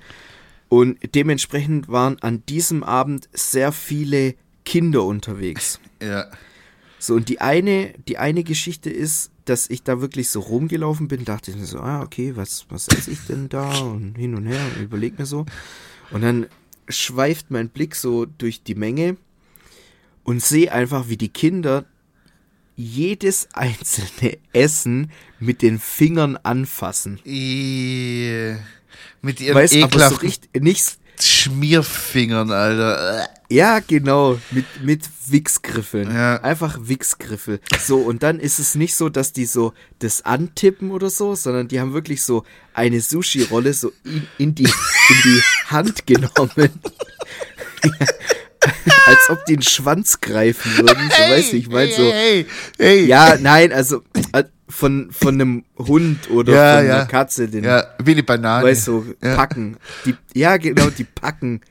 Und 0.70 0.98
dementsprechend 1.16 1.88
waren 1.90 2.20
an 2.22 2.44
diesem 2.48 2.84
Abend 2.84 3.30
sehr 3.34 3.72
viele 3.72 4.36
Kinder 4.68 5.04
unterwegs. 5.04 5.80
Ja. 6.00 6.28
So, 7.00 7.16
und 7.16 7.28
die 7.28 7.42
eine, 7.42 7.92
die 8.08 8.20
eine 8.20 8.44
Geschichte 8.44 8.92
ist, 8.92 9.32
dass 9.46 9.68
ich 9.68 9.82
da 9.82 10.00
wirklich 10.00 10.30
so 10.30 10.42
rumgelaufen 10.42 11.08
bin, 11.08 11.26
dachte 11.26 11.50
ich 11.50 11.58
mir 11.58 11.66
so, 11.66 11.80
ah, 11.80 12.04
okay, 12.04 12.36
was, 12.36 12.68
was 12.70 12.88
esse 12.88 13.10
ich 13.10 13.18
denn 13.28 13.50
da? 13.50 13.80
Und 13.80 14.14
hin 14.16 14.36
und 14.36 14.46
her 14.46 14.64
und 14.76 14.84
überleg 14.84 15.18
mir 15.18 15.26
so. 15.26 15.48
Und 16.12 16.22
dann 16.22 16.46
schweift 16.88 17.50
mein 17.50 17.70
Blick 17.70 17.96
so 17.96 18.28
durch 18.28 18.62
die 18.62 18.76
Menge 18.76 19.18
und 20.24 20.44
sehe 20.44 20.72
einfach, 20.72 21.10
wie 21.10 21.18
die 21.18 21.30
Kinder 21.30 21.86
jedes 22.76 23.48
einzelne 23.54 24.38
Essen 24.54 25.10
mit 25.40 25.64
den 25.64 25.80
Fingern 25.80 26.38
anfassen. 26.38 27.16
Mit 27.24 27.32
ihren 29.42 29.56
Weißt 29.56 29.74
aber 29.78 29.82
so 29.82 29.88
ekelhaften 29.88 30.28
richtig, 30.28 30.62
nicht, 30.62 31.00
Schmierfingern, 31.20 32.52
Alter. 32.52 33.28
Ja, 33.50 33.80
genau, 33.80 34.38
mit, 34.52 34.66
mit 34.84 35.10
Wichsgriffeln. 35.28 36.14
Ja. 36.14 36.42
Einfach 36.42 36.78
Wichsgriffel. 36.82 37.62
So, 37.82 38.00
und 38.00 38.22
dann 38.24 38.40
ist 38.40 38.60
es 38.60 38.76
nicht 38.76 38.94
so, 38.96 39.08
dass 39.08 39.32
die 39.32 39.46
so 39.46 39.74
das 40.00 40.26
antippen 40.26 40.92
oder 40.92 41.10
so, 41.10 41.34
sondern 41.36 41.70
die 41.70 41.80
haben 41.80 41.94
wirklich 41.94 42.24
so 42.24 42.44
eine 42.74 43.00
Sushi-Rolle 43.00 43.74
so 43.74 43.94
in, 44.04 44.28
in, 44.38 44.56
die, 44.56 44.64
in 44.66 45.22
die 45.24 45.42
Hand 45.68 46.06
genommen. 46.06 46.72
Als 49.06 49.30
ob 49.30 49.46
die 49.46 49.54
einen 49.54 49.62
Schwanz 49.62 50.20
greifen 50.20 50.78
würden. 50.80 51.10
So, 51.10 51.24
weißt 51.24 51.54
du, 51.54 51.58
ich 51.58 51.70
meine 51.70 51.92
so. 51.92 52.04
Hey, 52.12 52.46
hey. 52.78 53.06
Ja, 53.06 53.38
nein, 53.40 53.72
also 53.72 54.02
äh, 54.34 54.44
von, 54.68 55.10
von 55.12 55.36
einem 55.36 55.64
Hund 55.78 56.30
oder 56.30 56.54
Ja, 56.54 56.78
von 56.80 56.88
ja. 56.88 56.96
einer 56.96 57.06
Katze, 57.06 57.48
den, 57.48 57.64
Ja, 57.64 57.86
wie 58.04 58.12
eine 58.12 58.24
Banane. 58.24 58.66
weißt 58.66 58.88
du, 58.88 59.16
ja. 59.24 59.36
packen. 59.36 59.78
Die, 60.06 60.16
ja, 60.34 60.58
genau, 60.58 60.90
die 60.90 61.06
packen 61.06 61.62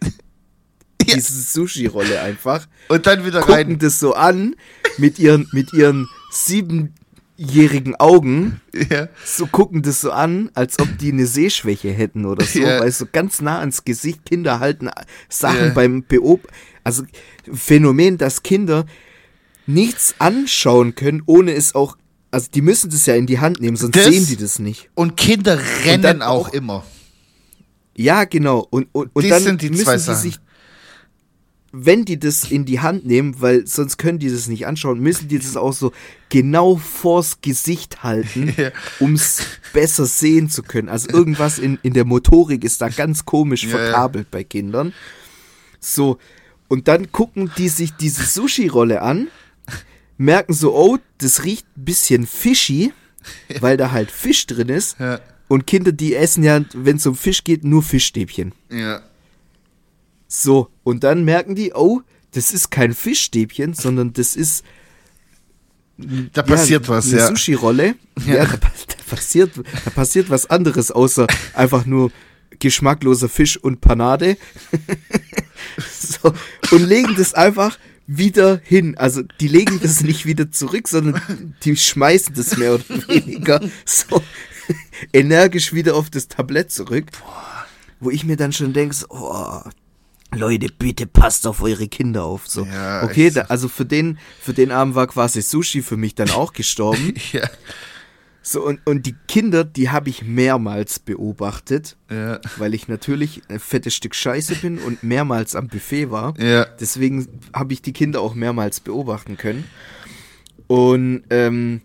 diese 1.07 1.43
Sushi-Rolle 1.43 2.21
einfach 2.21 2.67
Und 2.89 3.07
dann 3.07 3.25
wieder 3.25 3.41
gucken 3.41 3.55
rein. 3.55 3.79
das 3.79 3.99
so 4.01 4.15
an 4.15 4.55
mit 4.99 5.19
ihren, 5.19 5.49
mit 5.53 5.73
ihren 5.73 6.09
siebenjährigen 7.39 7.95
Augen, 7.97 8.61
Ja. 8.91 9.09
so 9.25 9.47
gucken 9.47 9.83
das 9.83 10.01
so 10.01 10.11
an, 10.13 10.51
als 10.55 10.79
ob 10.79 10.99
die 10.99 11.13
eine 11.13 11.27
Sehschwäche 11.27 11.91
hätten 11.93 12.25
oder 12.27 12.45
so, 12.45 12.61
Ja. 12.61 12.81
weil 12.81 12.91
so 12.93 13.07
ganz 13.11 13.41
nah 13.41 13.61
ans 13.61 13.85
Gesicht 13.85 14.25
Kinder 14.25 14.61
halten 14.61 14.91
Sachen 15.29 15.67
Ja. 15.69 15.73
beim 15.75 16.03
Beob, 16.07 16.49
also 16.85 17.05
Phänomen, 17.53 18.19
dass 18.19 18.43
Kinder 18.43 18.87
nichts 19.67 20.15
anschauen 20.19 20.95
können, 20.95 21.23
ohne 21.27 21.53
es 21.55 21.75
auch, 21.75 21.97
also 22.31 22.49
die 22.53 22.63
müssen 22.63 22.91
das 22.91 23.07
ja 23.07 23.15
in 23.17 23.27
die 23.27 23.41
Hand 23.41 23.61
nehmen, 23.61 23.77
sonst 23.77 23.97
Das- 23.97 24.05
sehen 24.07 24.27
die 24.27 24.37
das 24.37 24.59
nicht. 24.59 24.91
Und 24.95 25.17
Kinder 25.17 25.59
rennen 25.85 26.03
dann 26.03 26.23
auch 26.23 26.49
auch- 26.49 26.53
immer. 26.55 26.85
Ja, 27.99 28.25
genau. 28.25 28.67
Und, 28.71 28.89
und, 28.93 29.11
und 29.15 29.29
dann 29.31 29.43
sind 29.43 29.63
die 29.63 29.71
müssen 29.71 29.99
Sachen. 29.99 30.21
sich, 30.21 30.37
wenn 31.73 32.05
die 32.05 32.19
das 32.19 32.51
in 32.51 32.65
die 32.65 32.81
Hand 32.81 33.05
nehmen, 33.07 33.37
weil 33.41 33.67
sonst 33.67 33.99
können 33.99 34.19
die 34.19 34.31
das 34.31 34.47
nicht 34.49 34.67
anschauen, 34.67 35.01
müssen 35.01 35.29
die 35.29 35.39
das 35.39 35.57
auch 35.57 35.73
so 35.73 35.93
genau 36.29 36.77
vors 36.77 37.41
Gesicht 37.43 38.03
halten, 38.03 38.55
Ja. 38.57 38.71
um 39.01 39.15
es 39.15 39.43
besser 39.73 40.07
sehen 40.07 40.49
zu 40.49 40.63
können. 40.63 40.89
Also 40.89 41.09
irgendwas 41.11 41.59
in, 41.59 41.79
in 41.83 41.93
der 41.93 42.05
Motorik 42.05 42.65
ist 42.65 42.81
da 42.81 42.89
ganz 42.89 43.25
komisch 43.25 43.65
Ja, 43.65 43.71
ja. 43.71 43.77
verkabelt 43.77 44.31
bei 44.31 44.45
Kindern. 44.45 44.93
So, 45.81 46.19
und 46.69 46.89
dann 46.89 47.13
gucken 47.13 47.51
die 47.59 47.69
sich 47.69 47.93
diese 47.93 48.25
Sushi-Rolle 48.25 49.03
an, 49.03 49.29
merken 50.19 50.53
so, 50.55 50.75
oh, 50.75 50.99
das 51.19 51.45
riecht 51.45 51.67
ein 51.77 51.85
bisschen 51.85 52.27
fishy, 52.27 52.93
weil 53.61 53.77
da 53.77 53.91
halt 53.93 54.11
Fisch 54.11 54.47
drin 54.47 54.69
ist. 54.71 54.97
Und 55.49 55.67
Kinder, 55.67 55.93
die 55.93 56.15
essen 56.15 56.43
ja, 56.43 56.61
wenn 56.75 56.97
es 56.97 57.07
um 57.07 57.15
Fisch 57.15 57.45
geht, 57.45 57.65
nur 57.65 57.83
Fischstäbchen. 57.83 58.53
Ja. 58.71 59.03
So, 60.29 60.71
und 60.83 61.05
dann 61.05 61.25
merken 61.25 61.55
die, 61.55 61.73
oh, 61.75 62.03
das 62.33 62.53
ist 62.53 62.71
kein 62.71 62.95
Fischstäbchen, 62.95 63.75
sondern 63.75 64.13
das 64.13 64.37
ist 64.37 64.65
Da 66.33 66.43
passiert 66.43 66.89
was, 66.89 67.09
eine 67.11 67.21
ja. 67.21 67.29
Sushi-Rolle. 67.29 67.95
Ja, 68.27 68.45
da, 68.45 68.57
pa- 68.57 68.73
da, 68.89 68.95
passiert, 69.15 69.53
da 69.85 69.91
passiert 69.91 70.29
was 70.31 70.47
anderes, 70.51 70.91
außer 70.91 71.27
einfach 71.55 71.87
nur 71.87 72.11
geschmackloser 72.59 73.29
Fisch 73.29 73.57
und 73.57 73.81
Panade. 73.81 74.37
so, 76.01 76.33
und 76.73 76.83
legen 76.85 77.15
das 77.17 77.35
einfach 77.35 77.79
wieder 78.07 78.61
hin. 78.65 78.97
Also 78.99 79.23
die 79.41 79.49
legen 79.49 79.81
das 79.83 80.03
nicht 80.03 80.27
wieder 80.27 80.51
zurück, 80.51 80.89
sondern 80.89 81.55
die 81.65 81.77
schmeißen 81.77 82.35
das 82.35 82.57
mehr 82.57 82.75
oder 82.75 82.85
weniger 83.09 83.61
so 83.85 84.23
energisch 85.13 85.73
wieder 85.73 85.95
auf 85.97 86.11
das 86.11 86.29
Tablett 86.29 86.71
zurück. 86.71 87.07
Wo 88.01 88.11
ich 88.11 88.25
mir 88.25 88.37
dann 88.37 88.53
schon 88.53 88.73
denke, 88.75 88.95
so, 88.95 89.07
oh, 89.09 89.61
Leute, 90.35 90.67
bitte 90.77 91.07
passt 91.07 91.47
auf 91.47 91.63
eure 91.63 91.89
Kinder 91.89 92.25
auf. 92.25 92.49
So. 92.49 92.65
Ja, 92.67 93.05
okay, 93.05 93.31
da, 93.31 93.43
also 93.43 93.69
für 93.69 93.85
den, 93.85 94.19
für 94.41 94.53
den 94.53 94.71
Abend 94.73 94.95
war 94.95 95.07
quasi 95.07 95.41
Sushi 95.41 95.83
für 95.83 95.97
mich 95.97 96.15
dann 96.15 96.31
auch 96.31 96.53
gestorben. 96.53 97.15
Ja. 97.33 97.49
So, 98.49 98.65
und, 98.65 98.79
und 98.87 99.07
die 99.07 99.17
Kinder, 99.27 99.65
die 99.65 99.91
habe 99.91 100.09
ich 100.09 100.23
mehrmals 100.23 101.01
beobachtet, 101.01 101.97
Ja. 102.09 102.41
weil 102.59 102.75
ich 102.75 102.87
natürlich 102.87 103.43
ein 103.49 103.59
fettes 103.59 103.97
Stück 103.97 104.15
Scheiße 104.15 104.55
bin 104.57 104.79
und 104.79 105.03
mehrmals 105.03 105.57
am 105.57 105.67
Buffet 105.67 106.13
war. 106.13 106.39
Ja. 106.41 106.65
Deswegen 106.79 107.27
habe 107.53 107.73
ich 107.73 107.83
die 107.83 107.93
Kinder 107.93 108.21
auch 108.21 108.35
mehrmals 108.37 108.79
beobachten 108.79 109.37
können. 109.37 109.65
Und 110.69 111.25
ähm, 111.31 111.81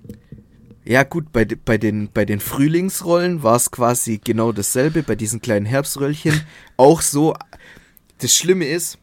ja 0.86 1.01
gut, 1.01 1.32
bei, 1.32 1.45
bei, 1.45 1.80
den, 1.80 2.10
bei 2.13 2.25
den 2.25 2.39
Frühlingsrollen 2.39 3.41
war 3.41 3.56
es 3.56 3.71
quasi 3.71 4.19
genau 4.23 4.51
dasselbe, 4.51 5.01
bei 5.01 5.15
diesen 5.15 5.41
kleinen 5.41 5.65
Herbströllchen. 5.65 6.41
Auch 6.77 7.01
so, 7.01 7.36
das 8.21 8.36
Schlimme 8.36 8.67
ist, 8.67 8.97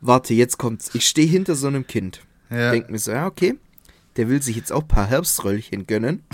warte, 0.00 0.34
jetzt 0.34 0.58
kommt's. 0.58 0.90
Ich 0.94 1.06
stehe 1.06 1.26
hinter 1.28 1.54
so 1.54 1.66
einem 1.66 1.86
Kind. 1.86 2.20
Ja. 2.50 2.70
Denk 2.72 2.90
mir 2.90 2.98
so, 2.98 3.10
ja, 3.12 3.26
okay, 3.26 3.54
der 4.16 4.28
will 4.28 4.42
sich 4.42 4.56
jetzt 4.56 4.72
auch 4.72 4.82
ein 4.82 4.88
paar 4.88 5.06
Herbströllchen 5.08 5.86
gönnen. 5.86 6.24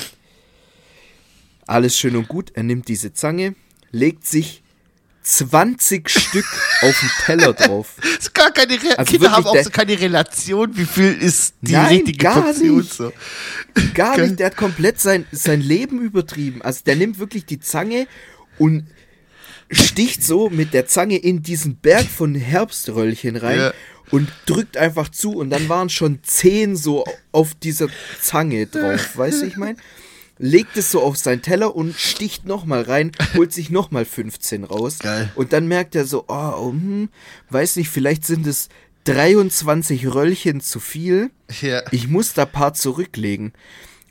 Alles 1.66 1.98
schön 1.98 2.16
und 2.16 2.28
gut. 2.28 2.52
Er 2.54 2.62
nimmt 2.62 2.88
diese 2.88 3.12
Zange, 3.12 3.54
legt 3.90 4.26
sich 4.26 4.62
20 5.22 6.08
Stück 6.08 6.46
auf 6.82 7.00
den 7.00 7.10
Teller 7.24 7.52
drauf. 7.52 7.96
Ist 8.18 8.32
gar 8.32 8.52
keine 8.52 8.74
Re 8.74 8.96
Also 8.96 9.10
Kinder 9.10 9.32
haben 9.32 9.46
auch 9.46 9.62
so 9.62 9.70
keine 9.70 9.98
Relation, 10.00 10.76
wie 10.76 10.84
viel 10.84 11.12
ist 11.20 11.54
die 11.62 11.72
Nein, 11.72 11.96
richtige 11.96 12.18
gar 12.18 12.42
Portion 12.42 12.76
nicht. 12.78 12.92
so. 12.94 13.12
Gar 13.94 14.18
nicht, 14.18 14.38
der 14.38 14.46
hat 14.46 14.56
komplett 14.56 15.00
sein, 15.00 15.26
sein 15.32 15.60
Leben 15.60 16.00
übertrieben. 16.00 16.62
Also 16.62 16.82
der 16.86 16.94
nimmt 16.94 17.18
wirklich 17.18 17.44
die 17.44 17.58
Zange 17.58 18.06
und 18.58 18.86
sticht 19.70 20.22
so 20.22 20.48
mit 20.50 20.74
der 20.74 20.86
Zange 20.86 21.16
in 21.16 21.42
diesen 21.42 21.76
Berg 21.76 22.06
von 22.06 22.34
Herbströllchen 22.34 23.36
rein 23.36 23.58
Ja. 23.58 23.72
und 24.10 24.28
drückt 24.46 24.76
einfach 24.76 25.08
zu 25.08 25.34
und 25.34 25.50
dann 25.50 25.68
waren 25.68 25.88
schon 25.88 26.20
zehn 26.22 26.76
so 26.76 27.04
auf 27.32 27.54
dieser 27.54 27.88
Zange 28.20 28.66
drauf, 28.66 29.16
weißt 29.16 29.42
du, 29.42 29.46
ich 29.46 29.56
meine? 29.56 29.76
Legt 30.38 30.76
es 30.76 30.90
so 30.90 31.00
auf 31.00 31.16
seinen 31.16 31.40
Teller 31.40 31.74
und 31.74 31.96
sticht 31.96 32.44
nochmal 32.44 32.82
rein, 32.82 33.10
holt 33.34 33.54
sich 33.54 33.70
nochmal 33.70 34.04
15 34.04 34.64
raus. 34.64 34.98
Geil. 34.98 35.32
Und 35.34 35.54
dann 35.54 35.66
merkt 35.66 35.94
er 35.94 36.04
so, 36.04 36.24
oh, 36.28 36.52
oh 36.58 36.70
hm, 36.72 37.08
weiß 37.48 37.76
nicht, 37.76 37.88
vielleicht 37.88 38.26
sind 38.26 38.46
es 38.46 38.68
23 39.04 40.12
Röllchen 40.12 40.60
zu 40.60 40.78
viel. 40.78 41.30
Ja. 41.62 41.82
Ich 41.90 42.08
muss 42.08 42.34
da 42.34 42.44
paar 42.44 42.74
zurücklegen. 42.74 43.52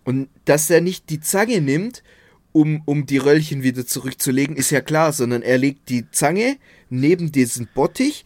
Und 0.04 0.30
dass 0.46 0.70
er 0.70 0.82
nicht 0.82 1.10
die 1.10 1.20
Zange 1.20 1.62
nimmt, 1.62 2.02
um, 2.56 2.82
um 2.86 3.06
die 3.06 3.18
Röllchen 3.18 3.64
wieder 3.64 3.86
zurückzulegen, 3.86 4.56
ist 4.56 4.72
ja 4.72 4.80
klar, 4.80 5.12
sondern 5.12 5.42
er 5.42 5.58
legt 5.58 5.90
die 5.90 6.10
Zange 6.12 6.56
neben 6.90 7.34
diesen 7.34 7.68
Bottich 7.76 8.24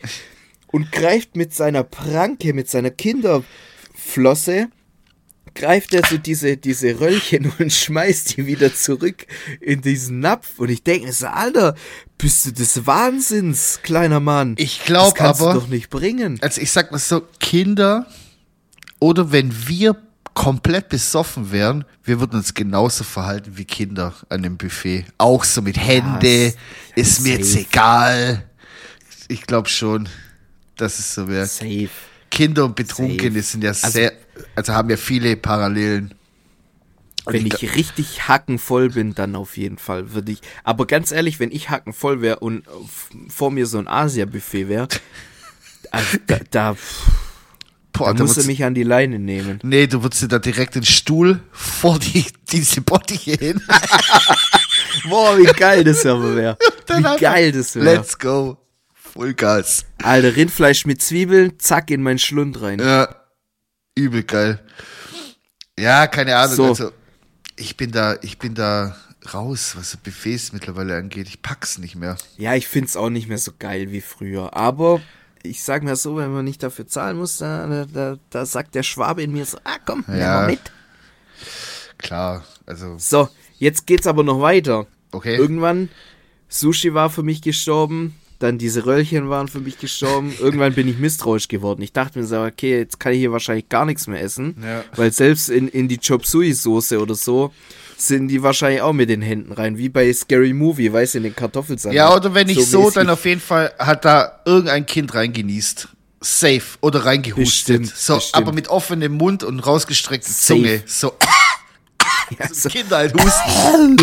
und 0.67 0.91
greift 0.91 1.35
mit 1.35 1.51
seiner 1.55 1.83
Pranke, 1.83 2.53
mit 2.53 2.69
seiner 2.69 2.91
Kinderflosse, 2.91 4.69
greift 5.55 5.95
er 5.95 6.05
so 6.05 6.17
diese, 6.19 6.57
diese 6.57 6.99
Röllchen 6.99 7.51
und 7.59 7.73
schmeißt 7.73 8.37
die 8.37 8.45
wieder 8.45 8.71
zurück 8.75 9.25
in 9.61 9.81
diesen 9.81 10.19
Napf. 10.19 10.59
Und 10.59 10.69
ich 10.69 10.83
denke 10.83 11.11
so, 11.11 11.25
Alter, 11.25 11.73
bist 12.19 12.45
du 12.45 12.51
des 12.53 12.85
Wahnsinns, 12.85 13.79
kleiner 13.81 14.19
Mann. 14.19 14.53
Ich 14.59 14.83
glaub 14.85 15.05
das 15.05 15.15
kannst 15.15 15.41
aber- 15.41 15.53
du 15.53 15.59
doch 15.61 15.67
nicht 15.69 15.89
bringen. 15.89 16.37
Also 16.41 16.61
ich 16.61 16.69
sag 16.71 16.91
mal 16.91 16.99
so, 16.99 17.23
Kinder 17.39 18.05
oder 18.99 19.31
wenn 19.31 19.67
wir 19.67 19.95
komplett 20.33 20.89
besoffen 20.89 21.51
wären, 21.51 21.85
wir 22.03 22.19
würden 22.19 22.37
uns 22.37 22.53
genauso 22.53 23.03
verhalten 23.03 23.57
wie 23.57 23.65
Kinder 23.65 24.13
an 24.29 24.43
dem 24.43 24.57
Buffet. 24.57 25.05
Auch 25.17 25.43
so 25.43 25.61
mit 25.61 25.77
Hände, 25.77 26.47
s- 26.47 26.55
ist 26.95 27.21
mir 27.21 27.37
jetzt 27.37 27.55
egal. 27.55 28.43
Ich 29.27 29.41
glaube 29.43 29.69
schon, 29.69 30.07
dass 30.77 30.99
es 30.99 31.13
so 31.13 31.27
wäre. 31.27 31.45
Safe. 31.45 31.89
Kinder 32.31 32.65
und 32.65 32.75
Betrunkene 32.75 33.41
Safe. 33.41 33.51
sind 33.51 33.63
ja 33.63 33.69
Also- 33.71 33.89
sehr, 33.89 34.13
also 34.55 34.73
haben 34.73 34.89
ja 34.89 34.97
viele 34.97 35.35
Parallelen. 35.35 36.13
Wenn 37.25 37.45
ich 37.45 37.61
ich 37.61 37.75
richtig 37.75 38.27
hackenvoll 38.27 38.89
bin, 38.89 39.13
dann 39.13 39.35
auf 39.35 39.57
jeden 39.57 39.77
Fall 39.77 40.13
würde 40.13 40.31
ich. 40.31 40.41
Aber 40.63 40.87
ganz 40.87 41.11
ehrlich, 41.11 41.39
wenn 41.39 41.51
ich 41.51 41.69
hackenvoll 41.69 42.21
wäre 42.21 42.39
und 42.39 42.63
vor 43.27 43.51
mir 43.51 43.67
so 43.67 43.77
ein 43.77 43.87
Asia-Buffet 43.87 44.67
wäre, 44.67 44.87
also 45.91 46.17
da, 46.25 46.39
da, 46.49 46.75
Boah, 47.99 48.07
da 48.07 48.13
da 48.15 48.23
muss 48.23 48.31
er 48.31 48.37
würd's- 48.37 48.47
mich 48.47 48.63
an 48.63 48.73
die 48.73 48.83
Leine 48.83 49.19
nehmen. 49.19 49.59
Nee, 49.63 49.87
du 49.87 50.01
würdest 50.03 50.21
dir 50.23 50.27
da 50.27 50.39
direkt 50.39 50.75
den 50.75 50.85
Stuhl 50.85 51.41
vor 51.51 51.99
die, 51.99 52.25
diese 52.51 52.81
Bottiche 52.81 53.31
hin. 53.33 53.61
Boah, 55.09 55.37
wie 55.37 55.43
geil 55.45 55.83
das 55.83 56.05
aber 56.05 56.35
wäre. 56.35 56.57
Wie 56.89 57.19
geil 57.19 57.51
das 57.51 57.75
wäre. 57.75 57.85
Let's 57.85 58.17
go. 58.17 58.57
Vollgas. 58.93 59.85
Alter, 60.01 60.35
Rindfleisch 60.35 60.85
mit 60.85 61.01
Zwiebeln, 61.01 61.59
zack, 61.59 61.91
in 61.91 62.01
meinen 62.01 62.19
Schlund 62.19 62.61
rein. 62.61 62.79
Ja, 62.79 63.15
übel 63.95 64.23
geil. 64.23 64.59
Ja, 65.77 66.07
keine 66.07 66.35
Ahnung. 66.35 66.55
So. 66.55 66.65
Also, 66.65 66.91
ich 67.55 67.77
bin 67.77 67.91
da, 67.91 68.17
ich 68.21 68.39
bin 68.39 68.55
da 68.55 68.95
raus, 69.33 69.73
was 69.77 69.91
so 69.91 69.97
Buffets 70.03 70.51
mittlerweile 70.51 70.95
angeht. 70.97 71.27
Ich 71.27 71.41
pack's 71.41 71.77
nicht 71.77 71.95
mehr. 71.95 72.17
Ja, 72.37 72.55
ich 72.55 72.67
find's 72.67 72.95
auch 72.97 73.09
nicht 73.09 73.27
mehr 73.29 73.37
so 73.37 73.51
geil 73.57 73.91
wie 73.91 74.01
früher. 74.01 74.55
Aber 74.55 74.99
ich 75.43 75.63
sag 75.63 75.83
mir 75.83 75.95
so, 75.95 76.17
wenn 76.17 76.31
man 76.33 76.45
nicht 76.45 76.61
dafür 76.63 76.87
zahlen 76.87 77.17
muss, 77.17 77.37
da, 77.37 77.85
da, 77.93 78.17
da, 78.29 78.45
sagt 78.45 78.75
der 78.75 78.83
Schwabe 78.83 79.23
in 79.23 79.31
mir 79.31 79.45
so, 79.45 79.57
ah 79.63 79.77
komm, 79.85 80.03
nimm 80.07 80.19
Ja. 80.19 80.33
mal 80.41 80.47
mit. 80.47 80.59
Klar, 81.97 82.43
also, 82.65 82.95
So, 82.97 83.29
jetzt 83.57 83.85
geht's 83.87 84.07
aber 84.07 84.23
noch 84.23 84.41
weiter. 84.41 84.87
okay. 85.11 85.35
Irgendwann, 85.35 85.89
Sushi 86.47 86.93
war 86.93 87.09
für 87.09 87.23
mich 87.23 87.41
gestorben, 87.41 88.15
dann 88.39 88.57
diese 88.57 88.85
Röllchen 88.85 89.29
waren 89.29 89.47
für 89.49 89.59
mich 89.59 89.77
gestorben. 89.79 90.33
Irgendwann 90.39 90.73
bin 90.73 90.87
ich 90.87 90.97
misstrauisch 90.97 91.47
geworden. 91.49 91.81
Ich 91.81 91.91
dachte 91.91 92.19
mir 92.19 92.25
so, 92.25 92.41
okay, 92.41 92.77
jetzt 92.77 92.99
kann 92.99 93.11
ich 93.13 93.19
hier 93.19 93.31
wahrscheinlich 93.33 93.67
gar 93.69 93.85
nichts 93.85 94.07
mehr 94.07 94.21
essen. 94.21 94.55
Ja. 94.63 94.83
Weil 94.95 95.11
selbst 95.11 95.49
in, 95.49 95.67
in 95.67 95.87
die 95.89 95.97
Chop 95.97 96.25
Suey 96.25 96.53
Soße 96.53 96.99
oder 96.99 97.15
so 97.15 97.53
sind 98.01 98.27
die 98.29 98.41
wahrscheinlich 98.43 98.81
auch 98.81 98.93
mit 98.93 99.09
den 99.09 99.21
Händen 99.21 99.51
rein. 99.51 99.77
Wie 99.77 99.89
bei 99.89 100.11
Scary 100.13 100.53
Movie, 100.53 100.91
weißt 100.91 101.15
du, 101.15 101.17
in 101.19 101.23
den 101.25 101.35
Kartoffelsalat. 101.35 101.95
ja, 101.95 102.15
oder 102.15 102.33
wenn 102.33 102.47
nicht 102.47 102.65
so, 102.65 102.81
mäßig. 102.81 102.93
dann 102.95 103.09
auf 103.09 103.25
jeden 103.25 103.41
Fall 103.41 103.73
hat 103.77 104.05
da 104.05 104.41
irgendein 104.45 104.85
Kind 104.85 105.13
reingenießt. 105.13 105.89
Safe. 106.21 106.61
Oder 106.81 107.05
reingehustet. 107.05 107.81
Bestimmt, 107.81 107.95
so, 107.95 108.15
bestimmt. 108.15 108.35
aber 108.35 108.53
mit 108.53 108.67
offenem 108.67 109.13
Mund 109.13 109.43
und 109.43 109.59
rausgestreckter. 109.59 110.29
Zunge. 110.29 110.83
So, 110.85 111.13
Ja, 112.37 112.47
so, 112.51 112.69
Kinder 112.69 112.97
halt 112.97 113.13
husten. 113.13 113.97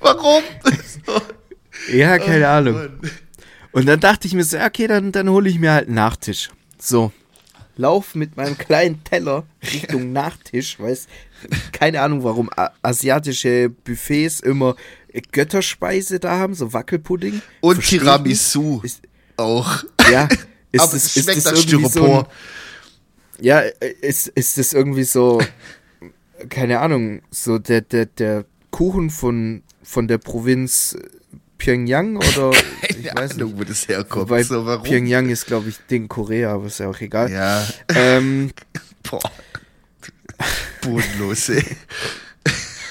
Warum? 0.00 0.42
So. 1.06 1.20
ja 1.92 2.18
keine 2.18 2.48
Ahnung. 2.48 2.74
Mann. 2.74 3.00
Und 3.72 3.86
dann 3.86 4.00
dachte 4.00 4.26
ich 4.26 4.34
mir 4.34 4.44
so, 4.44 4.58
okay, 4.58 4.86
dann, 4.86 5.12
dann 5.12 5.28
hole 5.28 5.48
ich 5.50 5.58
mir 5.58 5.72
halt 5.72 5.88
einen 5.88 5.96
Nachtisch. 5.96 6.50
So, 6.78 7.12
lauf 7.76 8.14
mit 8.14 8.36
meinem 8.36 8.56
kleinen 8.58 9.02
Teller 9.04 9.44
Richtung 9.72 10.12
Nachtisch, 10.12 10.78
weiß 10.78 11.06
keine 11.72 12.00
Ahnung, 12.00 12.22
warum 12.24 12.48
asiatische 12.82 13.68
Buffets 13.68 14.40
immer 14.40 14.76
Götterspeise 15.32 16.18
da 16.18 16.38
haben, 16.38 16.54
so 16.54 16.72
Wackelpudding. 16.72 17.42
Und 17.60 17.74
Versteh 17.76 17.96
ich 17.96 18.02
Tiramisu 18.02 18.80
Ist- 18.82 19.02
auch. 19.36 19.84
Ja, 20.10 20.28
ist 20.72 20.80
Aber 20.80 20.92
das, 20.92 20.94
es 20.94 21.16
ist 21.16 21.24
schmeckt 21.24 21.38
das 21.38 21.44
nach 21.44 21.52
irgendwie 21.52 21.84
so 21.84 21.88
Styropor. 21.90 22.28
ein, 23.38 23.44
Ja, 23.44 23.58
ist, 24.00 24.28
ist 24.28 24.58
das 24.58 24.72
irgendwie 24.72 25.04
so, 25.04 25.40
keine 26.48 26.80
Ahnung, 26.80 27.22
so 27.30 27.58
der, 27.58 27.80
der, 27.80 28.06
der 28.06 28.44
Kuchen 28.70 29.10
von, 29.10 29.62
von 29.82 30.08
der 30.08 30.18
Provinz 30.18 30.96
Pyongyang 31.64 32.16
oder 32.16 32.50
ich 32.88 33.04
Keine 33.04 33.20
weiß 33.20 33.32
Ahnung, 33.32 33.50
nicht. 33.52 33.58
wo 33.60 33.64
das 33.64 33.88
herkommt. 33.88 34.28
Weil 34.28 34.44
so, 34.44 34.66
warum? 34.66 34.82
Pyongyang 34.82 35.30
ist, 35.30 35.46
glaube 35.46 35.70
ich, 35.70 35.76
Ding 35.90 36.08
Korea, 36.08 36.52
aber 36.52 36.66
ist 36.66 36.78
ja 36.78 36.88
auch 36.88 37.00
egal. 37.00 37.30
Ja, 37.30 37.66
Ähm, 37.94 38.50
boah. 39.10 39.20
Bodenlos, 40.82 41.48
ey. 41.48 41.64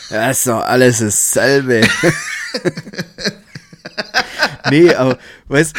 ja, 0.10 0.32
ist 0.32 0.48
doch 0.48 0.64
alles 0.64 1.00
dasselbe. 1.00 1.82
nee, 4.72 4.92
aber, 4.96 5.20
weißt 5.50 5.76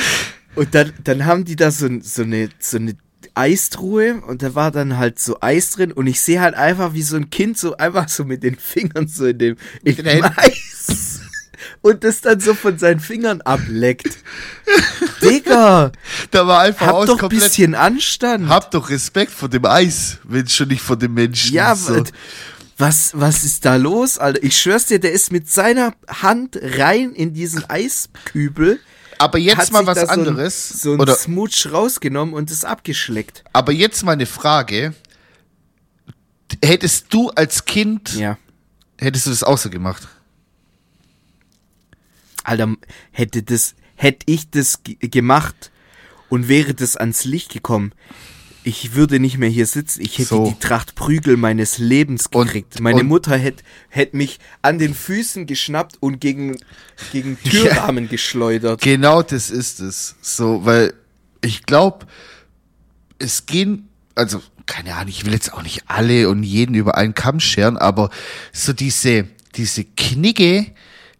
und 0.55 0.73
dann, 0.73 0.93
dann 1.03 1.27
haben 1.27 1.45
die 1.45 1.57
da 1.57 1.73
so, 1.73 1.89
so 2.01 2.23
eine, 2.23 2.49
so 2.61 2.77
eine 2.77 2.95
Eistruhe 3.35 4.23
und 4.25 4.45
da 4.45 4.55
war 4.55 4.71
dann 4.71 4.99
halt 4.99 5.19
so 5.19 5.39
Eis 5.41 5.71
drin 5.71 5.91
und 5.91 6.07
ich 6.07 6.21
sehe 6.21 6.41
halt 6.41 6.55
einfach, 6.55 6.95
wie 6.95 7.03
so 7.03 7.17
ein 7.17 7.31
Kind 7.31 7.59
so 7.59 7.77
einfach 7.77 8.09
so 8.09 8.25
mit 8.25 8.45
den 8.45 8.55
Fingern 8.55 9.09
so 9.09 9.27
in 9.27 9.39
dem, 9.39 9.57
in. 9.83 10.07
Eis 10.07 11.23
und 11.85 12.03
das 12.03 12.23
dann 12.23 12.41
so 12.41 12.55
von 12.55 12.79
seinen 12.79 12.99
Fingern 12.99 13.43
ableckt. 13.43 14.17
Digga, 15.23 15.93
Da 16.31 16.47
war 16.47 16.61
einfach 16.63 16.87
hab 16.87 16.95
aus 16.95 17.07
doch 17.07 17.17
ein 17.17 17.21
komplett. 17.21 17.43
bisschen 17.43 17.75
Anstand. 17.75 18.49
Hab 18.49 18.71
doch 18.71 18.89
Respekt 18.89 19.31
vor 19.33 19.51
dem 19.51 19.67
Eis, 19.67 20.17
wenn 20.25 20.49
schon 20.49 20.69
nicht 20.69 20.81
vor 20.81 20.97
dem 20.97 21.13
Menschen. 21.13 21.53
Ja, 21.55 21.75
so. 21.77 22.03
was, 22.79 23.11
was 23.15 23.45
ist 23.45 23.67
da 23.67 23.77
los, 23.77 24.17
Alter? 24.19 24.43
Ich 24.43 24.59
schwör's 24.59 24.87
dir, 24.87 24.99
der 24.99 25.13
ist 25.13 25.31
mit 25.31 25.51
seiner 25.51 25.93
Hand 26.09 26.59
rein 26.63 27.13
in 27.13 27.35
diesen 27.35 27.69
Eiskübel. 27.69 28.81
Aber 29.19 29.37
jetzt 29.39 29.71
mal 29.71 29.87
was 29.87 29.97
da 29.99 30.07
so 30.07 30.13
ein- 30.13 30.19
anderes. 30.21 30.69
So 30.71 30.95
ein 30.97 31.07
Smooch 31.15 31.69
rausgenommen 31.71 32.33
und 32.35 32.51
es 32.51 32.65
abgeschleckt. 32.65 33.45
aber 33.53 33.73
jetzt 33.73 34.03
mal 34.05 34.13
eine 34.13 34.27
Frage. 34.27 34.95
Hättest 36.65 37.13
du 37.13 37.29
als 37.31 37.67
Kind, 37.67 38.15
Ja. 38.15 38.39
hättest 38.99 39.27
du 39.27 39.31
das 39.31 39.43
auch 39.43 39.59
so 39.59 39.69
gemacht? 39.71 40.09
Alter, 42.45 42.77
hätte 43.11 43.43
das, 43.43 43.75
hätte 43.97 44.25
ich 44.27 44.51
das 44.51 44.83
ge- 44.85 44.97
gemacht 45.09 45.71
und 46.29 46.49
wäre 46.49 46.75
das 46.75 46.97
ans 46.97 47.25
Licht 47.25 47.53
gekommen, 47.53 47.93
ich 48.67 48.95
würde 48.95 49.21
nicht 49.21 49.37
mehr 49.37 49.51
hier 49.51 49.67
sitzen. 49.67 50.01
Ich 50.01 50.17
hätte 50.17 50.29
So. 50.31 50.47
die 50.49 50.59
Tracht 50.59 50.95
Prügel 50.95 51.37
meines 51.37 51.77
Lebens 51.77 52.29
Und- 52.33 52.47
gekriegt. 52.47 52.81
Meine 52.81 53.01
und- 53.01 53.09
Mutter 53.09 53.37
hätte 53.37 53.63
hätte 53.91 54.17
mich 54.17 54.39
an 54.63 54.79
den 54.79 54.95
Füßen 54.95 55.45
geschnappt 55.47 55.97
und 56.01 56.19
gegen, 56.21 56.57
gegen 57.13 57.39
Türrahmen 57.45 58.09
geschleudert. 58.09 58.81
Genau 58.81 59.23
das 59.23 59.51
ist 59.51 59.81
es. 59.81 60.15
So, 60.23 60.65
weil 60.65 60.95
ich 61.43 61.65
glaube, 61.67 62.07
es 63.19 63.45
gehen, 63.45 63.89
also 64.15 64.41
keine 64.65 64.95
Ahnung, 64.95 65.09
ich 65.11 65.27
will 65.27 65.35
jetzt 65.35 65.53
auch 65.53 65.63
nicht 65.63 65.83
alle 65.89 66.31
und 66.31 66.43
jeden 66.43 66.75
über 66.75 66.97
einen 66.97 67.13
Kamm 67.13 67.41
scheren, 67.41 67.77
aber 67.77 68.09
so 68.51 68.73
diese, 68.73 69.29
diese 69.57 69.85
knicke 69.85 70.73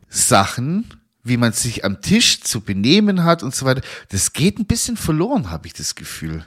Sachen, 0.09 0.87
wie 1.25 1.37
man 1.39 1.53
sich 1.53 1.85
am 1.85 2.01
Tisch 2.03 2.41
zu 2.43 2.61
benehmen 2.61 3.25
hat 3.25 3.43
und 3.43 3.55
so 3.55 3.65
weiter, 3.67 3.81
das 4.11 4.33
geht 4.35 4.59
ein 4.59 4.67
bisschen 4.67 4.97
verloren, 4.97 5.51
habe 5.51 5.67
ich 5.67 5.73
das 5.73 5.95
Gefühl. 5.95 6.45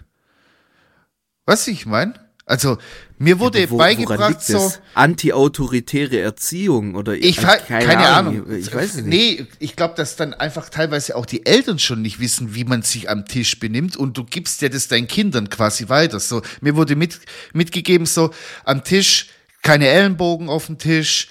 Was 1.45 1.67
ich 1.67 1.85
meine? 1.85 2.13
Also, 2.45 2.77
mir 3.17 3.39
wurde 3.39 3.59
Wo- 3.69 3.73
woran 3.73 3.95
beigebracht 3.97 4.41
so? 4.41 4.71
Anti-autoritäre 4.93 6.19
Erziehung 6.19 6.95
oder 6.95 7.13
ich 7.13 7.39
äh, 7.39 7.41
keine, 7.41 7.85
keine 7.85 8.07
Ahnung. 8.07 8.49
Ich 8.51 8.73
weiß 8.73 8.91
es 8.91 8.95
nicht. 9.03 9.07
Nee, 9.07 9.47
ich 9.59 9.75
glaube, 9.75 9.95
dass 9.95 10.15
dann 10.15 10.33
einfach 10.33 10.69
teilweise 10.69 11.17
auch 11.17 11.25
die 11.25 11.45
Eltern 11.45 11.77
schon 11.77 12.01
nicht 12.01 12.19
wissen, 12.21 12.55
wie 12.55 12.63
man 12.63 12.83
sich 12.83 13.09
am 13.09 13.25
Tisch 13.25 13.59
benimmt 13.59 13.97
und 13.97 14.17
du 14.17 14.23
gibst 14.23 14.61
ja 14.61 14.69
das 14.69 14.87
deinen 14.87 15.07
Kindern 15.09 15.49
quasi 15.49 15.89
weiter. 15.89 16.21
So, 16.21 16.41
mir 16.61 16.77
wurde 16.77 16.95
mit, 16.95 17.19
mitgegeben, 17.51 18.05
so 18.05 18.31
am 18.63 18.83
Tisch 18.85 19.27
keine 19.61 19.87
Ellenbogen 19.87 20.47
auf 20.47 20.67
dem 20.67 20.77
Tisch, 20.77 21.27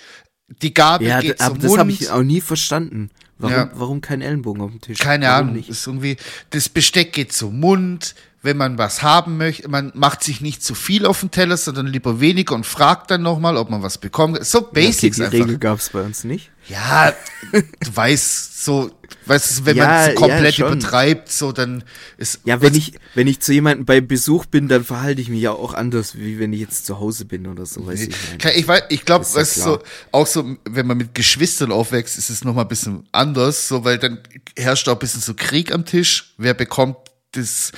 die 0.49 0.75
Gabel 0.75 1.09
Ja, 1.09 1.21
geht 1.21 1.41
aber 1.41 1.55
zum 1.55 1.63
das 1.63 1.79
habe 1.79 1.91
ich 1.93 2.11
auch 2.11 2.23
nie 2.23 2.43
verstanden. 2.43 3.11
Warum, 3.39 3.55
Ja. 3.57 3.71
warum 3.75 4.01
kein 4.01 4.23
Ellenbogen 4.23 4.63
auf 4.63 4.71
dem 4.71 4.81
Tisch? 4.81 4.99
Keine 4.99 5.27
warum 5.27 5.49
Ahnung, 5.51 5.65
ist 5.65 5.87
irgendwie, 5.87 6.17
das 6.51 6.69
Besteck 6.69 7.13
geht 7.13 7.33
zum 7.33 7.61
Mund, 7.61 8.15
wenn 8.47 8.57
man 8.57 8.79
was 8.79 9.03
haben 9.03 9.37
möchte, 9.37 9.69
man 9.69 9.93
macht 9.95 10.25
sich 10.25 10.41
nicht 10.41 10.63
zu 10.65 10.75
viel 10.75 11.05
auf 11.05 11.21
den 11.21 11.31
Teller, 11.31 11.59
sondern 11.59 11.87
lieber 11.87 12.21
weniger 12.21 12.55
und 12.55 12.65
fragt 12.65 13.11
dann 13.11 13.21
nochmal, 13.21 13.59
ob 13.59 13.69
man 13.69 13.83
was 13.83 13.99
bekommt. 13.99 14.43
So 14.47 14.61
Ja, 14.61 14.65
okay, 14.65 14.87
Basics 14.87 15.17
die 15.19 15.23
einfach. 15.25 15.35
Regel 15.39 15.59
gab 15.59 15.79
es 15.79 15.91
bei 15.91 16.01
uns 16.01 16.25
nicht. 16.25 16.51
Ja, 16.69 17.13
du 17.53 17.63
weißt, 17.97 18.65
so 18.65 18.91
weißt 19.27 19.61
du, 19.61 19.67
wenn 19.67 19.77
Ja, 19.77 19.85
man 19.87 19.99
es 20.01 20.07
ja, 20.09 20.15
komplett 20.15 20.55
schon. 20.57 20.73
übertreibt, 20.73 21.31
so 21.31 21.53
dann 21.53 21.85
ist. 22.19 22.41
Ja, 22.45 22.61
wenn 22.61 22.75
ich, 22.75 22.95
wenn 23.15 23.29
ich 23.29 23.39
zu 23.41 23.53
jemandem 23.53 23.85
beim 23.85 24.07
Besuch 24.09 24.47
bin, 24.47 24.67
dann 24.67 24.85
verhalte 24.85 25.21
ich 25.21 25.29
mich 25.29 25.41
ja 25.43 25.53
auch 25.53 25.75
anders, 25.75 26.17
wie 26.19 26.41
wenn 26.41 26.53
ich 26.53 26.61
jetzt 26.61 26.87
zu 26.87 26.99
Hause 26.99 27.25
bin 27.25 27.47
oder 27.47 27.67
so, 27.67 27.87
weiß 27.87 28.01
ich 28.03 28.09
nicht. 28.09 28.39
Ke- 28.41 28.53
Ich, 28.53 28.67
weiß, 28.67 28.83
ich 28.89 29.05
glaube, 29.05 29.25
ja 29.33 29.45
so, 29.45 29.79
auch 30.11 30.27
so, 30.27 30.57
wenn 30.69 30.87
man 30.89 30.97
mit 30.97 31.15
Geschwistern 31.15 31.71
aufwächst, 31.71 32.19
ist 32.19 32.31
es 32.31 32.43
nochmal 32.43 32.65
ein 32.65 32.69
bisschen 32.69 33.09
anders, 33.13 33.69
so, 33.69 33.85
weil 33.85 33.99
dann 33.99 34.19
herrscht 34.57 34.89
auch 34.89 34.95
ein 34.95 34.99
bisschen 34.99 35.21
so 35.21 35.35
Krieg 35.35 35.73
am 35.73 35.85
Tisch. 35.85 36.35
Wer 36.37 36.55
bekommt 36.55 36.97
das 37.33 37.71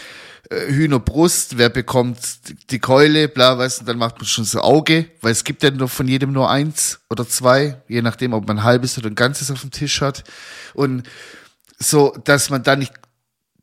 Hühnerbrust, 0.51 1.59
wer 1.59 1.69
bekommt 1.69 2.19
die 2.71 2.79
Keule, 2.79 3.29
bla, 3.29 3.59
weißt 3.59 3.81
du, 3.81 3.85
dann 3.85 3.99
macht 3.99 4.17
man 4.17 4.27
schon 4.27 4.45
so 4.45 4.61
Auge, 4.61 5.07
weil 5.21 5.33
es 5.33 5.45
gibt 5.45 5.63
ja 5.63 5.71
nur 5.71 5.89
von 5.89 6.09
jedem 6.09 6.33
nur 6.33 6.51
eins 6.51 7.01
oder 7.11 7.29
zwei, 7.29 7.83
je 7.87 8.01
nachdem, 8.01 8.33
ob 8.33 8.47
man 8.47 8.59
ein 8.59 8.65
halbes 8.65 8.97
oder 8.97 9.09
ein 9.09 9.15
ganzes 9.15 9.51
auf 9.51 9.61
dem 9.61 9.71
Tisch 9.71 10.01
hat. 10.01 10.25
Und 10.73 11.03
so, 11.79 12.17
dass 12.25 12.49
man 12.49 12.63
da 12.63 12.77
nicht 12.77 12.93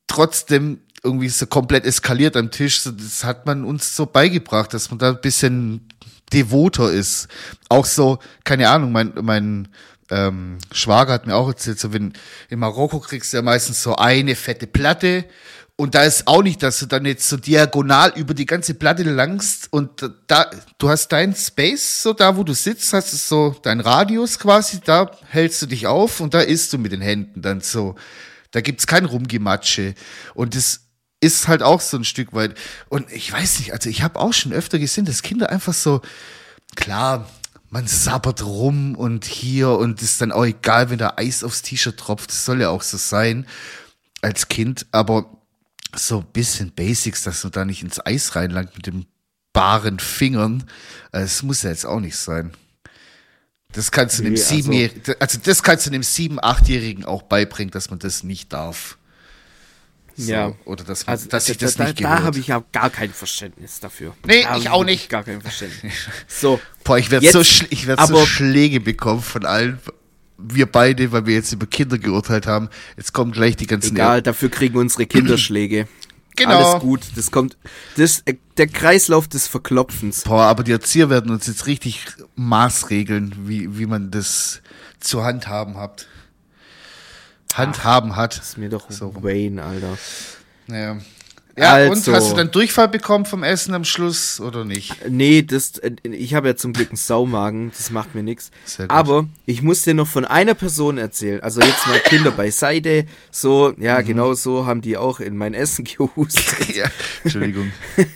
trotzdem 0.08 0.80
irgendwie 1.04 1.30
so 1.30 1.46
komplett 1.48 1.86
eskaliert 1.86 2.38
am 2.38 2.52
Tisch. 2.52 2.82
So, 2.82 2.92
das 2.92 3.24
hat 3.24 3.46
man 3.46 3.64
uns 3.64 3.96
so 3.96 4.06
beigebracht, 4.06 4.74
dass 4.74 4.90
man 4.90 5.00
da 5.00 5.10
ein 5.10 5.22
bisschen 5.22 5.88
devoter 6.34 6.92
ist. 6.92 7.28
Auch 7.70 7.86
so, 7.86 8.20
keine 8.44 8.70
Ahnung, 8.70 8.92
mein, 8.92 9.14
mein 9.22 9.68
ähm, 10.12 10.58
Schwager 10.72 11.14
hat 11.14 11.28
mir 11.28 11.36
auch 11.36 11.48
erzählt, 11.48 11.80
so 11.80 11.94
wenn 11.94 12.14
in 12.50 12.60
Marokko 12.60 13.00
kriegst 13.00 13.34
du 13.34 13.38
ja 13.38 13.44
meistens 13.44 13.82
so 13.82 13.96
eine 13.96 14.36
fette 14.36 14.68
Platte 14.68 15.26
und 15.78 15.94
da 15.94 16.04
ist 16.04 16.28
auch 16.28 16.42
nicht, 16.42 16.64
dass 16.64 16.80
du 16.80 16.86
dann 16.86 17.06
jetzt 17.06 17.28
so 17.28 17.36
diagonal 17.36 18.14
über 18.16 18.34
die 18.34 18.46
ganze 18.46 18.76
Platte 18.76 19.04
langst 19.04 19.68
und 19.72 20.10
da, 20.28 20.50
du 20.78 20.90
hast 20.90 21.10
deinen 21.10 21.36
Space, 21.36 22.02
so 22.02 22.14
da, 22.14 22.38
wo 22.38 22.44
du 22.44 22.54
sitzt, 22.54 22.94
hast 22.94 23.12
du 23.12 23.18
so 23.18 23.56
dein 23.62 23.82
Radius 23.82 24.40
quasi, 24.40 24.80
da 24.80 25.12
hältst 25.28 25.62
du 25.62 25.66
dich 25.66 25.88
auf 25.88 26.22
und 26.22 26.34
da 26.34 26.40
isst 26.40 26.72
du 26.72 26.78
mit 26.78 26.94
den 26.94 27.02
Händen 27.02 27.42
dann 27.42 27.60
so. 27.60 27.96
Da 28.52 28.62
gibt's 28.62 28.88
kein 28.88 29.04
Rumgematsche. 29.04 29.96
Und 30.34 30.56
das 30.56 30.86
ist 31.20 31.50
halt 31.50 31.62
auch 31.62 31.82
so 31.82 31.98
ein 31.98 32.06
Stück 32.06 32.32
weit. 32.32 32.58
Und 32.88 33.12
ich 33.12 33.30
weiß 33.34 33.60
nicht, 33.60 33.74
also 33.74 33.90
ich 33.90 34.02
habe 34.02 34.18
auch 34.18 34.32
schon 34.32 34.54
öfter 34.54 34.80
gesehen, 34.80 35.04
dass 35.04 35.24
Kinder 35.24 35.50
einfach 35.50 35.74
so, 35.74 36.00
klar, 36.78 37.30
man 37.70 37.86
sabbert 37.86 38.46
rum 38.46 38.96
und 38.96 39.26
hier 39.26 39.72
und 39.72 40.02
ist 40.02 40.22
dann 40.22 40.32
auch 40.32 40.46
egal, 40.46 40.90
wenn 40.90 41.00
da 41.00 41.16
Eis 41.18 41.44
aufs 41.44 41.64
T-Shirt 41.64 41.98
tropft. 41.98 42.30
Das 42.30 42.46
soll 42.46 42.62
ja 42.62 42.70
auch 42.70 42.82
so 42.82 42.96
sein 42.96 43.46
als 44.22 44.48
Kind. 44.48 44.86
Aber 44.92 45.36
so 45.96 46.20
ein 46.20 46.26
bisschen 46.34 46.72
Basics, 46.72 47.24
dass 47.24 47.44
man 47.44 47.52
da 47.52 47.66
nicht 47.66 47.82
ins 47.84 48.06
Eis 48.06 48.36
reinlangt 48.36 48.76
mit 48.76 48.86
den 48.88 49.06
baren 49.54 50.00
Fingern, 50.00 50.64
äh, 51.12 51.22
das 51.22 51.42
muss 51.44 51.64
ja 51.64 51.70
jetzt 51.70 51.86
auch 51.86 52.00
nicht 52.00 52.18
sein. 52.18 52.52
Das 53.72 53.92
kannst 53.92 54.20
du 54.20 54.24
Nee, 54.24 54.30
dem 54.30 54.36
also- 54.38 54.56
siebenjährigen, 54.56 55.16
also 55.20 55.40
das 55.44 55.64
kannst 55.64 55.86
du 55.86 55.90
dem 55.90 56.04
sieben, 56.04 56.40
achtjährigen 56.42 57.06
auch 57.06 57.24
beibringen, 57.24 57.72
dass 57.72 57.90
man 57.90 58.00
das 58.00 58.24
nicht 58.24 58.52
darf. 58.54 58.98
So, 60.18 60.32
Ja. 60.32 60.54
Oder 60.64 60.86
dass, 60.86 61.06
man, 61.06 61.12
Also, 61.14 61.28
dass 61.28 61.46
sich 61.48 61.58
da, 61.58 61.66
das 61.66 61.76
da, 61.76 61.84
nicht 61.86 62.00
da 62.00 62.04
gehört. 62.10 62.24
habe 62.24 62.40
ich 62.40 62.48
ja 62.48 62.64
gar 62.72 62.90
kein 62.90 63.12
Verständnis 63.12 63.82
dafür. 63.82 64.16
Nee, 64.26 64.44
Da 64.44 64.56
ich 64.56 64.70
auch 64.70 64.86
nicht. 64.86 65.10
Gar 65.10 65.24
kein 65.24 65.42
Verständnis. 65.42 65.94
So. 66.28 66.62
Boah, 66.86 66.98
ich 66.98 67.12
werde 67.12 67.30
so, 67.30 67.40
schl- 67.40 67.68
ich 67.70 67.86
werd 67.88 68.06
so 68.08 68.26
Schläge 68.26 68.80
bekommen 68.80 69.22
von 69.22 69.46
allen. 69.46 69.78
Wir 70.38 70.66
beide, 70.66 71.12
weil 71.12 71.26
wir 71.26 71.34
jetzt 71.36 71.54
über 71.54 71.66
Kinder 71.66 71.98
geurteilt 71.98 72.48
haben. 72.48 72.70
Jetzt 72.98 73.14
kommen 73.14 73.32
gleich 73.32 73.56
die 73.56 73.68
ganzen. 73.68 73.96
Egal, 73.96 74.22
dafür 74.22 74.50
kriegen 74.50 74.78
unsere 74.78 75.06
Kinder 75.06 75.38
Schläge. 75.38 75.88
Genau. 76.38 76.72
Alles 76.72 76.82
gut. 76.82 77.02
Das 77.16 77.32
kommt. 77.32 77.56
Das, 77.96 78.22
äh, 78.26 78.36
der 78.58 78.68
Kreislauf 78.68 79.30
des 79.30 79.48
Verklopfens. 79.48 80.24
Boah, 80.24 80.44
aber 80.44 80.64
die 80.64 80.74
Erzieher 80.74 81.10
werden 81.10 81.32
uns 81.32 81.48
jetzt 81.48 81.66
richtig 81.66 82.06
maßregeln, 82.36 83.48
wie, 83.48 83.78
wie 83.78 83.86
man 83.86 84.12
das 84.12 84.62
zu 85.00 85.24
handhaben 85.24 85.78
hat. 85.78 86.08
Handhaben 87.54 88.18
hat. 88.18 88.38
Ist 88.38 88.58
mir 88.58 88.70
doch 88.70 88.92
So. 88.92 89.14
Wayne, 89.24 89.64
Alter. 89.64 89.98
Ja. 90.68 90.98
Ja, 91.58 91.72
Also. 91.74 92.12
und 92.12 92.16
hast 92.18 92.32
du 92.32 92.36
dann 92.36 92.52
Durchfall 92.52 92.90
bekommen 92.90 93.24
vom 93.26 93.42
Essen 93.44 93.74
am 93.74 93.86
Schluss 93.86 94.42
oder 94.42 94.66
nicht? 94.66 94.94
Nee, 95.10 95.42
das, 95.42 95.78
äh, 95.78 95.92
ich 96.04 96.34
habe 96.34 96.50
ja 96.50 96.56
zum 96.58 96.74
Glück 96.74 96.90
einen 96.90 96.98
Saumagen, 96.98 97.72
das 97.78 97.92
macht 97.92 98.14
mir 98.14 98.24
nichts. 98.24 98.52
Aber 98.90 99.26
ich 99.46 99.62
muss 99.62 99.84
dir 99.84 99.94
noch 99.94 100.08
von 100.08 100.26
einer 100.26 100.54
Person 100.54 100.98
erzählen. 100.98 101.40
Also 101.42 101.62
jetzt 101.62 101.88
mal 101.88 102.00
Kinder 102.00 102.32
beiseite. 102.32 103.06
So, 103.32 103.74
ja, 103.80 104.02
Mhm. 104.02 104.06
genau 104.06 104.34
so 104.34 104.66
haben 104.66 104.82
die 104.82 104.98
auch 104.98 105.22
in 105.22 105.38
mein 105.38 105.54
Essen 105.54 105.86
gehustet. 105.98 106.70
ja, 106.76 106.86
Entschuldigung. 107.24 107.72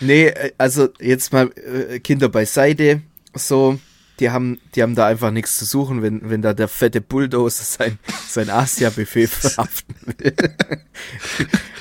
Nee, 0.00 0.26
äh, 0.26 0.52
also 0.58 0.88
jetzt 1.00 1.32
mal 1.32 1.50
äh, 1.56 1.98
Kinder 1.98 2.28
beiseite. 2.28 3.00
So, 3.34 3.78
die 4.20 4.30
haben, 4.30 4.60
die 4.74 4.82
haben 4.82 4.94
da 4.94 5.06
einfach 5.06 5.30
nichts 5.30 5.58
zu 5.58 5.64
suchen, 5.64 6.02
wenn, 6.02 6.28
wenn 6.30 6.40
da 6.42 6.52
der 6.54 6.68
fette 6.68 7.00
Bulldozer 7.00 7.64
sein, 7.64 7.98
sein 8.28 8.48
Asia-Buffet 8.50 9.26
verhaften 9.28 9.94
will. 10.18 10.34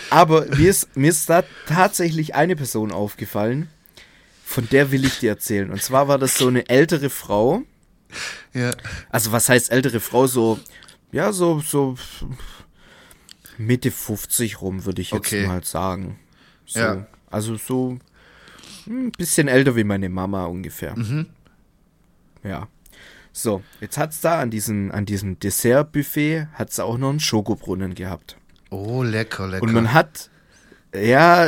Aber 0.09 0.45
mir 0.55 0.69
ist, 0.69 0.95
mir 0.95 1.09
ist 1.09 1.29
da 1.29 1.43
tatsächlich 1.67 2.35
eine 2.35 2.55
Person 2.55 2.91
aufgefallen, 2.91 3.69
von 4.45 4.67
der 4.69 4.91
will 4.91 5.05
ich 5.05 5.19
dir 5.19 5.29
erzählen. 5.31 5.71
Und 5.71 5.81
zwar 5.81 6.07
war 6.07 6.17
das 6.17 6.37
so 6.37 6.47
eine 6.47 6.69
ältere 6.69 7.09
Frau. 7.09 7.63
Ja. 8.53 8.71
Also 9.09 9.31
was 9.31 9.49
heißt 9.49 9.71
ältere 9.71 9.99
Frau? 9.99 10.27
So, 10.27 10.59
ja, 11.11 11.31
so, 11.31 11.59
so 11.61 11.95
Mitte 13.57 13.91
50 13.91 14.61
rum, 14.61 14.85
würde 14.85 15.01
ich 15.01 15.11
jetzt 15.11 15.27
Okay. 15.27 15.47
mal 15.47 15.63
sagen. 15.63 16.19
So, 16.65 16.79
Ja. 16.79 17.07
Also 17.31 17.55
so 17.57 17.97
ein 18.85 19.11
bisschen 19.11 19.47
älter 19.47 19.75
wie 19.75 19.83
meine 19.83 20.09
Mama 20.09 20.45
ungefähr. 20.45 20.95
Mhm. 20.97 21.25
Ja. 22.43 22.67
So, 23.31 23.63
jetzt 23.81 23.97
hat's 23.97 24.21
da 24.21 24.39
an 24.39 24.51
diesem, 24.51 24.91
an 24.91 25.05
diesem 25.05 25.39
Dessertbuffet 25.39 26.47
hat's 26.53 26.79
auch 26.79 26.97
noch 26.97 27.09
einen 27.09 27.19
Schokobrunnen 27.19 27.95
gehabt. 27.95 28.37
Oh, 28.69 29.01
lecker, 29.01 29.47
lecker. 29.47 29.63
Und 29.63 29.73
man 29.73 29.93
hat, 29.93 30.29
ja, 30.95 31.47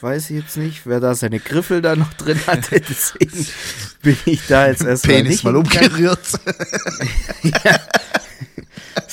weiß 0.00 0.30
ich 0.30 0.36
jetzt 0.36 0.56
nicht, 0.56 0.86
wer 0.86 0.98
da 0.98 1.14
seine 1.14 1.38
Griffel 1.38 1.82
da 1.82 1.94
noch 1.94 2.12
drin 2.14 2.40
hatte, 2.46 2.80
deswegen 2.88 3.46
bin 4.02 4.16
ich 4.24 4.46
da 4.48 4.66
jetzt 4.66 4.84
erstmal 4.84 5.18
Penis 5.18 5.30
nicht 5.30 5.44
mal 5.44 5.56
umgerührt. 5.56 6.18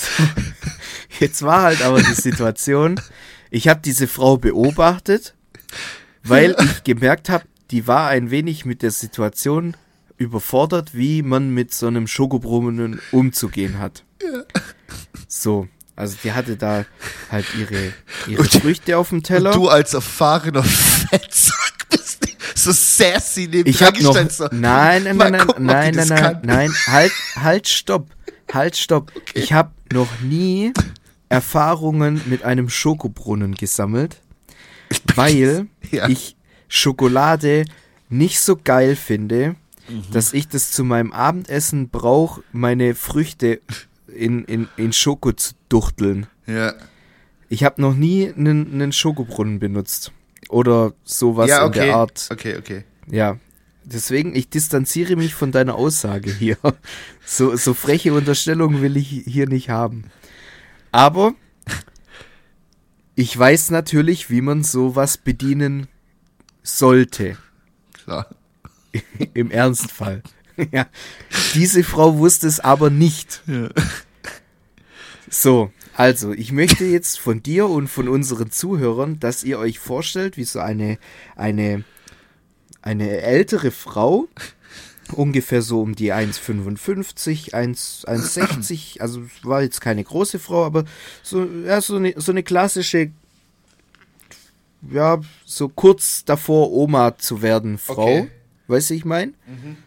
Jetzt 1.20 1.42
war 1.44 1.64
halt 1.64 1.82
aber 1.82 2.02
die 2.02 2.14
Situation, 2.14 3.00
ich 3.50 3.68
habe 3.68 3.82
diese 3.84 4.08
Frau 4.08 4.38
beobachtet, 4.38 5.34
weil 6.24 6.56
ich 6.60 6.84
gemerkt 6.84 7.30
habe, 7.30 7.46
die 7.72 7.88
war 7.88 8.10
ein 8.10 8.32
wenig 8.32 8.66
mit 8.66 8.82
der 8.82 8.92
Situation 8.92 9.76
überfordert, 10.18 10.94
wie 10.96 11.22
man 11.22 11.50
mit 11.50 11.74
so 11.74 11.88
einem 11.88 12.08
Schokobrunnen 12.08 13.02
umzugehen 13.12 13.80
hat. 13.80 14.04
So, 15.28 15.68
also 15.96 16.18
die 16.24 16.32
hatte 16.34 16.56
da 16.58 16.86
halt 17.32 17.46
ihre, 17.60 17.94
ihre 18.28 18.42
Und- 18.42 18.52
Früchte 18.52 18.98
auf 18.98 19.10
dem 19.10 19.24
Teller. 19.24 19.52
Du 19.52 19.68
als 19.68 19.94
erfahrener 19.94 20.64
Fettsack 20.64 21.90
bist 21.90 22.26
so 22.56 22.72
sassy 22.72 23.48
neben 23.52 23.70
Ich 23.70 23.84
habe 23.84 24.02
noch. 24.02 24.16
so, 24.30 24.48
Nein, 24.52 25.04
nein, 25.04 25.18
mal 25.18 25.30
nein, 25.30 25.32
nein, 25.40 25.48
gucken, 25.48 25.66
nein, 25.66 25.96
nein, 25.96 26.08
nein, 26.08 26.40
nein, 26.44 26.72
halt, 26.88 27.12
halt, 27.36 27.68
stopp, 27.68 28.08
halt, 28.54 28.78
stopp. 28.78 29.12
Ich 29.34 29.52
habe 29.54 29.72
noch 29.92 30.08
nie 30.22 30.72
Erfahrungen 31.30 32.22
mit 32.28 32.44
einem 32.44 32.70
Schokobrunnen 32.70 33.56
gesammelt, 33.56 34.22
weil 35.16 35.68
Ja. 35.92 36.08
ich 36.08 36.38
Schokolade 36.68 37.66
nicht 38.10 38.40
so 38.40 38.56
geil 38.56 38.96
finde, 38.96 39.56
Mhm. 39.88 40.04
dass 40.12 40.34
ich 40.34 40.48
das 40.48 40.72
zu 40.72 40.84
meinem 40.84 41.12
Abendessen 41.12 41.90
brauche, 41.90 42.44
meine 42.52 42.96
Früchte 42.96 43.62
in, 44.08 44.46
in, 44.46 44.68
in 44.78 44.94
Schoko 44.94 45.32
zu 45.34 45.54
duchteln. 45.70 46.28
Ja. 46.48 46.74
Ich 47.50 47.64
habe 47.64 47.82
noch 47.82 47.94
nie 47.94 48.32
einen, 48.32 48.74
einen 48.74 48.92
Schokobrunnen 48.92 49.60
benutzt. 49.60 50.12
Oder 50.50 50.94
sowas 51.04 51.50
ja, 51.50 51.64
in 51.64 51.70
okay. 51.70 51.86
der 51.86 51.96
Art. 51.96 52.30
Okay, 52.32 52.58
okay. 52.58 52.84
Ja, 53.10 53.38
deswegen, 53.84 54.36
ich 54.36 54.50
distanziere 54.50 55.16
mich 55.16 55.34
von 55.34 55.52
deiner 55.52 55.76
Aussage 55.76 56.32
hier. 56.32 56.58
So, 57.26 57.56
so 57.56 57.74
freche 57.74 58.14
Unterstellungen 58.14 58.82
will 58.82 58.98
ich 58.98 59.08
hier 59.08 59.48
nicht 59.48 59.70
haben. 59.70 60.06
Aber 60.92 61.34
ich 63.16 63.38
weiß 63.38 63.72
natürlich, 63.72 64.30
wie 64.30 64.42
man 64.42 64.64
sowas 64.64 65.18
bedienen 65.18 65.88
sollte. 66.64 67.38
Klar. 67.94 68.28
Im 69.34 69.52
Ernstfall. 69.52 70.22
Ja. 70.72 70.88
Diese 71.54 71.84
Frau 71.84 72.18
wusste 72.18 72.48
es 72.48 72.62
aber 72.62 72.90
nicht. 72.90 73.42
Ja. 73.46 73.68
So, 75.30 75.70
also, 75.94 76.34
ich 76.34 76.52
möchte 76.52 76.86
jetzt 76.86 77.20
von 77.20 77.42
dir 77.44 77.68
und 77.68 77.88
von 77.88 78.08
unseren 78.08 78.52
Zuhörern, 78.52 79.20
dass 79.20 79.44
ihr 79.44 79.60
euch 79.60 79.80
vorstellt, 79.80 80.38
wie 80.38 80.44
so 80.44 80.60
eine, 80.60 80.98
eine, 81.36 81.84
eine 82.82 83.22
ältere 83.22 83.72
Frau, 83.72 84.28
ungefähr 85.14 85.62
so 85.62 85.82
um 85.82 85.96
die 85.96 86.14
1,55, 86.14 87.54
1 87.54 88.06
1,60, 88.08 89.02
also 89.02 89.24
war 89.44 89.62
jetzt 89.62 89.82
keine 89.82 90.04
große 90.04 90.40
Frau, 90.40 90.66
aber 90.66 90.86
so, 91.24 91.46
ja, 91.66 91.80
so, 91.82 91.96
eine, 91.96 92.14
so 92.18 92.32
eine 92.32 92.44
klassische, 92.44 93.12
ja, 94.92 95.22
so 95.46 95.70
kurz 95.70 96.26
davor 96.26 96.72
Oma 96.72 97.18
zu 97.18 97.42
werden 97.42 97.78
Frau. 97.78 98.20
Okay. 98.20 98.32
Weißt 98.68 98.90
du, 98.90 98.94
ich 98.96 99.06
meine? 99.06 99.34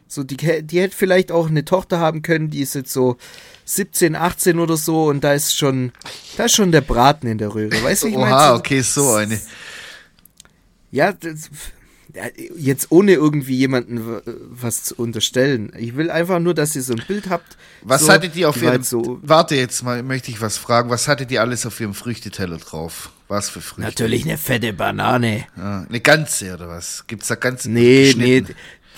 So, 0.06 0.22
die, 0.22 0.36
die 0.36 0.80
hätte 0.80 0.96
vielleicht 0.96 1.32
auch 1.32 1.48
eine 1.48 1.64
Tochter 1.64 1.98
haben 2.00 2.22
können, 2.22 2.48
die 2.50 2.60
ist 2.60 2.74
jetzt 2.74 2.92
so 2.92 3.16
17, 3.64 4.14
18 4.16 4.58
oder 4.60 4.76
so 4.76 5.06
und 5.06 5.22
da 5.24 5.32
ist 5.34 5.56
schon, 5.56 5.92
da 6.36 6.44
ist 6.44 6.54
schon 6.54 6.72
der 6.72 6.80
Braten 6.80 7.26
in 7.26 7.38
der 7.38 7.54
Röhre. 7.54 7.82
Weißt 7.82 8.04
du, 8.04 8.06
ich 8.08 8.14
meine? 8.16 8.34
Oha, 8.34 8.50
so- 8.52 8.58
okay, 8.58 8.80
so 8.80 9.10
eine. 9.12 9.38
Ja, 10.90 11.12
das, 11.12 11.50
jetzt 12.56 12.90
ohne 12.90 13.12
irgendwie 13.12 13.56
jemanden 13.56 14.20
was 14.50 14.84
zu 14.84 14.94
unterstellen. 14.96 15.72
Ich 15.76 15.94
will 15.96 16.10
einfach 16.10 16.38
nur, 16.40 16.54
dass 16.54 16.74
ihr 16.74 16.82
so 16.82 16.94
ein 16.94 17.02
Bild 17.06 17.28
habt. 17.28 17.56
Was 17.82 18.02
so, 18.06 18.12
hattet 18.12 18.34
ihr 18.36 18.48
auf 18.48 18.60
ihrem, 18.62 18.82
so, 18.82 19.18
warte 19.22 19.54
jetzt 19.56 19.82
mal, 19.82 20.02
möchte 20.02 20.30
ich 20.30 20.40
was 20.40 20.56
fragen. 20.56 20.90
Was 20.90 21.06
hattet 21.06 21.30
ihr 21.30 21.40
alles 21.42 21.66
auf 21.66 21.78
ihrem 21.80 21.94
Früchteteller 21.94 22.56
drauf? 22.58 23.12
Was 23.28 23.50
für 23.50 23.60
Früchte? 23.60 23.82
Natürlich 23.82 24.24
eine 24.24 24.38
fette 24.38 24.72
Banane. 24.72 25.44
Ja, 25.56 25.84
eine 25.88 26.00
ganze 26.00 26.54
oder 26.54 26.68
was? 26.68 27.04
Gibt's 27.06 27.28
da 27.28 27.34
ganz 27.34 27.66
Nee, 27.66 28.14
nee, 28.16 28.42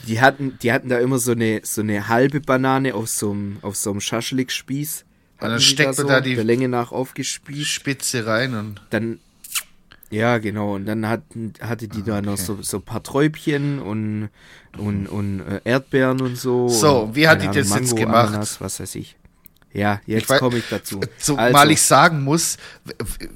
die 0.06 0.20
hatten, 0.20 0.56
die 0.62 0.72
hatten 0.72 0.88
da 0.88 0.98
immer 0.98 1.18
so 1.18 1.32
eine, 1.32 1.61
so 1.64 1.80
eine 1.80 2.06
halbe 2.08 2.40
Banane 2.40 2.94
auf 2.94 3.08
so 3.08 3.32
einem, 3.32 3.58
auf 3.62 3.76
so 3.76 3.90
einem 3.90 4.00
Schaschlik-Spieß. 4.00 5.04
Und 5.40 5.48
dann 5.48 5.61
steckt 5.61 5.98
man 5.98 6.06
da 6.06 6.20
die- 6.20 6.34
der 6.36 6.44
Länge 6.44 6.68
nach 6.68 6.92
aufgespießt. 6.92 7.66
Spitze 7.68 8.24
rein 8.26 8.54
und 8.54 8.80
Dann, 8.90 9.18
ja, 10.11 10.38
genau. 10.38 10.74
Und 10.74 10.86
dann 10.86 11.06
hatten, 11.08 11.52
hatte 11.61 11.88
die 11.88 12.02
da 12.02 12.20
noch 12.20 12.36
so, 12.36 12.61
so 12.62 12.78
ein 12.78 12.82
paar 12.82 13.02
Träubchen 13.02 13.78
und, 13.78 14.30
und, 14.76 15.06
und 15.06 15.40
äh, 15.40 15.61
Erdbeeren 15.64 16.20
und 16.20 16.36
so. 16.36 16.68
So, 16.68 17.02
und, 17.02 17.16
wie 17.16 17.28
hat 17.28 17.42
die 17.42 17.46
das 17.46 17.74
jetzt 17.74 17.96
gemacht? 17.96 18.28
Ananas, 18.28 18.61
was 18.61 18.80
weiß 18.80 18.96
ich. 18.96 19.16
Ja, 19.72 20.00
jetzt 20.06 20.26
komme 20.26 20.58
ich 20.58 20.68
dazu. 20.68 21.00
Zumal 21.18 21.54
Also, 21.54 21.70
ich 21.70 21.82
sagen 21.82 22.24
muss, 22.24 22.56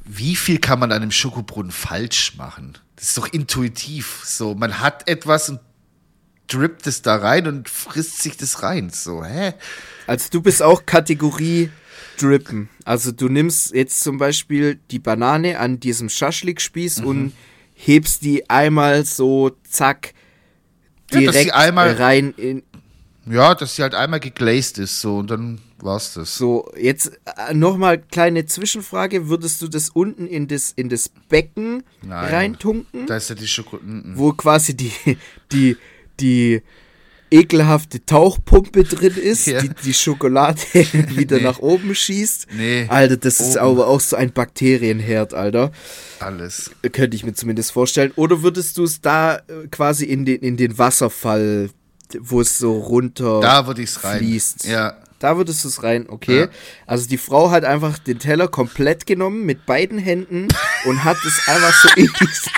wie 0.05 0.35
viel 0.35 0.59
kann 0.59 0.81
man 0.81 0.91
an 0.91 1.03
einem 1.03 1.13
Schokobrunnen 1.13 1.71
falsch 1.71 2.37
machen? 2.37 2.77
Das 2.97 3.07
ist 3.07 3.19
doch 3.19 3.29
intuitiv. 3.33 4.23
So, 4.25 4.57
man 4.57 4.81
hat 4.81 5.09
etwas 5.09 5.51
und 5.51 5.61
drippt 6.49 6.87
es 6.89 7.03
da 7.03 7.17
rein 7.17 7.47
und 7.47 7.69
frisst 7.69 8.23
sich 8.23 8.37
das 8.37 8.63
rein. 8.63 8.91
So, 8.91 9.25
hä? 9.25 9.55
Also 10.07 10.29
du 10.31 10.43
bist 10.43 10.63
auch 10.63 10.85
Kategorie 10.87 11.71
Drippen. 12.17 12.69
Also 12.85 13.13
du 13.13 13.29
nimmst 13.29 13.75
jetzt 13.75 14.01
zum 14.01 14.19
Beispiel 14.19 14.79
die 14.91 14.99
Banane 14.99 15.59
an 15.59 15.81
diesem 15.81 16.09
Schaschlik-Spieß 16.09 17.01
Mhm. 17.01 17.07
und 17.07 17.33
hebst 17.75 18.23
die 18.23 18.49
einmal 18.51 19.05
so, 19.05 19.51
zack, 19.69 20.15
Ja, 21.11 21.21
direkt 21.21 21.45
sie 21.45 21.53
einmal- 21.53 21.93
rein 21.95 22.35
in, 22.37 22.63
Ja, 23.27 23.55
dass 23.55 23.77
sie 23.77 23.83
halt 23.83 23.95
einmal 23.95 24.21
geglazed 24.21 24.79
ist, 24.79 25.01
so, 25.01 25.17
und 25.19 25.31
dann 25.31 25.59
war's 25.79 26.13
das. 26.15 26.37
so, 26.37 26.71
jetzt 26.79 27.19
äh, 27.49 27.55
nochmal 27.55 27.99
kleine 27.99 28.45
Zwischenfrage, 28.47 29.29
würdest 29.29 29.61
du 29.63 29.69
das 29.69 29.89
unten 29.91 30.27
in 30.27 30.47
das, 30.47 30.73
in 30.73 30.89
das 30.91 31.09
Becken 31.31 31.83
Nein. 32.03 32.33
reintunken, 32.35 33.07
Da 33.07 33.17
ist 33.17 33.31
ja 33.31 33.35
die 33.35 33.47
Schokolade. 33.49 34.13
wo 34.15 34.33
quasi 34.33 34.77
die, 34.77 34.93
die, 35.53 35.77
die 36.21 36.63
ekelhafte 37.35 38.05
Tauchpumpe 38.07 38.85
drin 38.85 39.15
ist, 39.17 39.47
Ja. 39.47 39.61
die 39.61 39.71
die 39.85 39.95
Schokolade 39.95 40.61
wieder 41.17 41.37
Nee. 41.39 41.43
nach 41.43 41.59
oben 41.59 41.95
schießt. 41.95 42.47
Nee. 42.57 42.87
Alter, 42.89 43.17
das 43.17 43.41
ist 43.41 43.57
Oben. 43.57 43.81
aber 43.81 43.87
auch 43.89 44.01
so 44.01 44.17
ein 44.17 44.33
Bakterienherd, 44.33 45.35
Alter. 45.35 45.73
Alles. 46.21 46.71
Könnte 46.93 47.17
ich 47.17 47.25
mir 47.25 47.35
zumindest 47.35 47.73
vorstellen. 47.73 48.13
Oder 48.17 48.43
würdest 48.43 48.79
du 48.79 48.85
es 48.85 49.01
da 49.01 49.37
äh, 49.37 49.67
quasi 49.71 50.05
in 50.05 50.25
den, 50.25 50.41
in 50.41 50.57
den 50.57 50.79
Wasserfall, 50.79 51.71
wo 52.21 52.41
es 52.41 52.57
so 52.59 52.79
runter 52.79 53.41
Da 53.41 53.67
würde 53.67 53.83
ich's 53.83 54.05
rein. 54.05 54.19
fließt? 54.19 54.67
Ja. 54.67 54.97
Da 55.19 55.37
würdest 55.39 55.65
du 55.65 55.69
es 55.69 55.83
rein, 55.83 56.07
okay. 56.09 56.41
Ja. 56.41 56.49
Also 56.87 57.09
die 57.09 57.17
Frau 57.19 57.51
hat 57.51 57.65
einfach 57.65 57.99
den 57.99 58.19
Teller 58.19 58.47
komplett 58.47 59.07
genommen 59.07 59.47
mit 59.47 59.65
beiden 59.65 59.99
Händen 59.99 60.49
und 60.85 61.03
hat 61.03 61.17
es 61.27 61.49
einfach 61.49 61.73
so 61.83 61.89
in 61.97 62.11
diesen, 62.21 62.53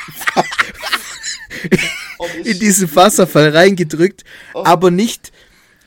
in 2.45 2.59
diesen 2.59 2.95
Wasserfall 2.95 3.51
reingedrückt, 3.57 4.25
aber 4.55 4.91
nicht, 4.91 5.33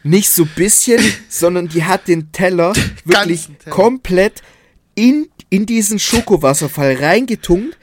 nicht 0.03 0.29
so 0.29 0.45
bisschen, 0.45 1.01
sondern 1.29 1.67
die 1.67 1.83
hat 1.83 2.07
den 2.07 2.31
Teller 2.31 2.73
wirklich 3.05 3.47
Teller. 3.63 3.75
komplett 3.75 4.41
in, 4.95 5.29
in 5.49 5.65
diesen 5.65 5.99
Schokowasserfall 5.99 6.95
reingetunkt, 6.97 7.77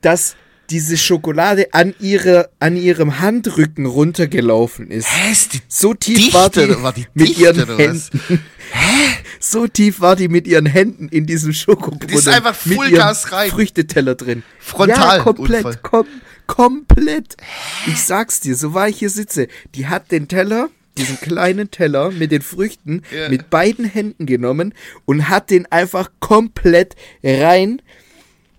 dass 0.00 0.36
diese 0.70 0.96
Schokolade 0.96 1.72
an, 1.74 1.94
ihre, 2.00 2.48
an 2.58 2.76
ihrem 2.76 3.20
Handrücken 3.20 3.84
runtergelaufen 3.84 4.90
ist. 4.90 5.06
Hä, 5.10 5.30
ist 5.32 5.50
So 5.68 5.92
tief 5.92 6.16
dicht 6.16 6.34
war 6.34 6.48
die, 6.48 6.82
war 6.82 6.92
die 6.94 7.06
mit 7.14 7.36
ihren? 7.38 7.76
Händen. 7.76 8.00
So 9.40 9.66
tief 9.68 10.00
war 10.00 10.16
die 10.16 10.28
mit 10.28 10.46
ihren 10.46 10.64
Händen 10.66 11.08
in 11.08 11.26
diesem 11.26 11.52
Schokobrunnen. 11.52 12.08
Die 12.08 12.14
ist 12.14 12.26
einfach 12.28 12.54
Vollgas 12.54 13.30
rein. 13.30 13.50
Früchteteller 13.50 14.14
drin. 14.14 14.42
Frontal- 14.58 15.18
Ja, 15.18 15.22
komplett, 15.22 15.64
Unfall. 15.66 15.76
kom 15.82 16.06
komplett. 16.46 17.36
Ich 17.86 18.02
sag's 18.02 18.40
dir, 18.40 18.56
so 18.56 18.74
war 18.74 18.88
ich 18.88 18.98
hier 18.98 19.10
sitze. 19.10 19.48
Die 19.74 19.86
hat 19.86 20.10
den 20.10 20.28
Teller, 20.28 20.68
diesen 20.96 21.20
kleinen 21.20 21.70
Teller 21.70 22.10
mit 22.10 22.30
den 22.32 22.42
Früchten 22.42 23.02
Ja. 23.14 23.28
mit 23.28 23.50
beiden 23.50 23.84
Händen 23.84 24.26
genommen 24.26 24.74
und 25.04 25.28
hat 25.28 25.50
den 25.50 25.66
einfach 25.72 26.10
komplett 26.20 26.94
rein, 27.22 27.82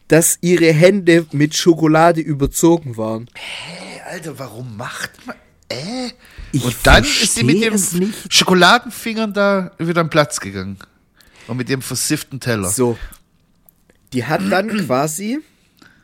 dass 0.08 0.38
ihre 0.42 0.72
Hände 0.72 1.26
mit 1.32 1.56
Schokolade 1.56 2.22
überzogen 2.22 2.98
waren. 2.98 3.28
Hey, 3.34 4.02
Alter, 4.12 4.38
warum 4.38 4.78
macht 4.78 5.26
man. 5.26 5.36
Äh? 5.70 6.12
Ich 6.52 6.64
und 6.64 6.76
dann 6.84 7.04
ist 7.04 7.36
sie 7.36 7.44
mit 7.44 7.58
nicht. 7.94 8.34
Schokoladenfingern 8.34 9.34
da 9.34 9.72
wieder 9.80 10.02
am 10.02 10.10
Platz 10.10 10.40
gegangen. 10.40 10.78
Und 11.48 11.58
mit 11.58 11.70
ihrem 11.70 11.82
versifften 11.82 12.40
Teller. 12.40 12.70
So. 12.70 12.98
Die 14.14 14.26
hat 14.26 14.42
dann 14.50 14.70
quasi 14.86 15.40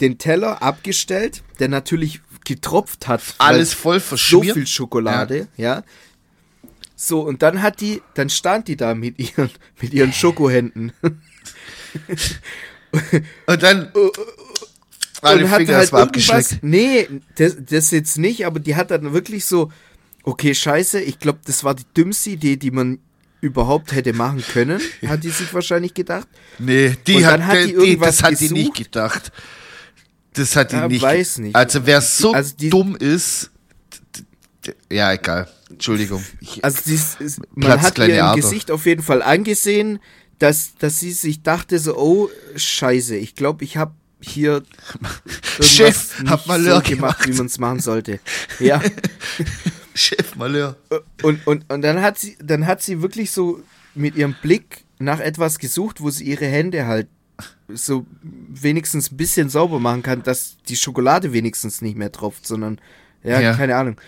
den 0.02 0.18
Teller 0.18 0.62
abgestellt, 0.62 1.44
der 1.62 1.70
natürlich 1.70 2.20
getropft 2.44 3.08
hat. 3.08 3.22
Alles 3.38 3.74
voll 3.74 4.00
So 4.00 4.08
verschmiert. 4.08 4.56
viel 4.56 4.68
Schokolade, 4.68 5.48
ja. 5.58 5.84
So, 6.96 7.22
und 7.22 7.42
dann 7.42 7.62
hat 7.62 7.80
die, 7.82 8.02
dann 8.16 8.30
stand 8.30 8.68
die 8.68 8.76
da 8.76 8.94
mit 8.94 9.18
ihren, 9.20 9.50
mit 9.82 9.94
ihren 9.94 10.12
Schokohänden. 10.14 10.92
Und 13.48 13.64
dann. 13.64 13.92
alle 15.22 15.46
und 15.46 15.50
hat 15.52 15.62
Finger 15.62 15.78
halt 15.78 15.92
irgendwas. 15.94 16.58
Nee, 16.62 17.08
das, 17.36 17.56
das 17.60 17.92
jetzt 17.92 18.18
nicht, 18.18 18.46
aber 18.46 18.60
die 18.60 18.76
hat 18.76 18.92
dann 18.92 19.14
wirklich 19.14 19.46
so, 19.46 19.72
okay, 20.24 20.54
scheiße, 20.54 21.00
ich 21.02 21.20
glaube, 21.20 21.40
das 21.46 21.64
war 21.64 21.74
die 21.74 21.86
dümmste 21.96 22.32
Idee, 22.32 22.58
die 22.58 22.72
man 22.72 23.00
überhaupt 23.40 23.94
hätte 23.94 24.14
machen 24.14 24.44
können, 24.52 24.82
hat 25.08 25.24
die 25.24 25.30
sich 25.30 25.54
wahrscheinlich 25.54 25.94
gedacht. 25.94 26.28
Nee, 26.60 26.96
die 27.08 27.26
hat, 27.26 27.42
hat 27.42 27.58
die 27.60 27.68
die, 27.68 27.72
irgendwas 27.72 28.18
das 28.18 28.24
hat 28.24 28.40
die 28.40 28.50
nicht 28.50 28.74
gesucht. 28.74 28.92
gedacht. 28.92 29.32
Das 30.34 30.56
hat 30.56 30.72
Ja, 30.74 30.88
nicht. 30.88 31.02
weiß 31.02 31.40
nicht. 31.40 31.56
Also 31.56 31.86
wer 31.86 32.02
so 32.02 32.34
Also 32.34 32.56
die- 32.56 32.70
dumm 32.70 32.96
ist. 32.96 33.52
Ja, 34.92 35.12
egal. 35.14 35.48
Entschuldigung. 35.70 36.24
Ich, 36.40 36.64
Also 36.64 36.80
dies, 36.86 37.16
ist, 37.20 37.40
man 37.56 37.68
Platzt 37.68 37.86
hat 37.86 37.98
ihr 37.98 38.06
im. 38.06 38.36
Gesicht 38.36 38.70
auf 38.72 38.86
jeden 38.86 39.02
Fall 39.02 39.22
angesehen, 39.22 40.00
dass, 40.40 40.76
dass 40.78 41.00
sie 41.00 41.12
sich 41.12 41.42
dachte 41.44 41.80
so, 41.80 41.98
oh, 41.98 42.30
scheiße, 42.56 43.16
ich 43.16 43.36
glaube, 43.36 43.64
ich 43.64 43.78
habe 43.78 43.94
hier 44.22 44.64
irgendwas 45.58 45.68
Chef, 45.68 46.24
hab 46.28 46.46
Malheur 46.48 46.82
so 46.84 46.90
gemacht, 46.90 47.18
gemacht. 47.20 47.28
wie 47.28 47.34
man 47.38 47.46
es 47.48 47.58
machen 47.58 47.80
sollte. 47.80 48.20
Ja, 48.60 48.82
Chef 49.96 50.36
Malheur. 50.36 50.76
und, 51.24 51.46
und, 51.48 51.70
und 51.72 51.82
dann 51.82 52.02
hat 52.02 52.20
sie, 52.20 52.38
dann 52.42 52.68
hat 52.68 52.82
sie 52.84 53.02
wirklich 53.02 53.32
so 53.32 53.62
mit 53.96 54.16
ihrem 54.16 54.36
Blick 54.42 54.86
nach 55.00 55.20
etwas 55.20 55.58
gesucht, 55.58 56.02
wo 56.02 56.10
sie 56.12 56.26
ihre 56.26 56.46
Hände 56.46 56.86
halt 56.86 57.08
so 57.76 58.06
wenigstens 58.22 59.12
ein 59.12 59.18
bisschen 59.18 59.50
sauber 59.50 59.80
machen 59.80 60.04
kann, 60.04 60.24
dass 60.24 60.58
die 60.68 60.76
Schokolade 60.76 61.34
wenigstens 61.34 61.82
nicht 61.82 61.98
mehr 61.98 62.12
tropft, 62.12 62.46
sondern, 62.48 62.80
ja, 63.24 63.40
Ja. 63.40 63.54
keine 63.56 63.76
Ahnung. 63.76 64.00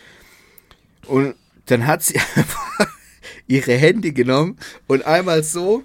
Und 1.08 1.36
dann 1.66 1.86
hat 1.88 2.04
sie 2.04 2.16
einfach 2.36 2.88
ihre 3.48 3.74
Hände 3.74 4.12
genommen 4.14 4.58
und 4.88 5.06
einmal 5.06 5.44
so 5.44 5.84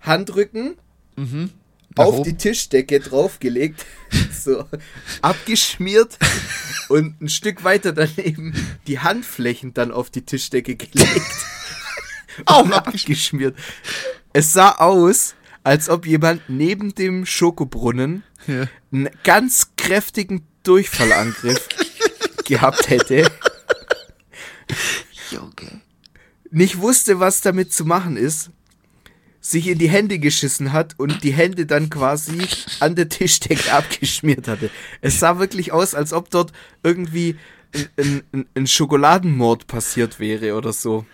Handrücken 0.00 0.76
Nach 1.16 2.04
auf 2.04 2.14
oben. 2.16 2.24
die 2.24 2.36
Tischdecke 2.36 3.00
draufgelegt, 3.00 3.84
so 4.32 4.64
abgeschmiert 5.22 6.18
und 6.88 7.20
ein 7.20 7.28
Stück 7.28 7.64
weiter 7.64 7.92
daneben 7.92 8.52
die 8.86 8.98
Handflächen 9.00 9.74
dann 9.74 9.90
auf 9.92 10.10
die 10.10 10.22
Tischdecke 10.22 10.76
gelegt. 10.76 11.26
Auch 12.46 12.68
abgeschmiert. 12.70 13.56
Es 14.32 14.52
sah 14.52 14.72
aus, 14.72 15.34
als 15.64 15.88
ob 15.88 16.06
jemand 16.06 16.42
neben 16.48 16.94
dem 16.94 17.26
Schokobrunnen 17.26 18.22
Ja. 18.46 18.68
einen 18.92 19.08
ganz 19.24 19.72
kräftigen 19.76 20.46
Durchfallangriff 20.62 21.68
gehabt 22.44 22.88
hätte, 22.90 23.30
Junge. 25.30 25.80
nicht 26.50 26.78
wusste, 26.78 27.20
was 27.20 27.40
damit 27.40 27.72
zu 27.72 27.84
machen 27.84 28.16
ist, 28.16 28.50
sich 29.40 29.66
in 29.68 29.78
die 29.78 29.90
Hände 29.90 30.18
geschissen 30.18 30.72
hat 30.72 30.94
und 30.98 31.22
die 31.22 31.32
Hände 31.32 31.66
dann 31.66 31.90
quasi 31.90 32.46
an 32.80 32.94
der 32.94 33.08
Tischdecke 33.08 33.72
abgeschmiert 33.72 34.48
hatte. 34.48 34.70
Es 35.02 35.20
sah 35.20 35.38
wirklich 35.38 35.72
aus, 35.72 35.94
als 35.94 36.12
ob 36.12 36.30
dort 36.30 36.52
irgendwie 36.82 37.36
ein, 37.96 38.22
ein, 38.32 38.46
ein 38.54 38.66
Schokoladenmord 38.66 39.66
passiert 39.66 40.20
wäre 40.20 40.54
oder 40.54 40.72
so. 40.72 41.04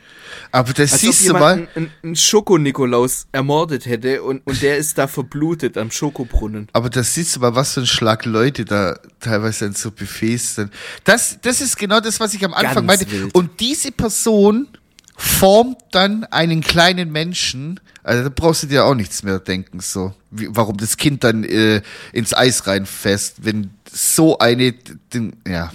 Aber 0.53 0.73
das 0.73 0.93
Als 0.93 1.01
siehst 1.01 1.23
ob 1.23 1.27
du 1.27 1.33
mal. 1.41 1.69
einen, 1.75 1.91
einen 2.03 2.17
Schoko-Nikolaus 2.17 3.27
ermordet 3.33 3.87
hätte 3.87 4.23
und, 4.23 4.47
und 4.47 4.63
der 4.63 4.77
ist 4.77 4.97
da 4.99 5.07
verblutet 5.07 5.77
am 5.77 5.91
Schokobrunnen. 5.91 6.69
Aber 6.73 6.91
das 6.91 7.15
siehst 7.15 7.37
du 7.37 7.41
mal, 7.41 7.55
was 7.55 7.75
für 7.75 7.81
ein 7.81 7.87
Schlag 7.87 8.25
Leute 8.25 8.65
da 8.65 8.99
teilweise 9.19 9.67
in 9.67 9.75
so 9.75 9.91
Buffets 9.91 10.57
sind. 10.57 10.73
Das, 11.05 11.39
das 11.43 11.61
ist 11.61 11.77
genau 11.77 12.01
das, 12.01 12.21
was 12.21 12.35
ich 12.35 12.45
am 12.45 12.55
Anfang 12.55 12.87
Ganz 12.87 13.01
meinte. 13.01 13.11
wild. 13.11 13.35
Und 13.35 13.61
diese 13.61 13.93
Person 13.93 14.69
formt 15.17 15.79
dann 15.93 16.25
einen 16.25 16.63
kleinen 16.63 17.13
Menschen. 17.13 17.81
Also 18.03 18.25
da 18.25 18.33
brauchst 18.35 18.63
du 18.63 18.67
dir 18.67 18.85
auch 18.87 18.95
nichts 18.95 19.23
mehr 19.23 19.39
denken, 19.39 19.81
so. 19.81 20.15
Wie, 20.31 20.49
warum 20.51 20.79
das 20.79 20.97
Kind 20.97 21.25
dann 21.25 21.45
äh, 21.45 21.83
ins 22.13 22.33
Eis 22.35 22.67
reinfasst, 22.67 23.45
wenn 23.45 23.71
so 23.93 24.39
eine, 24.39 24.73
den, 25.13 25.37
ja, 25.47 25.73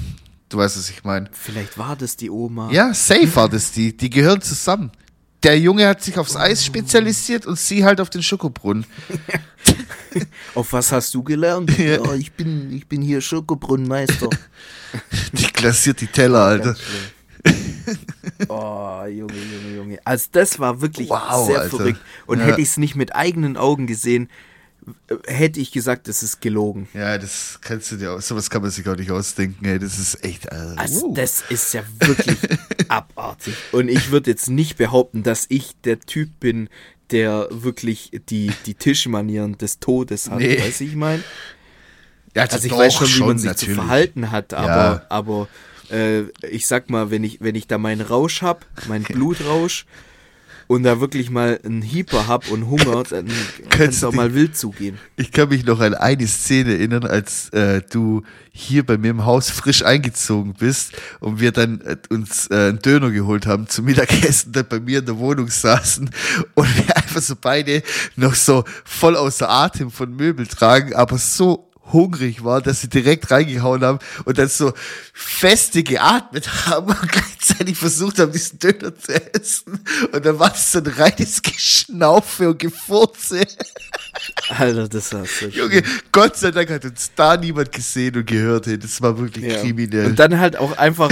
du 0.56 0.60
weißt, 0.60 0.78
was 0.78 0.90
ich 0.90 1.04
meine. 1.04 1.30
Vielleicht 1.32 1.78
war 1.78 1.96
das 1.96 2.16
die 2.16 2.30
Oma. 2.30 2.72
Ja, 2.72 2.94
safe 2.94 3.36
war 3.36 3.50
das 3.50 3.72
die. 3.72 3.96
Die 3.96 4.10
gehören 4.10 4.42
zusammen. 4.42 4.92
Der 5.44 5.60
Junge 5.60 5.88
hat 5.88 6.02
sich 6.02 6.18
aufs 6.18 6.36
Eis 6.36 6.66
spezialisiert 6.66 7.46
und 7.46 7.60
sie 7.60 7.86
halt 7.86 8.02
auf 8.02 8.10
den 8.10 8.24
Schokobrunnen. 8.24 8.86
Auf 10.56 10.72
was 10.72 10.92
hast 10.94 11.14
du 11.14 11.24
gelernt? 11.24 11.78
Ja. 11.78 12.02
Ja, 12.04 12.14
ich 12.14 12.32
bin, 12.32 12.72
ich 12.72 12.88
bin 12.88 13.02
hier 13.02 13.20
Schokobrunnenmeister. 13.20 14.30
Die 15.34 15.48
glasiert 15.52 16.00
die 16.00 16.08
Teller, 16.08 16.40
Alter. 16.46 16.76
Oh, 18.48 19.04
Junge, 19.08 19.34
Junge, 19.34 19.76
Junge. 19.76 20.00
Also 20.06 20.28
das 20.32 20.58
war 20.60 20.80
wirklich 20.82 21.10
Wow, 21.10 21.48
sehr 21.48 21.60
Alter. 21.60 21.78
verrückt. 21.78 22.00
Und 22.28 22.40
Ja. 22.40 22.46
hätte 22.46 22.62
ich 22.62 22.70
es 22.70 22.78
nicht 22.78 22.96
mit 22.96 23.14
eigenen 23.14 23.58
Augen 23.58 23.88
gesehen, 23.88 24.30
hätte 25.28 25.60
ich 25.60 25.72
gesagt, 25.72 26.08
das 26.08 26.22
ist 26.24 26.42
gelogen. 26.42 26.88
Ja, 26.94 27.18
das 27.18 27.60
kannst 27.62 27.92
du 27.92 27.96
dir 27.98 28.14
auch, 28.14 28.22
sowas 28.22 28.50
kann 28.50 28.62
man 28.62 28.72
sich 28.72 28.88
auch 28.88 28.96
nicht 28.96 29.12
ausdenken, 29.12 29.66
ey. 29.66 29.80
Das 29.80 29.98
ist 30.00 30.24
echt, 30.24 30.46
äh, 30.48 30.56
Also 30.78 31.08
wow. 31.08 31.14
das 31.16 31.44
ist 31.50 31.74
ja 31.74 31.84
wirklich 32.00 32.38
abartig. 32.88 33.54
Und 33.72 33.88
ich 33.90 34.12
würde 34.12 34.30
jetzt 34.32 34.50
nicht 34.50 34.78
behaupten, 34.78 35.24
dass 35.24 35.46
ich 35.50 35.72
der 35.84 36.00
Typ 36.00 36.40
bin, 36.40 36.70
der 37.12 37.48
wirklich 37.52 38.12
die, 38.30 38.52
die 38.66 38.74
Tischmanieren 38.74 39.58
des 39.58 39.80
Todes 39.80 40.30
hat. 40.30 40.40
Nee. 40.40 40.60
Weißt 40.60 40.80
du, 40.80 40.84
ich 40.86 40.96
meine? 40.96 41.24
ja, 42.36 42.44
Also 42.44 42.66
ich 42.66 42.72
weiß 42.72 42.94
schon, 42.96 43.08
wie 43.16 43.20
man 43.22 43.38
sich 43.38 43.50
zu 43.56 43.66
natürlich. 43.66 43.76
verhalten 43.76 44.32
hat, 44.32 44.54
aber, 44.54 44.68
Ja. 44.68 45.06
aber 45.10 45.48
äh, 45.92 46.24
ich 46.50 46.66
sag 46.68 46.90
mal, 46.90 47.12
wenn 47.12 47.24
ich, 47.24 47.42
wenn 47.42 47.56
ich 47.56 47.68
da 47.68 47.78
meinen 47.78 48.02
Rausch 48.02 48.42
hab, 48.42 48.66
meinen 48.88 49.04
Blutrausch 49.06 49.86
und 50.68 50.84
da 50.84 51.00
wirklich 51.00 51.30
mal 51.30 51.60
einen 51.64 51.82
Hieper 51.82 52.28
hab 52.28 52.50
und 52.50 52.68
Hunger, 52.68 53.04
dann 53.04 53.28
kann 53.70 53.90
es 53.90 54.04
auch 54.04 54.14
mal 54.14 54.34
wild 54.34 54.58
zugehen. 54.58 54.98
Ich 55.16 55.32
kann 55.32 55.50
mich 55.50 55.66
noch 55.66 55.80
an 55.80 55.94
eine 55.94 56.28
Szene 56.28 56.74
erinnern, 56.74 57.06
als 57.06 57.50
äh, 57.50 57.82
du 57.90 58.24
hier 58.52 58.86
bei 58.86 58.98
mir 58.98 59.12
im 59.12 59.26
Haus 59.26 59.50
frisch 59.52 59.84
eingezogen 59.84 60.54
bist 60.54 60.94
und 61.20 61.40
wir 61.40 61.52
dann 61.52 61.82
äh, 61.82 61.98
uns 62.10 62.50
äh, 62.50 62.70
einen 62.70 62.80
Döner 62.80 63.12
geholt 63.12 63.46
haben 63.46 63.68
zum 63.68 63.86
Mittagessen, 63.86 64.52
dann 64.54 64.68
bei 64.68 64.80
mir 64.80 65.00
in 65.00 65.06
der 65.06 65.18
Wohnung 65.18 65.48
saßen 65.48 66.10
und 66.56 66.78
wir 66.78 66.98
einfach 66.98 67.22
so 67.22 67.36
beide 67.40 67.84
noch 68.16 68.36
so 68.36 68.64
voll 68.84 69.16
außer 69.16 69.50
Atem 69.50 69.92
von 69.92 70.16
Möbel 70.16 70.48
tragen, 70.48 70.94
aber 70.94 71.18
so 71.18 71.70
hungrig 71.92 72.44
war, 72.44 72.62
dass 72.62 72.82
sie 72.82 72.90
direkt 72.90 73.30
reingehauen 73.32 73.84
haben 73.84 74.00
und 74.26 74.38
dann 74.38 74.48
so 74.48 74.74
feste 75.14 75.84
geatmet 75.84 76.68
haben 76.68 76.88
und 76.88 77.12
gleichzeitig 77.12 77.78
versucht 77.78 78.20
haben, 78.20 78.32
diesen 78.32 78.60
Döner 78.60 78.96
zu 78.98 79.14
essen. 79.34 79.80
Und 80.12 80.26
dann 80.26 80.40
war 80.40 80.50
das 80.50 80.72
so 80.72 80.80
ein 80.80 80.88
reines 80.88 81.42
Geschnaufe 81.42 82.50
und 82.50 82.60
Gefurze. 82.60 83.46
Alter, 84.50 84.88
das 84.88 85.14
hast 85.14 85.42
du. 85.42 85.48
Junge, 85.50 85.84
Gott 86.12 86.38
sei 86.38 86.52
Dank 86.52 86.70
hat 86.70 86.86
uns 86.86 87.12
da 87.16 87.38
niemand 87.38 87.72
gesehen 87.72 88.16
und 88.16 88.26
gehört. 88.28 88.66
Hey. 88.68 88.78
Das 88.80 89.02
war 89.02 89.18
wirklich 89.18 89.46
Ja. 89.46 89.60
kriminell. 89.62 90.08
Und 90.08 90.20
dann 90.20 90.40
halt 90.40 90.58
auch 90.58 90.78
einfach 90.78 91.10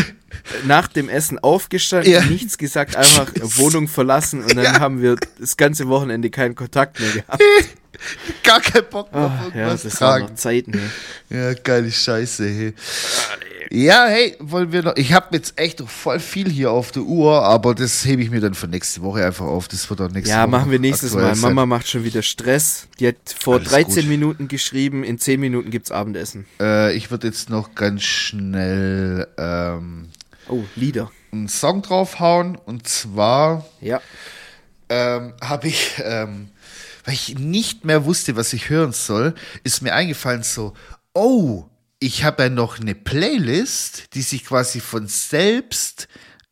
nach 0.65 0.87
dem 0.87 1.09
Essen 1.09 1.39
aufgestanden, 1.39 2.11
Ja. 2.11 2.21
nichts 2.25 2.57
gesagt, 2.57 2.95
einfach 2.95 3.31
Wohnung 3.57 3.87
verlassen 3.87 4.41
und 4.43 4.55
dann 4.55 4.63
Ja. 4.65 4.79
haben 4.79 5.01
wir 5.01 5.15
das 5.39 5.57
ganze 5.57 5.87
Wochenende 5.87 6.29
keinen 6.29 6.55
Kontakt 6.55 6.99
mehr 6.99 7.11
gehabt. 7.11 7.41
Gar 8.43 8.59
kein 8.59 8.83
Bock 8.89 9.13
mehr 9.13 9.21
Ah, 9.21 9.45
auf 9.47 9.53
ja, 9.55 9.61
irgendwas 9.61 9.83
das 9.83 9.93
tragen. 9.95 10.25
noch 10.25 10.35
Zeiten. 10.35 10.73
Ja. 11.29 11.37
Ja, 11.49 11.53
geile 11.53 11.91
Scheiße. 11.91 12.45
Hey. 12.47 12.73
Ja, 13.69 14.05
hey, 14.07 14.35
wollen 14.39 14.71
wir 14.71 14.83
noch. 14.83 14.95
Ich 14.97 15.13
habe 15.13 15.27
jetzt 15.35 15.57
echt 15.57 15.79
noch 15.79 15.89
voll 15.89 16.19
viel 16.19 16.49
hier 16.49 16.69
auf 16.71 16.91
der 16.91 17.03
Uhr, 17.03 17.41
aber 17.43 17.73
das 17.73 18.03
hebe 18.05 18.21
ich 18.21 18.29
mir 18.29 18.41
dann 18.41 18.53
für 18.55 18.67
nächste 18.67 19.01
Woche 19.01 19.25
einfach 19.25 19.45
auf. 19.45 19.67
Das 19.67 19.89
wird 19.89 20.01
auch 20.01 20.09
nächste 20.11 20.29
Ja, 20.31 20.41
Woche. 20.43 20.49
machen 20.51 20.71
wir 20.71 20.79
nächstes 20.79 21.13
Mal. 21.13 21.33
sein. 21.33 21.41
Mama 21.41 21.65
macht 21.65 21.87
schon 21.87 22.03
wieder 22.03 22.21
Stress. 22.21 22.87
Die 22.99 23.07
hat 23.07 23.15
vor 23.39 23.55
Alles 23.55 23.69
13 23.69 23.95
gut. 24.03 24.09
Minuten 24.09 24.47
geschrieben, 24.47 25.03
in 25.03 25.17
10 25.17 25.39
Minuten 25.39 25.71
gibt's 25.71 25.89
Abendessen. 25.91 26.45
Äh, 26.59 26.93
ich 26.95 27.09
würde 27.09 27.27
jetzt 27.27 27.49
noch 27.49 27.73
ganz 27.73 28.03
schnell 28.03 29.27
ähm, 29.37 30.09
Oh, 30.49 30.63
Lieder. 30.75 31.11
einen 31.31 31.47
Song 31.47 31.81
draufhauen. 31.81 32.55
Und 32.55 32.87
zwar 32.87 33.65
Ja. 33.81 34.01
ähm, 34.89 35.33
habe 35.41 35.67
ich, 35.67 35.93
ähm, 36.03 36.49
weil 37.05 37.13
ich 37.13 37.37
nicht 37.39 37.85
mehr 37.85 38.05
wusste, 38.05 38.35
was 38.35 38.53
ich 38.53 38.69
hören 38.69 38.91
soll, 38.93 39.33
ist 39.63 39.81
mir 39.81 39.93
eingefallen 39.93 40.43
so, 40.43 40.73
oh, 41.13 41.65
ich 41.99 42.23
habe 42.23 42.43
ja 42.43 42.49
noch 42.49 42.79
eine 42.79 42.95
Playlist, 42.95 44.13
die 44.13 44.21
sich 44.21 44.45
quasi 44.45 44.79
von 44.81 45.07
selbst 45.07 46.07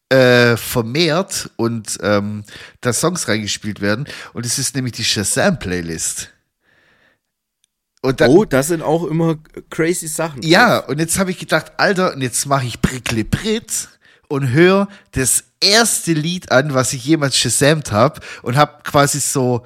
äh, 0.10 0.56
vermehrt 0.58 1.50
und 1.58 1.98
ähm, 2.02 2.44
da 2.82 2.92
Songs 2.94 3.28
reingespielt 3.28 3.82
werden. 3.82 4.08
Und 4.34 4.46
es 4.46 4.60
ist 4.60 4.76
nämlich 4.76 4.94
die 4.94 5.04
Shazam-Playlist. 5.06 6.30
Und 8.02 8.20
dann, 8.20 8.32
Oh, 8.32 8.46
das 8.46 8.68
sind 8.70 8.82
auch 8.82 9.06
immer 9.06 9.38
crazy 9.70 10.08
Sachen. 10.08 10.42
ja, 10.42 10.80
und 10.80 11.00
jetzt 11.00 11.20
habe 11.20 11.30
ich 11.32 11.38
gedacht, 11.38 11.74
Alter, 11.78 12.14
und 12.14 12.22
jetzt 12.22 12.46
mache 12.48 12.66
ich 12.66 12.82
Prickle 12.82 13.24
Brit 13.24 13.90
und 14.28 14.50
höre 14.52 14.88
das 15.12 15.44
erste 15.60 16.14
Lied 16.14 16.52
an, 16.52 16.74
was 16.74 16.94
ich 16.94 17.06
jemals 17.06 17.38
shazamt 17.38 17.92
habe 17.92 18.20
und 18.42 18.56
habe 18.58 18.82
quasi 18.84 19.20
so 19.20 19.64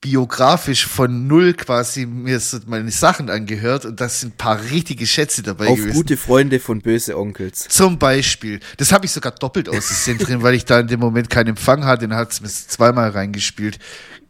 biografisch 0.00 0.86
von 0.86 1.26
null 1.26 1.54
quasi 1.54 2.06
mir 2.06 2.38
so 2.38 2.58
meine 2.66 2.90
Sachen 2.90 3.30
angehört 3.30 3.84
und 3.86 4.00
da 4.00 4.08
sind 4.08 4.34
ein 4.34 4.36
paar 4.36 4.60
richtige 4.70 5.06
Schätze 5.06 5.42
dabei 5.42 5.68
Auf 5.68 5.76
gewesen. 5.78 5.94
gute 5.94 6.16
Freunde 6.16 6.60
von 6.60 6.80
böse 6.80 7.18
Onkels. 7.18 7.66
Zum 7.68 7.98
Beispiel. 7.98 8.60
Das 8.76 8.92
habe 8.92 9.06
ich 9.06 9.12
sogar 9.12 9.32
doppelt 9.32 9.68
ausgesehen 9.68 10.18
drin, 10.18 10.42
weil 10.42 10.54
ich 10.54 10.64
da 10.64 10.78
in 10.78 10.86
dem 10.86 11.00
Moment 11.00 11.30
keinen 11.30 11.48
Empfang 11.48 11.84
hatte. 11.84 12.06
Dann 12.06 12.16
hat 12.16 12.30
es 12.30 12.40
mir 12.40 12.48
zweimal 12.48 13.10
reingespielt. 13.10 13.78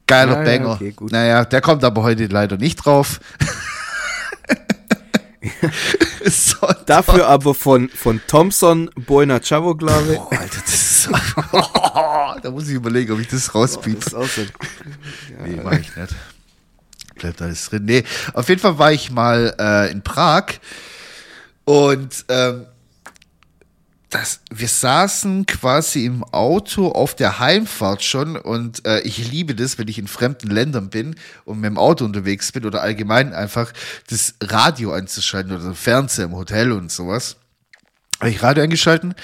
Geiler 0.07 0.39
ja, 0.39 0.45
Banger. 0.45 0.73
okay, 0.75 0.93
gut. 0.93 1.11
Naja, 1.13 1.45
der 1.45 1.61
kommt 1.61 1.83
aber 1.85 2.03
heute 2.03 2.27
leider 2.27 2.57
nicht 2.57 2.77
drauf. 2.77 3.21
Dafür 6.87 7.27
aber 7.29 7.55
von, 7.55 7.89
von 7.89 8.21
Thompson, 8.27 8.91
Boina 8.95 9.41
Chavoglave. 9.41 10.19
Oh, 10.19 10.29
Alter, 10.31 10.61
das 10.65 10.75
ist 10.75 11.03
so, 11.05 11.11
Da 12.43 12.51
muss 12.51 12.69
ich 12.69 12.75
überlegen, 12.75 13.13
ob 13.13 13.21
ich 13.21 13.29
das 13.29 13.45
Das 13.47 13.55
rauspiepe. 13.55 13.99
ist 13.99 14.15
auch 14.15 14.27
so. 14.27 14.43
Nee, 15.45 15.61
mach 15.63 15.73
ich 15.73 15.95
nicht. 15.97 16.15
Bleibt 17.17 17.43
alles 17.43 17.69
drin. 17.71 17.85
Nee, 17.85 18.05
auf 18.35 18.49
jeden 18.49 18.61
Fall 18.61 18.79
war 18.79 18.93
ich 18.93 19.11
mal 19.11 19.55
äh, 19.59 19.91
in 19.91 20.03
Prag 20.03 20.47
und 21.65 22.25
ähm, 22.29 22.67
das, 24.17 24.41
wir 24.51 24.69
saßen 24.69 25.47
quasi 25.47 26.07
im 26.07 26.25
Auto 26.25 26.89
auf 26.89 27.15
der 27.15 27.39
Heimfahrt 27.39 28.03
schon 28.03 28.37
und 28.37 28.87
äh, 28.87 29.01
ich 29.01 29.31
liebe 29.31 29.55
das, 29.55 29.79
wenn 29.79 29.89
ich 29.89 29.99
in 29.99 30.07
fremden 30.07 30.51
Ländern 30.51 30.91
bin 30.91 31.17
und 31.45 31.61
mit 31.61 31.69
dem 31.69 31.79
Auto 31.79 32.05
unterwegs 32.05 32.53
bin 32.53 32.65
oder 32.65 32.83
allgemein 32.83 33.35
einfach 33.35 33.73
das 34.09 34.35
Radio 34.41 34.93
anzuschalten 34.93 35.53
oder 35.53 35.75
Fernseher 35.75 36.27
im 36.27 36.35
Hotel 36.35 36.73
und 36.73 36.91
sowas. 36.91 37.37
Habe 38.19 38.31
ich 38.31 38.43
Radio 38.43 38.65
eingeschalten 38.65 39.15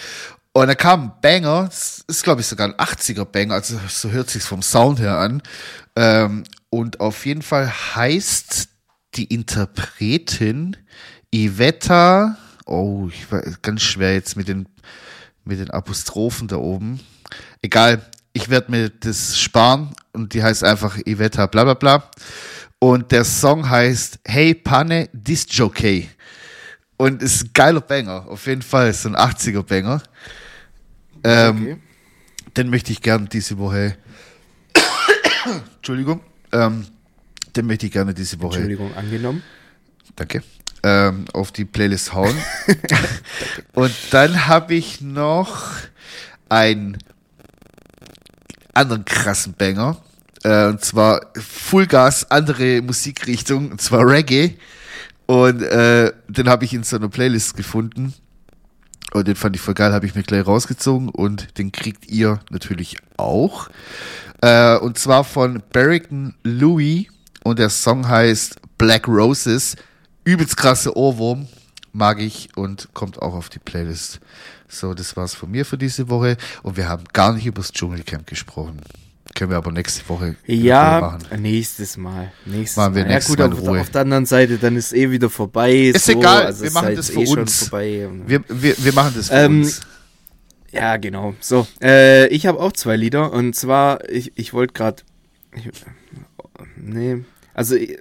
und 0.52 0.66
da 0.66 0.74
kam 0.74 1.04
ein 1.04 1.12
Banger, 1.22 1.64
das 1.64 2.04
ist 2.06 2.22
glaube 2.22 2.42
ich 2.42 2.46
sogar 2.46 2.68
ein 2.68 2.74
80er 2.74 3.24
Banger, 3.24 3.54
also 3.54 3.80
so 3.88 4.10
hört 4.10 4.28
sich's 4.28 4.46
vom 4.46 4.62
Sound 4.62 5.00
her 5.00 5.18
an. 5.18 5.42
Ähm, 5.96 6.44
und 6.68 7.00
auf 7.00 7.24
jeden 7.24 7.42
Fall 7.42 7.72
heißt 7.94 8.68
die 9.14 9.24
Interpretin 9.24 10.76
Iveta, 11.30 12.36
oh, 12.66 13.08
ich 13.08 13.30
war 13.30 13.42
ganz 13.62 13.82
schwer 13.82 14.14
jetzt 14.14 14.36
mit 14.36 14.48
den, 14.48 14.68
mit 15.44 15.58
den 15.58 15.70
Apostrophen 15.70 16.48
da 16.48 16.56
oben. 16.56 17.00
Egal, 17.62 18.04
ich 18.32 18.48
werde 18.48 18.70
mir 18.70 18.88
das 18.88 19.38
sparen 19.38 19.94
und 20.12 20.34
die 20.34 20.42
heißt 20.42 20.64
einfach 20.64 20.98
Iveta 21.04 21.46
bla 21.46 21.64
bla 21.64 21.74
bla. 21.74 22.10
Und 22.78 23.12
der 23.12 23.24
Song 23.24 23.68
heißt 23.68 24.20
Hey 24.24 24.54
Panne 24.54 25.08
Disc-Jockey. 25.12 26.08
Und 26.96 27.22
ist 27.22 27.44
ein 27.44 27.50
geiler 27.52 27.80
Banger, 27.80 28.26
auf 28.28 28.46
jeden 28.46 28.62
Fall, 28.62 28.90
ist 28.90 29.02
so 29.02 29.08
ein 29.08 29.16
80er 29.16 29.62
Banger. 29.62 30.02
Ähm, 31.24 31.62
Okay. 31.62 31.76
Den 32.56 32.68
möchte 32.68 32.92
ich 32.92 33.00
gerne 33.00 33.26
diese 33.28 33.56
Woche. 33.58 33.96
Entschuldigung. 35.76 36.20
Ähm, 36.52 36.86
den 37.56 37.66
möchte 37.66 37.86
ich 37.86 37.92
gerne 37.92 38.12
diese 38.12 38.40
Woche. 38.40 38.56
Entschuldigung, 38.56 38.94
angenommen. 38.94 39.42
Danke. 40.16 40.42
Ähm, 40.84 41.26
auf 41.32 41.52
die 41.52 41.64
Playlist 41.64 42.12
hauen. 42.12 42.36
Und 43.72 43.94
dann 44.10 44.48
habe 44.48 44.74
ich 44.74 45.00
noch 45.00 45.74
einen 46.48 46.98
anderen 48.74 49.04
krassen 49.04 49.54
Banger. 49.54 49.96
Äh, 50.42 50.66
und 50.66 50.84
zwar 50.84 51.26
Fullgas, 51.36 52.30
andere 52.30 52.82
Musikrichtung, 52.82 53.70
und 53.70 53.80
zwar 53.80 54.06
Reggae. 54.08 54.56
Und 55.26 55.62
äh, 55.62 56.12
den 56.28 56.48
habe 56.48 56.64
ich 56.64 56.74
in 56.74 56.82
so 56.82 56.96
einer 56.96 57.08
Playlist 57.08 57.56
gefunden. 57.56 58.14
Und 59.12 59.28
den 59.28 59.36
fand 59.36 59.54
ich 59.56 59.62
voll 59.62 59.74
geil, 59.74 59.92
habe 59.92 60.06
ich 60.06 60.14
mir 60.14 60.22
gleich 60.22 60.46
rausgezogen 60.46 61.10
und 61.10 61.58
den 61.58 61.70
kriegt 61.70 62.08
ihr 62.08 62.40
natürlich 62.50 62.96
auch. 63.18 63.68
Äh, 64.40 64.76
und 64.78 64.98
zwar 64.98 65.24
von 65.24 65.62
Barrington 65.72 66.34
Louis 66.42 67.06
und 67.44 67.58
der 67.58 67.68
Song 67.68 68.08
heißt 68.08 68.56
Black 68.78 69.06
Roses. 69.06 69.76
Übelst 70.24 70.56
krasse 70.56 70.96
Ohrwurm, 70.96 71.48
mag 71.92 72.20
ich 72.20 72.48
und 72.56 72.88
kommt 72.94 73.20
auch 73.20 73.34
auf 73.34 73.48
die 73.48 73.58
Playlist. 73.58 74.20
So, 74.68 74.94
das 74.94 75.16
war's 75.16 75.34
von 75.34 75.50
mir 75.50 75.64
für 75.66 75.76
diese 75.76 76.08
Woche 76.08 76.36
und 76.62 76.76
wir 76.76 76.88
haben 76.88 77.04
gar 77.12 77.32
nicht 77.34 77.46
über 77.46 77.60
das 77.60 77.72
Dschungelcamp 77.72 78.26
gesprochen. 78.26 78.80
Können 79.34 79.50
wir 79.50 79.56
aber 79.56 79.72
nächste 79.72 80.06
Woche 80.08 80.36
Ja, 80.46 81.00
machen. 81.00 81.40
nächstes 81.40 81.96
Mal. 81.96 82.32
Nächstes 82.44 82.76
Machen 82.76 82.94
wir 82.94 83.04
Mal. 83.04 83.14
nächstes 83.14 83.36
ja, 83.36 83.46
Mal 83.46 83.50
gut, 83.50 83.58
in 83.58 83.64
auf, 83.64 83.70
Ruhe. 83.70 83.80
auf 83.80 83.90
der 83.90 84.00
anderen 84.02 84.26
Seite, 84.26 84.58
dann 84.58 84.76
ist 84.76 84.92
eh 84.92 85.10
wieder 85.10 85.30
vorbei. 85.30 85.72
Ist 85.74 86.06
so, 86.06 86.12
egal, 86.12 86.46
also 86.46 86.64
wir 86.64 86.70
machen 86.72 86.86
halt 86.86 86.98
das 86.98 87.10
eh. 87.10 87.16
Wir, 88.26 88.44
wir, 88.48 88.74
wir 88.78 88.92
machen 88.92 89.14
das 89.16 89.28
für 89.28 89.34
Ähm, 89.34 89.62
uns. 89.62 89.80
Ja, 90.70 90.96
genau. 90.96 91.34
So, 91.40 91.66
äh, 91.82 92.26
ich 92.28 92.46
habe 92.46 92.58
auch 92.58 92.72
zwei 92.72 92.96
Lieder 92.96 93.32
und 93.32 93.54
zwar, 93.54 94.08
ich, 94.08 94.32
ich 94.36 94.52
wollte 94.54 94.72
gerade, 94.74 95.02
nee, 96.76 97.24
also 97.54 97.74
ich, 97.74 97.98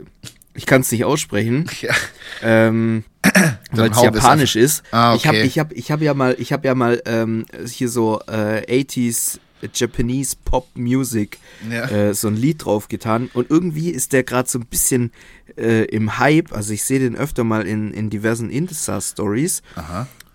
ich 0.53 0.65
kann 0.65 0.81
es 0.81 0.91
nicht 0.91 1.05
aussprechen, 1.05 1.69
Ja. 1.81 1.93
ähm, 2.41 3.03
weil 3.71 3.91
es 3.91 4.01
japanisch 4.01 4.55
ist. 4.55 4.83
Ah, 4.91 5.13
Ich 5.15 5.25
habe 5.27 5.37
okay. 5.37 5.47
ich 5.47 5.59
hab, 5.59 5.71
ich 5.73 5.91
hab 5.91 6.01
ja 6.01 6.13
mal, 6.13 6.35
ich 6.39 6.51
habe 6.53 6.67
ja 6.67 6.75
mal 6.75 7.01
ähm, 7.05 7.45
hier 7.67 7.89
so 7.89 8.19
äh, 8.27 8.61
80s 8.83 9.39
Japanese 9.75 10.35
Pop 10.43 10.67
Music 10.73 11.37
Ja. 11.69 11.85
äh, 11.89 12.13
so 12.15 12.27
ein 12.29 12.35
Lied 12.35 12.65
draufgetan 12.65 13.29
und 13.33 13.51
irgendwie 13.51 13.91
ist 13.91 14.11
der 14.11 14.23
gerade 14.23 14.49
so 14.49 14.57
ein 14.57 14.65
bisschen 14.65 15.11
äh, 15.55 15.83
im 15.85 16.17
Hype. 16.17 16.51
Also 16.51 16.73
ich 16.73 16.83
sehe 16.83 16.99
den 16.99 17.15
öfter 17.15 17.43
mal 17.43 17.67
in, 17.67 17.93
in 17.93 18.09
diversen 18.09 18.49
Insta-Stories. 18.49 19.61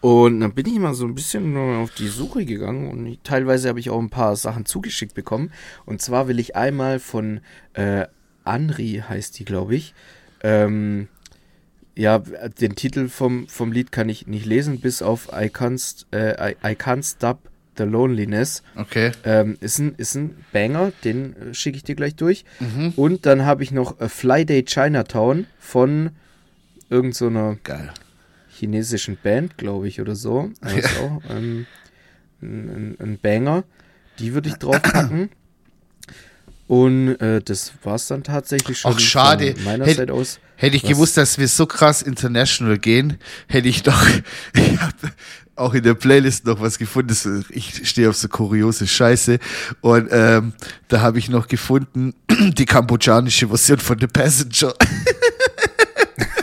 Und 0.01 0.41
dann 0.41 0.53
bin 0.53 0.67
ich 0.67 0.79
mal 0.79 0.95
so 0.95 1.05
ein 1.07 1.15
bisschen 1.17 1.57
auf 1.57 1.91
die 1.93 2.07
Suche 2.07 2.45
gegangen 2.45 2.89
und 2.91 3.07
ich, 3.07 3.19
teilweise 3.25 3.69
habe 3.69 3.81
ich 3.81 3.91
auch 3.91 3.99
ein 3.99 4.11
paar 4.11 4.37
Sachen 4.37 4.65
zugeschickt 4.65 5.15
bekommen. 5.15 5.51
Und 5.85 6.01
zwar 6.01 6.29
will 6.29 6.39
ich 6.39 6.55
einmal 6.55 7.01
von 7.01 7.41
äh, 7.73 8.07
Anri, 8.47 9.03
heißt 9.07 9.39
die, 9.39 9.45
glaube 9.45 9.75
ich. 9.75 9.95
Ähm, 10.43 11.09
ja, 11.95 12.19
den 12.19 12.77
Titel 12.77 13.09
vom, 13.09 13.49
vom 13.49 13.73
Lied 13.73 13.91
kann 13.91 14.09
ich 14.09 14.27
nicht 14.27 14.45
lesen, 14.45 14.81
bis 14.81 15.01
auf 15.03 15.29
I 15.33 15.47
Can't, 15.47 16.05
äh, 16.13 16.53
I, 16.53 16.57
I 16.63 16.75
can't 16.75 17.11
Stop 17.11 17.39
the 17.79 17.85
Loneliness. 17.85 18.63
Okay. 18.77 19.13
Ähm, 19.25 19.57
ist, 19.61 19.79
ein, 19.79 19.95
ist 19.97 20.15
ein 20.15 20.37
Banger, 20.53 20.93
den 21.05 21.37
äh, 21.37 21.55
schicke 21.55 21.77
ich 21.79 21.85
dir 21.85 21.95
gleich 21.95 22.15
durch. 22.15 22.45
Mhm. 22.61 22.93
Und 22.97 23.27
dann 23.27 23.45
habe 23.45 23.63
ich 23.63 23.71
noch 23.71 24.01
A 24.01 24.09
Fly 24.09 24.45
Day 24.45 24.65
Chinatown 24.65 25.47
von 25.59 26.11
irgendeiner 26.91 27.57
so 27.67 27.75
chinesischen 28.51 29.19
Band, 29.23 29.59
glaube 29.59 29.89
ich, 29.89 30.01
oder 30.01 30.15
so. 30.15 30.51
Also 30.61 30.77
ist 30.77 31.01
auch 31.01 31.23
ähm, 31.31 31.67
ein, 32.43 32.69
ein, 32.69 32.97
ein 33.01 33.19
Banger. 33.19 33.65
Die 34.19 34.35
würde 34.35 34.49
ich 34.49 34.55
draufpacken. 34.57 35.31
Und 36.67 37.17
äh, 37.21 37.41
das 37.41 37.73
war 37.85 37.95
es 37.95 38.07
dann 38.09 38.23
tatsächlich 38.25 38.81
schon 38.81 38.95
Ach, 38.95 39.01
schade. 39.01 39.55
von 39.55 39.65
meiner 39.65 39.87
Hätt- 39.87 39.97
Seite 39.99 40.13
aus. 40.13 40.41
Hätte 40.57 40.77
ich 40.77 40.83
Was? 40.85 40.91
gewusst, 40.91 41.17
dass 41.17 41.39
wir 41.39 41.49
so 41.49 41.67
krass 41.67 42.03
international 42.03 42.79
gehen, 42.79 43.19
hätte 43.47 43.69
ich 43.69 43.83
doch, 43.83 44.03
ich 44.55 44.81
hab 44.81 44.95
auch 45.55 45.75
in 45.75 45.83
der 45.83 45.95
Playlist 45.95 46.45
noch 46.47 46.61
was 46.61 46.79
gefunden. 46.79 47.45
Ich 47.51 47.89
stehe 47.89 48.09
auf 48.11 48.17
so 48.17 48.29
kuriose 48.29 48.87
Scheiße. 48.87 49.39
Und 49.81 50.09
ähm, 50.11 50.53
da 50.89 51.01
habe 51.01 51.19
ich 51.19 51.29
noch 51.29 51.47
gefunden, 51.49 52.15
die 52.31 52.67
kambodschanische 52.67 53.49
Version 53.49 53.79
von 53.79 53.99
The 53.99 54.07
Passenger. 54.07 54.75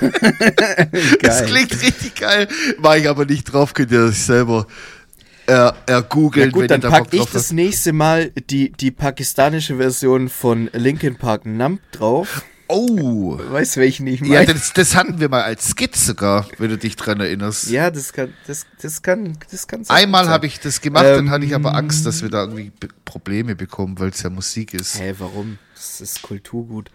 Das 1.22 1.46
klingt 1.46 1.72
richtig 1.82 2.16
geil. 2.16 2.48
War 2.78 2.98
ich 2.98 3.08
aber 3.10 3.26
nicht 3.26 3.46
drauf, 3.46 3.74
könnt 3.74 3.92
ihr 3.92 4.04
euch 4.04 4.20
selber 4.20 4.68
äh, 5.48 5.72
ergoogeln, 5.88 6.46
Ja 6.48 6.52
gut, 6.52 6.62
wenn 6.64 6.68
dann 6.68 6.82
ihr 6.82 6.84
da 6.84 6.90
pack 6.90 7.12
Bock 7.12 7.28
ich 7.28 7.32
das 7.32 7.52
nächste 7.52 7.94
Mal 7.94 8.32
die, 8.50 8.72
die 8.72 8.92
pakistanische 8.92 9.78
Version 9.78 10.30
von 10.30 10.70
Linkin 10.74 11.16
Park 11.16 11.46
Nump 11.46 11.80
drauf. 11.92 12.44
Oh. 12.68 13.38
Weißt 13.38 13.76
du, 13.76 13.82
welchen 13.82 14.08
ich 14.08 14.22
meine? 14.22 14.34
Ja, 14.34 14.46
das, 14.46 14.74
das 14.74 14.96
hatten 14.96 15.20
wir 15.20 15.30
mal 15.30 15.44
als 15.44 15.70
Skit 15.76 15.96
sogar, 15.96 16.48
wenn 16.58 16.70
du 16.70 16.78
dich 16.78 16.96
dran 16.96 17.20
erinnerst. 17.20 17.70
Ja, 17.70 17.92
das 17.92 18.14
kann, 18.14 18.34
das, 18.48 18.66
das 18.82 19.02
kann, 19.02 19.38
das 19.52 19.68
kann 19.68 19.84
Einmal 19.90 20.30
habe 20.30 20.48
ich 20.48 20.60
das 20.60 20.82
gemacht, 20.82 21.06
dann 21.06 21.26
Ähm, 21.26 21.30
hatte 21.30 21.46
ich 21.46 21.54
aber 21.54 21.76
Angst, 21.76 22.06
dass 22.06 22.22
wir 22.22 22.30
da 22.30 22.44
irgendwie 22.44 22.72
Probleme 23.06 23.56
bekommen, 23.56 24.00
weil 24.00 24.10
es 24.10 24.24
ja 24.24 24.30
Musik 24.30 24.74
ist. 24.74 25.00
Hä, 25.00 25.14
warum? 25.20 25.60
Das 25.84 26.00
ist 26.00 26.22
Kulturgut. 26.22 26.90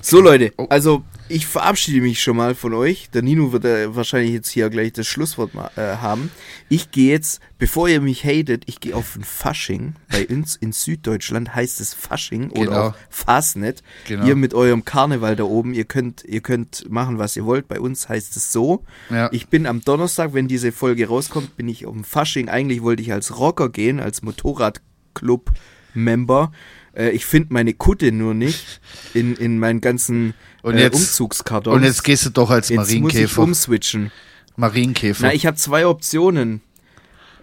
So, 0.00 0.20
Leute, 0.20 0.52
Oh. 0.58 0.66
also 0.70 1.02
ich 1.28 1.48
verabschiede 1.48 2.00
mich 2.00 2.22
schon 2.22 2.36
mal 2.36 2.54
von 2.54 2.72
euch. 2.72 3.10
Der 3.10 3.22
Nino 3.22 3.50
wird 3.50 3.64
äh, 3.64 3.96
wahrscheinlich 3.96 4.30
jetzt 4.32 4.48
hier 4.50 4.70
gleich 4.70 4.92
das 4.92 5.08
Schlusswort 5.08 5.54
ma- 5.54 5.72
äh, 5.76 5.96
haben. 5.96 6.30
Ich 6.68 6.92
gehe 6.92 7.10
jetzt, 7.10 7.40
bevor 7.58 7.88
ihr 7.88 8.00
mich 8.00 8.22
hatet, 8.24 8.62
ich 8.66 8.78
gehe 8.78 8.94
auf 8.94 9.16
ein 9.16 9.24
Fasching. 9.24 9.96
Bei 10.08 10.24
uns 10.28 10.54
in 10.54 10.70
Süddeutschland 10.72 11.52
heißt 11.56 11.80
es 11.80 11.94
Fasching 11.94 12.50
oder 12.52 12.60
Genau. 12.64 12.86
auch 12.90 12.94
Fastnet. 13.10 13.82
Genau. 14.06 14.24
Ihr 14.24 14.36
mit 14.36 14.54
eurem 14.54 14.84
Karneval 14.84 15.34
da 15.34 15.42
oben, 15.44 15.74
ihr 15.74 15.84
könnt, 15.84 16.22
ihr 16.24 16.40
könnt 16.40 16.88
machen, 16.88 17.18
was 17.18 17.36
ihr 17.36 17.44
wollt. 17.44 17.66
Bei 17.66 17.80
uns 17.80 18.08
heißt 18.08 18.36
es 18.36 18.52
so. 18.52 18.84
Ja. 19.10 19.30
Ich 19.32 19.48
bin 19.48 19.66
am 19.66 19.80
Donnerstag, 19.82 20.32
wenn 20.32 20.46
diese 20.46 20.70
Folge 20.70 21.08
rauskommt, 21.08 21.56
bin 21.56 21.66
ich 21.68 21.86
auf 21.86 21.92
dem 21.92 22.04
Fasching. 22.04 22.48
Eigentlich 22.48 22.82
wollte 22.82 23.02
ich 23.02 23.12
als 23.12 23.36
Rocker 23.36 23.68
gehen, 23.68 23.98
als 23.98 24.22
Motorradclub-Member. 24.22 26.52
Äh, 26.98 27.10
ich 27.10 27.24
finde 27.24 27.52
meine 27.54 27.72
Kutte 27.72 28.12
nur 28.12 28.34
nicht 28.34 28.80
in, 29.14 29.36
in 29.36 29.58
meinen 29.58 29.80
ganzen 29.80 30.34
Und 30.62 30.74
äh, 30.76 30.82
jetzt- 30.82 30.96
Umzugskartons. 30.96 31.74
Und 31.76 31.84
jetzt 31.84 32.04
gehst 32.04 32.26
du 32.26 32.30
doch 32.30 32.50
als 32.50 32.68
Jetzt 32.68 32.78
muss 32.78 32.88
ich 32.90 33.00
Marienkäfer. 33.00 33.42
umswitchen. 33.42 34.10
Marienkäfer. 34.56 35.26
Na, 35.28 35.32
ich 35.32 35.46
habe 35.46 35.56
zwei 35.56 35.86
Optionen. 35.86 36.60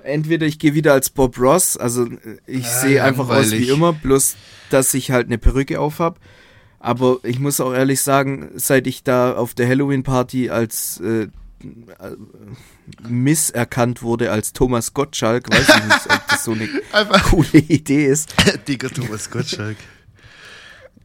Entweder 0.04 0.46
ich 0.46 0.60
gehe 0.60 0.76
wieder 0.76 0.94
als 0.94 1.10
Bob 1.10 1.40
Ross, 1.40 1.78
also 1.78 2.06
äh, 2.06 2.10
ich 2.46 2.66
Ah, 2.66 2.80
sehe 2.82 3.04
einfach 3.04 3.28
aus 3.30 3.52
wie 3.52 3.70
immer, 3.70 3.94
bloß 3.94 4.36
dass 4.70 4.94
ich 4.94 5.10
halt 5.12 5.28
eine 5.28 5.38
Perücke 5.40 5.80
auf 5.80 6.00
hab. 6.00 6.20
Aber 6.80 7.18
ich 7.24 7.40
muss 7.40 7.60
auch 7.60 7.74
ehrlich 7.74 8.02
sagen, 8.02 8.50
seit 8.56 8.86
ich 8.86 9.02
da 9.04 9.34
auf 9.36 9.56
der 9.56 9.68
Halloween-Party 9.68 10.52
als 10.52 11.00
äh, 11.00 11.28
misserkannt 13.08 14.02
wurde 14.02 14.32
als 14.32 14.54
Thomas 14.54 14.94
Gottschalk, 14.94 15.52
weiß 15.52 15.68
ich 15.70 15.84
nicht, 15.86 16.12
ob 16.12 16.28
das 16.28 16.44
so 16.44 16.52
eine 16.52 16.68
coole 17.24 17.60
Idee 17.60 18.06
ist. 18.06 18.34
dicker 18.68 18.90
Thomas 18.90 19.30
Gottschalk. 19.30 19.78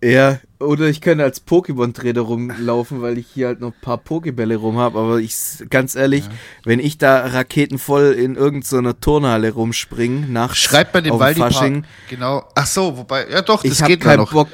Ja, 0.02 0.40
oder 0.58 0.86
ich 0.86 1.02
könnte 1.02 1.24
als 1.24 1.46
Pokémon-Trainer 1.46 2.20
rumlaufen, 2.20 3.02
weil 3.02 3.18
ich 3.18 3.26
hier 3.34 3.48
halt 3.48 3.60
noch 3.60 3.68
ein 3.72 3.80
paar 3.82 3.98
Pokebälle 3.98 4.56
rum 4.56 4.78
habe. 4.78 4.98
Aber 4.98 5.18
ich, 5.18 5.34
ganz 5.68 5.94
ehrlich, 5.94 6.24
wenn 6.64 6.78
ich 6.78 6.96
da 6.96 7.26
raketenvoll 7.26 8.12
in 8.12 8.34
irgendeiner 8.34 8.98
Turnhalle 8.98 9.52
rumspringe, 9.52 10.26
nachts 10.26 10.58
Schreibt 10.58 10.94
man 10.94 11.04
den 11.04 11.18
Waldi 11.18 11.40
Fasching, 11.40 11.84
Genau. 12.08 12.44
Ach 12.54 12.66
so, 12.66 12.96
wobei, 12.96 13.28
ja 13.28 13.42
doch, 13.42 13.62
das 13.62 13.80
ich 13.80 13.86
geht 13.86 14.00
keinen 14.00 14.20
noch. 14.20 14.32
Bock, 14.32 14.48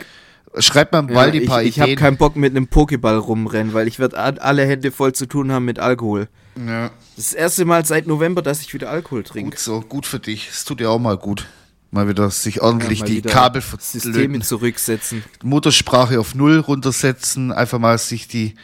Schreibt 0.59 0.92
man 0.92 1.09
ja, 1.09 1.14
Waldi 1.14 1.38
ich, 1.40 1.48
paar 1.48 1.62
ich 1.62 1.80
habe 1.80 1.90
Ideen. 1.92 1.98
keinen 1.98 2.16
Bock 2.16 2.36
mit 2.36 2.57
einem 2.57 2.66
Pokéball 2.66 3.16
rumrennen, 3.16 3.74
weil 3.74 3.86
ich 3.88 3.98
werde 3.98 4.18
alle 4.18 4.64
Hände 4.66 4.90
voll 4.90 5.12
zu 5.12 5.26
tun 5.26 5.52
haben 5.52 5.64
mit 5.64 5.78
Alkohol. 5.78 6.28
ja, 6.66 6.90
Das 7.16 7.32
erste 7.32 7.64
Mal 7.64 7.84
seit 7.84 8.07
November, 8.07 8.42
dass 8.42 8.61
ich 8.62 8.72
wieder 8.72 8.90
Alkohol 8.90 9.22
trinke. 9.22 9.50
gut 9.50 9.59
so, 9.59 9.80
gut 9.80 10.07
für 10.07 10.18
dich. 10.18 10.48
Es 10.50 10.64
tut 10.64 10.80
dir 10.80 10.90
auch 10.90 10.98
mal 10.98 11.16
gut. 11.16 11.46
Mal 11.90 12.09
wieder 12.09 12.30
sich 12.30 12.61
ordentlich 12.62 13.00
Mal 13.00 13.07
die 13.07 13.22
Kabel 13.22 13.62
Systeme 13.78 14.40
zurücksetzen. 14.40 15.22
Muttersprache 15.42 16.18
auf 16.18 16.34
Null 16.34 16.59
runtersetzen, 16.59 17.52
einfach 17.52 17.78
mal 17.78 17.96
sich 17.98 18.26
die 18.28 18.54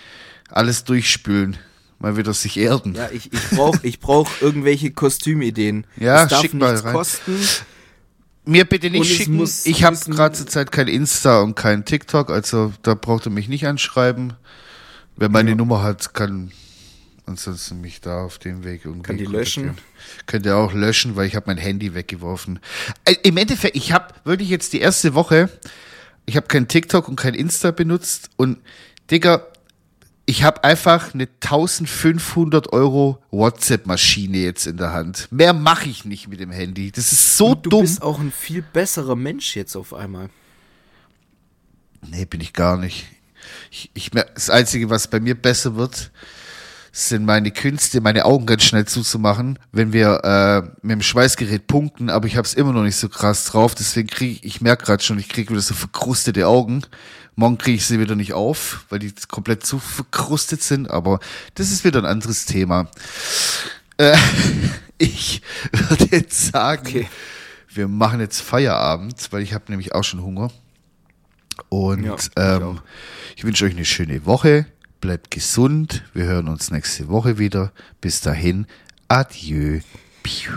alles 0.50 0.84
durchspülen. 0.84 1.56
Mal 1.98 2.16
wieder 2.16 2.34
sich 2.34 2.56
erden. 2.56 2.94
Ja, 2.96 3.08
ich, 3.12 3.32
ich 3.32 3.50
brauche 3.50 3.78
ich 3.84 4.00
brauch 4.00 4.28
irgendwelche 4.40 4.90
Kostümideen. 4.90 5.86
Ja, 5.96 6.24
es 6.24 6.30
darf 6.30 6.40
schick 6.40 6.52
mal 6.54 6.74
rein. 6.74 6.94
kosten. 6.94 7.38
Mir 8.44 8.64
bitte 8.64 8.90
nicht 8.90 9.06
schicken. 9.06 9.36
muss- 9.36 9.66
ich 9.66 9.84
habe 9.84 9.96
gerade 9.96 10.34
zur 10.36 10.46
Zeit 10.46 10.72
kein 10.72 10.88
Insta 10.88 11.40
und 11.40 11.54
kein 11.54 11.84
TikTok, 11.84 12.30
also 12.30 12.72
da 12.82 12.94
braucht 12.94 13.26
ihr 13.26 13.30
mich 13.30 13.48
nicht 13.48 13.66
anschreiben. 13.66 14.32
Wer 15.16 15.28
meine 15.28 15.54
Nummer 15.54 15.82
hat, 15.82 16.14
kann 16.14 16.50
ansonsten 17.26 17.80
mich 17.80 18.00
da 18.00 18.22
auf 18.24 18.38
dem 18.38 18.64
Weg 18.64 18.84
irgendwie 18.84 19.02
Kann 19.06 19.16
die 19.18 19.26
löschen? 19.26 19.76
Könnt 20.26 20.44
ihr 20.46 20.56
auch 20.56 20.72
löschen, 20.72 21.14
weil 21.14 21.26
ich 21.28 21.36
habe 21.36 21.44
mein 21.46 21.58
Handy 21.58 21.94
weggeworfen. 21.94 22.58
Äh, 23.04 23.14
Im 23.22 23.36
Endeffekt, 23.36 23.76
ich 23.76 23.92
habe 23.92 24.12
wirklich 24.24 24.48
jetzt 24.48 24.72
die 24.72 24.80
erste 24.80 25.14
Woche, 25.14 25.48
ich 26.26 26.36
habe 26.36 26.48
kein 26.48 26.66
TikTok 26.66 27.08
und 27.08 27.16
kein 27.16 27.34
Insta 27.34 27.70
benutzt 27.70 28.30
und 28.36 28.58
Digga, 29.10 29.46
ich 30.24 30.44
habe 30.44 30.62
einfach 30.64 31.14
eine 31.14 31.28
1500 31.40 32.72
Euro 32.72 33.22
WhatsApp-Maschine 33.30 34.38
jetzt 34.38 34.66
in 34.66 34.76
der 34.76 34.92
Hand. 34.92 35.28
Mehr 35.30 35.52
mache 35.52 35.88
ich 35.88 36.04
nicht 36.04 36.28
mit 36.28 36.40
dem 36.40 36.50
Handy. 36.50 36.92
Das 36.92 37.12
ist 37.12 37.36
so 37.36 37.54
Du 37.54 37.70
dumm. 37.70 37.80
bist 37.82 38.02
auch 38.02 38.20
ein 38.20 38.32
viel 38.32 38.62
besserer 38.62 39.16
Mensch 39.16 39.56
jetzt 39.56 39.76
auf 39.76 39.92
einmal. 39.92 40.30
Nee, 42.08 42.24
bin 42.24 42.40
ich 42.40 42.52
gar 42.52 42.76
nicht. 42.76 43.06
Ich, 43.70 43.90
ich 43.94 44.10
das 44.10 44.50
Einzige, 44.50 44.90
was 44.90 45.08
bei 45.08 45.20
mir 45.20 45.34
besser 45.34 45.76
wird, 45.76 46.10
sind 46.92 47.24
meine 47.24 47.50
Künste, 47.50 48.00
meine 48.00 48.24
Augen 48.26 48.44
ganz 48.44 48.64
schnell 48.64 48.84
zuzumachen, 48.84 49.58
wenn 49.72 49.92
wir 49.92 50.20
äh, 50.24 50.60
mit 50.82 50.92
dem 50.92 51.02
Schweißgerät 51.02 51.66
punkten, 51.66 52.10
aber 52.10 52.26
ich 52.26 52.36
habe 52.36 52.46
es 52.46 52.52
immer 52.52 52.72
noch 52.72 52.82
nicht 52.82 52.96
so 52.96 53.08
krass 53.08 53.46
drauf, 53.46 53.74
deswegen 53.74 54.08
kriege 54.08 54.32
ich, 54.34 54.44
ich 54.44 54.60
merke 54.60 54.84
gerade 54.84 55.02
schon, 55.02 55.18
ich 55.18 55.30
kriege 55.30 55.50
wieder 55.50 55.62
so 55.62 55.74
verkrustete 55.74 56.46
Augen. 56.46 56.82
Morgen 57.34 57.56
kriege 57.58 57.76
ich 57.76 57.86
sie 57.86 57.98
wieder 57.98 58.14
nicht 58.14 58.34
auf, 58.34 58.84
weil 58.90 58.98
die 58.98 59.12
komplett 59.28 59.64
zu 59.64 59.78
verkrustet 59.78 60.62
sind, 60.62 60.90
aber 60.90 61.18
das 61.54 61.70
ist 61.70 61.84
wieder 61.84 62.00
ein 62.00 62.06
anderes 62.06 62.44
Thema. 62.44 62.90
Äh, 63.96 64.16
ich 64.98 65.40
würde 65.72 66.08
jetzt 66.16 66.52
sagen, 66.52 66.86
Okay. 66.86 67.08
wir 67.68 67.88
machen 67.88 68.20
jetzt 68.20 68.40
Feierabend, 68.42 69.28
weil 69.30 69.42
ich 69.42 69.54
habe 69.54 69.64
nämlich 69.68 69.94
auch 69.94 70.04
schon 70.04 70.22
Hunger. 70.22 70.50
Und 71.68 72.04
Ja, 72.04 72.14
ich 72.16 72.30
ähm, 72.36 72.80
ich 73.36 73.44
wünsche 73.44 73.64
euch 73.64 73.72
eine 73.72 73.84
schöne 73.84 74.26
Woche. 74.26 74.66
Bleibt 75.00 75.30
gesund. 75.30 76.04
Wir 76.14 76.24
hören 76.24 76.48
uns 76.48 76.70
nächste 76.70 77.08
Woche 77.08 77.38
wieder. 77.38 77.72
Bis 78.00 78.20
dahin. 78.20 78.66
Adieu. 79.08 79.80
Piu. 80.22 80.52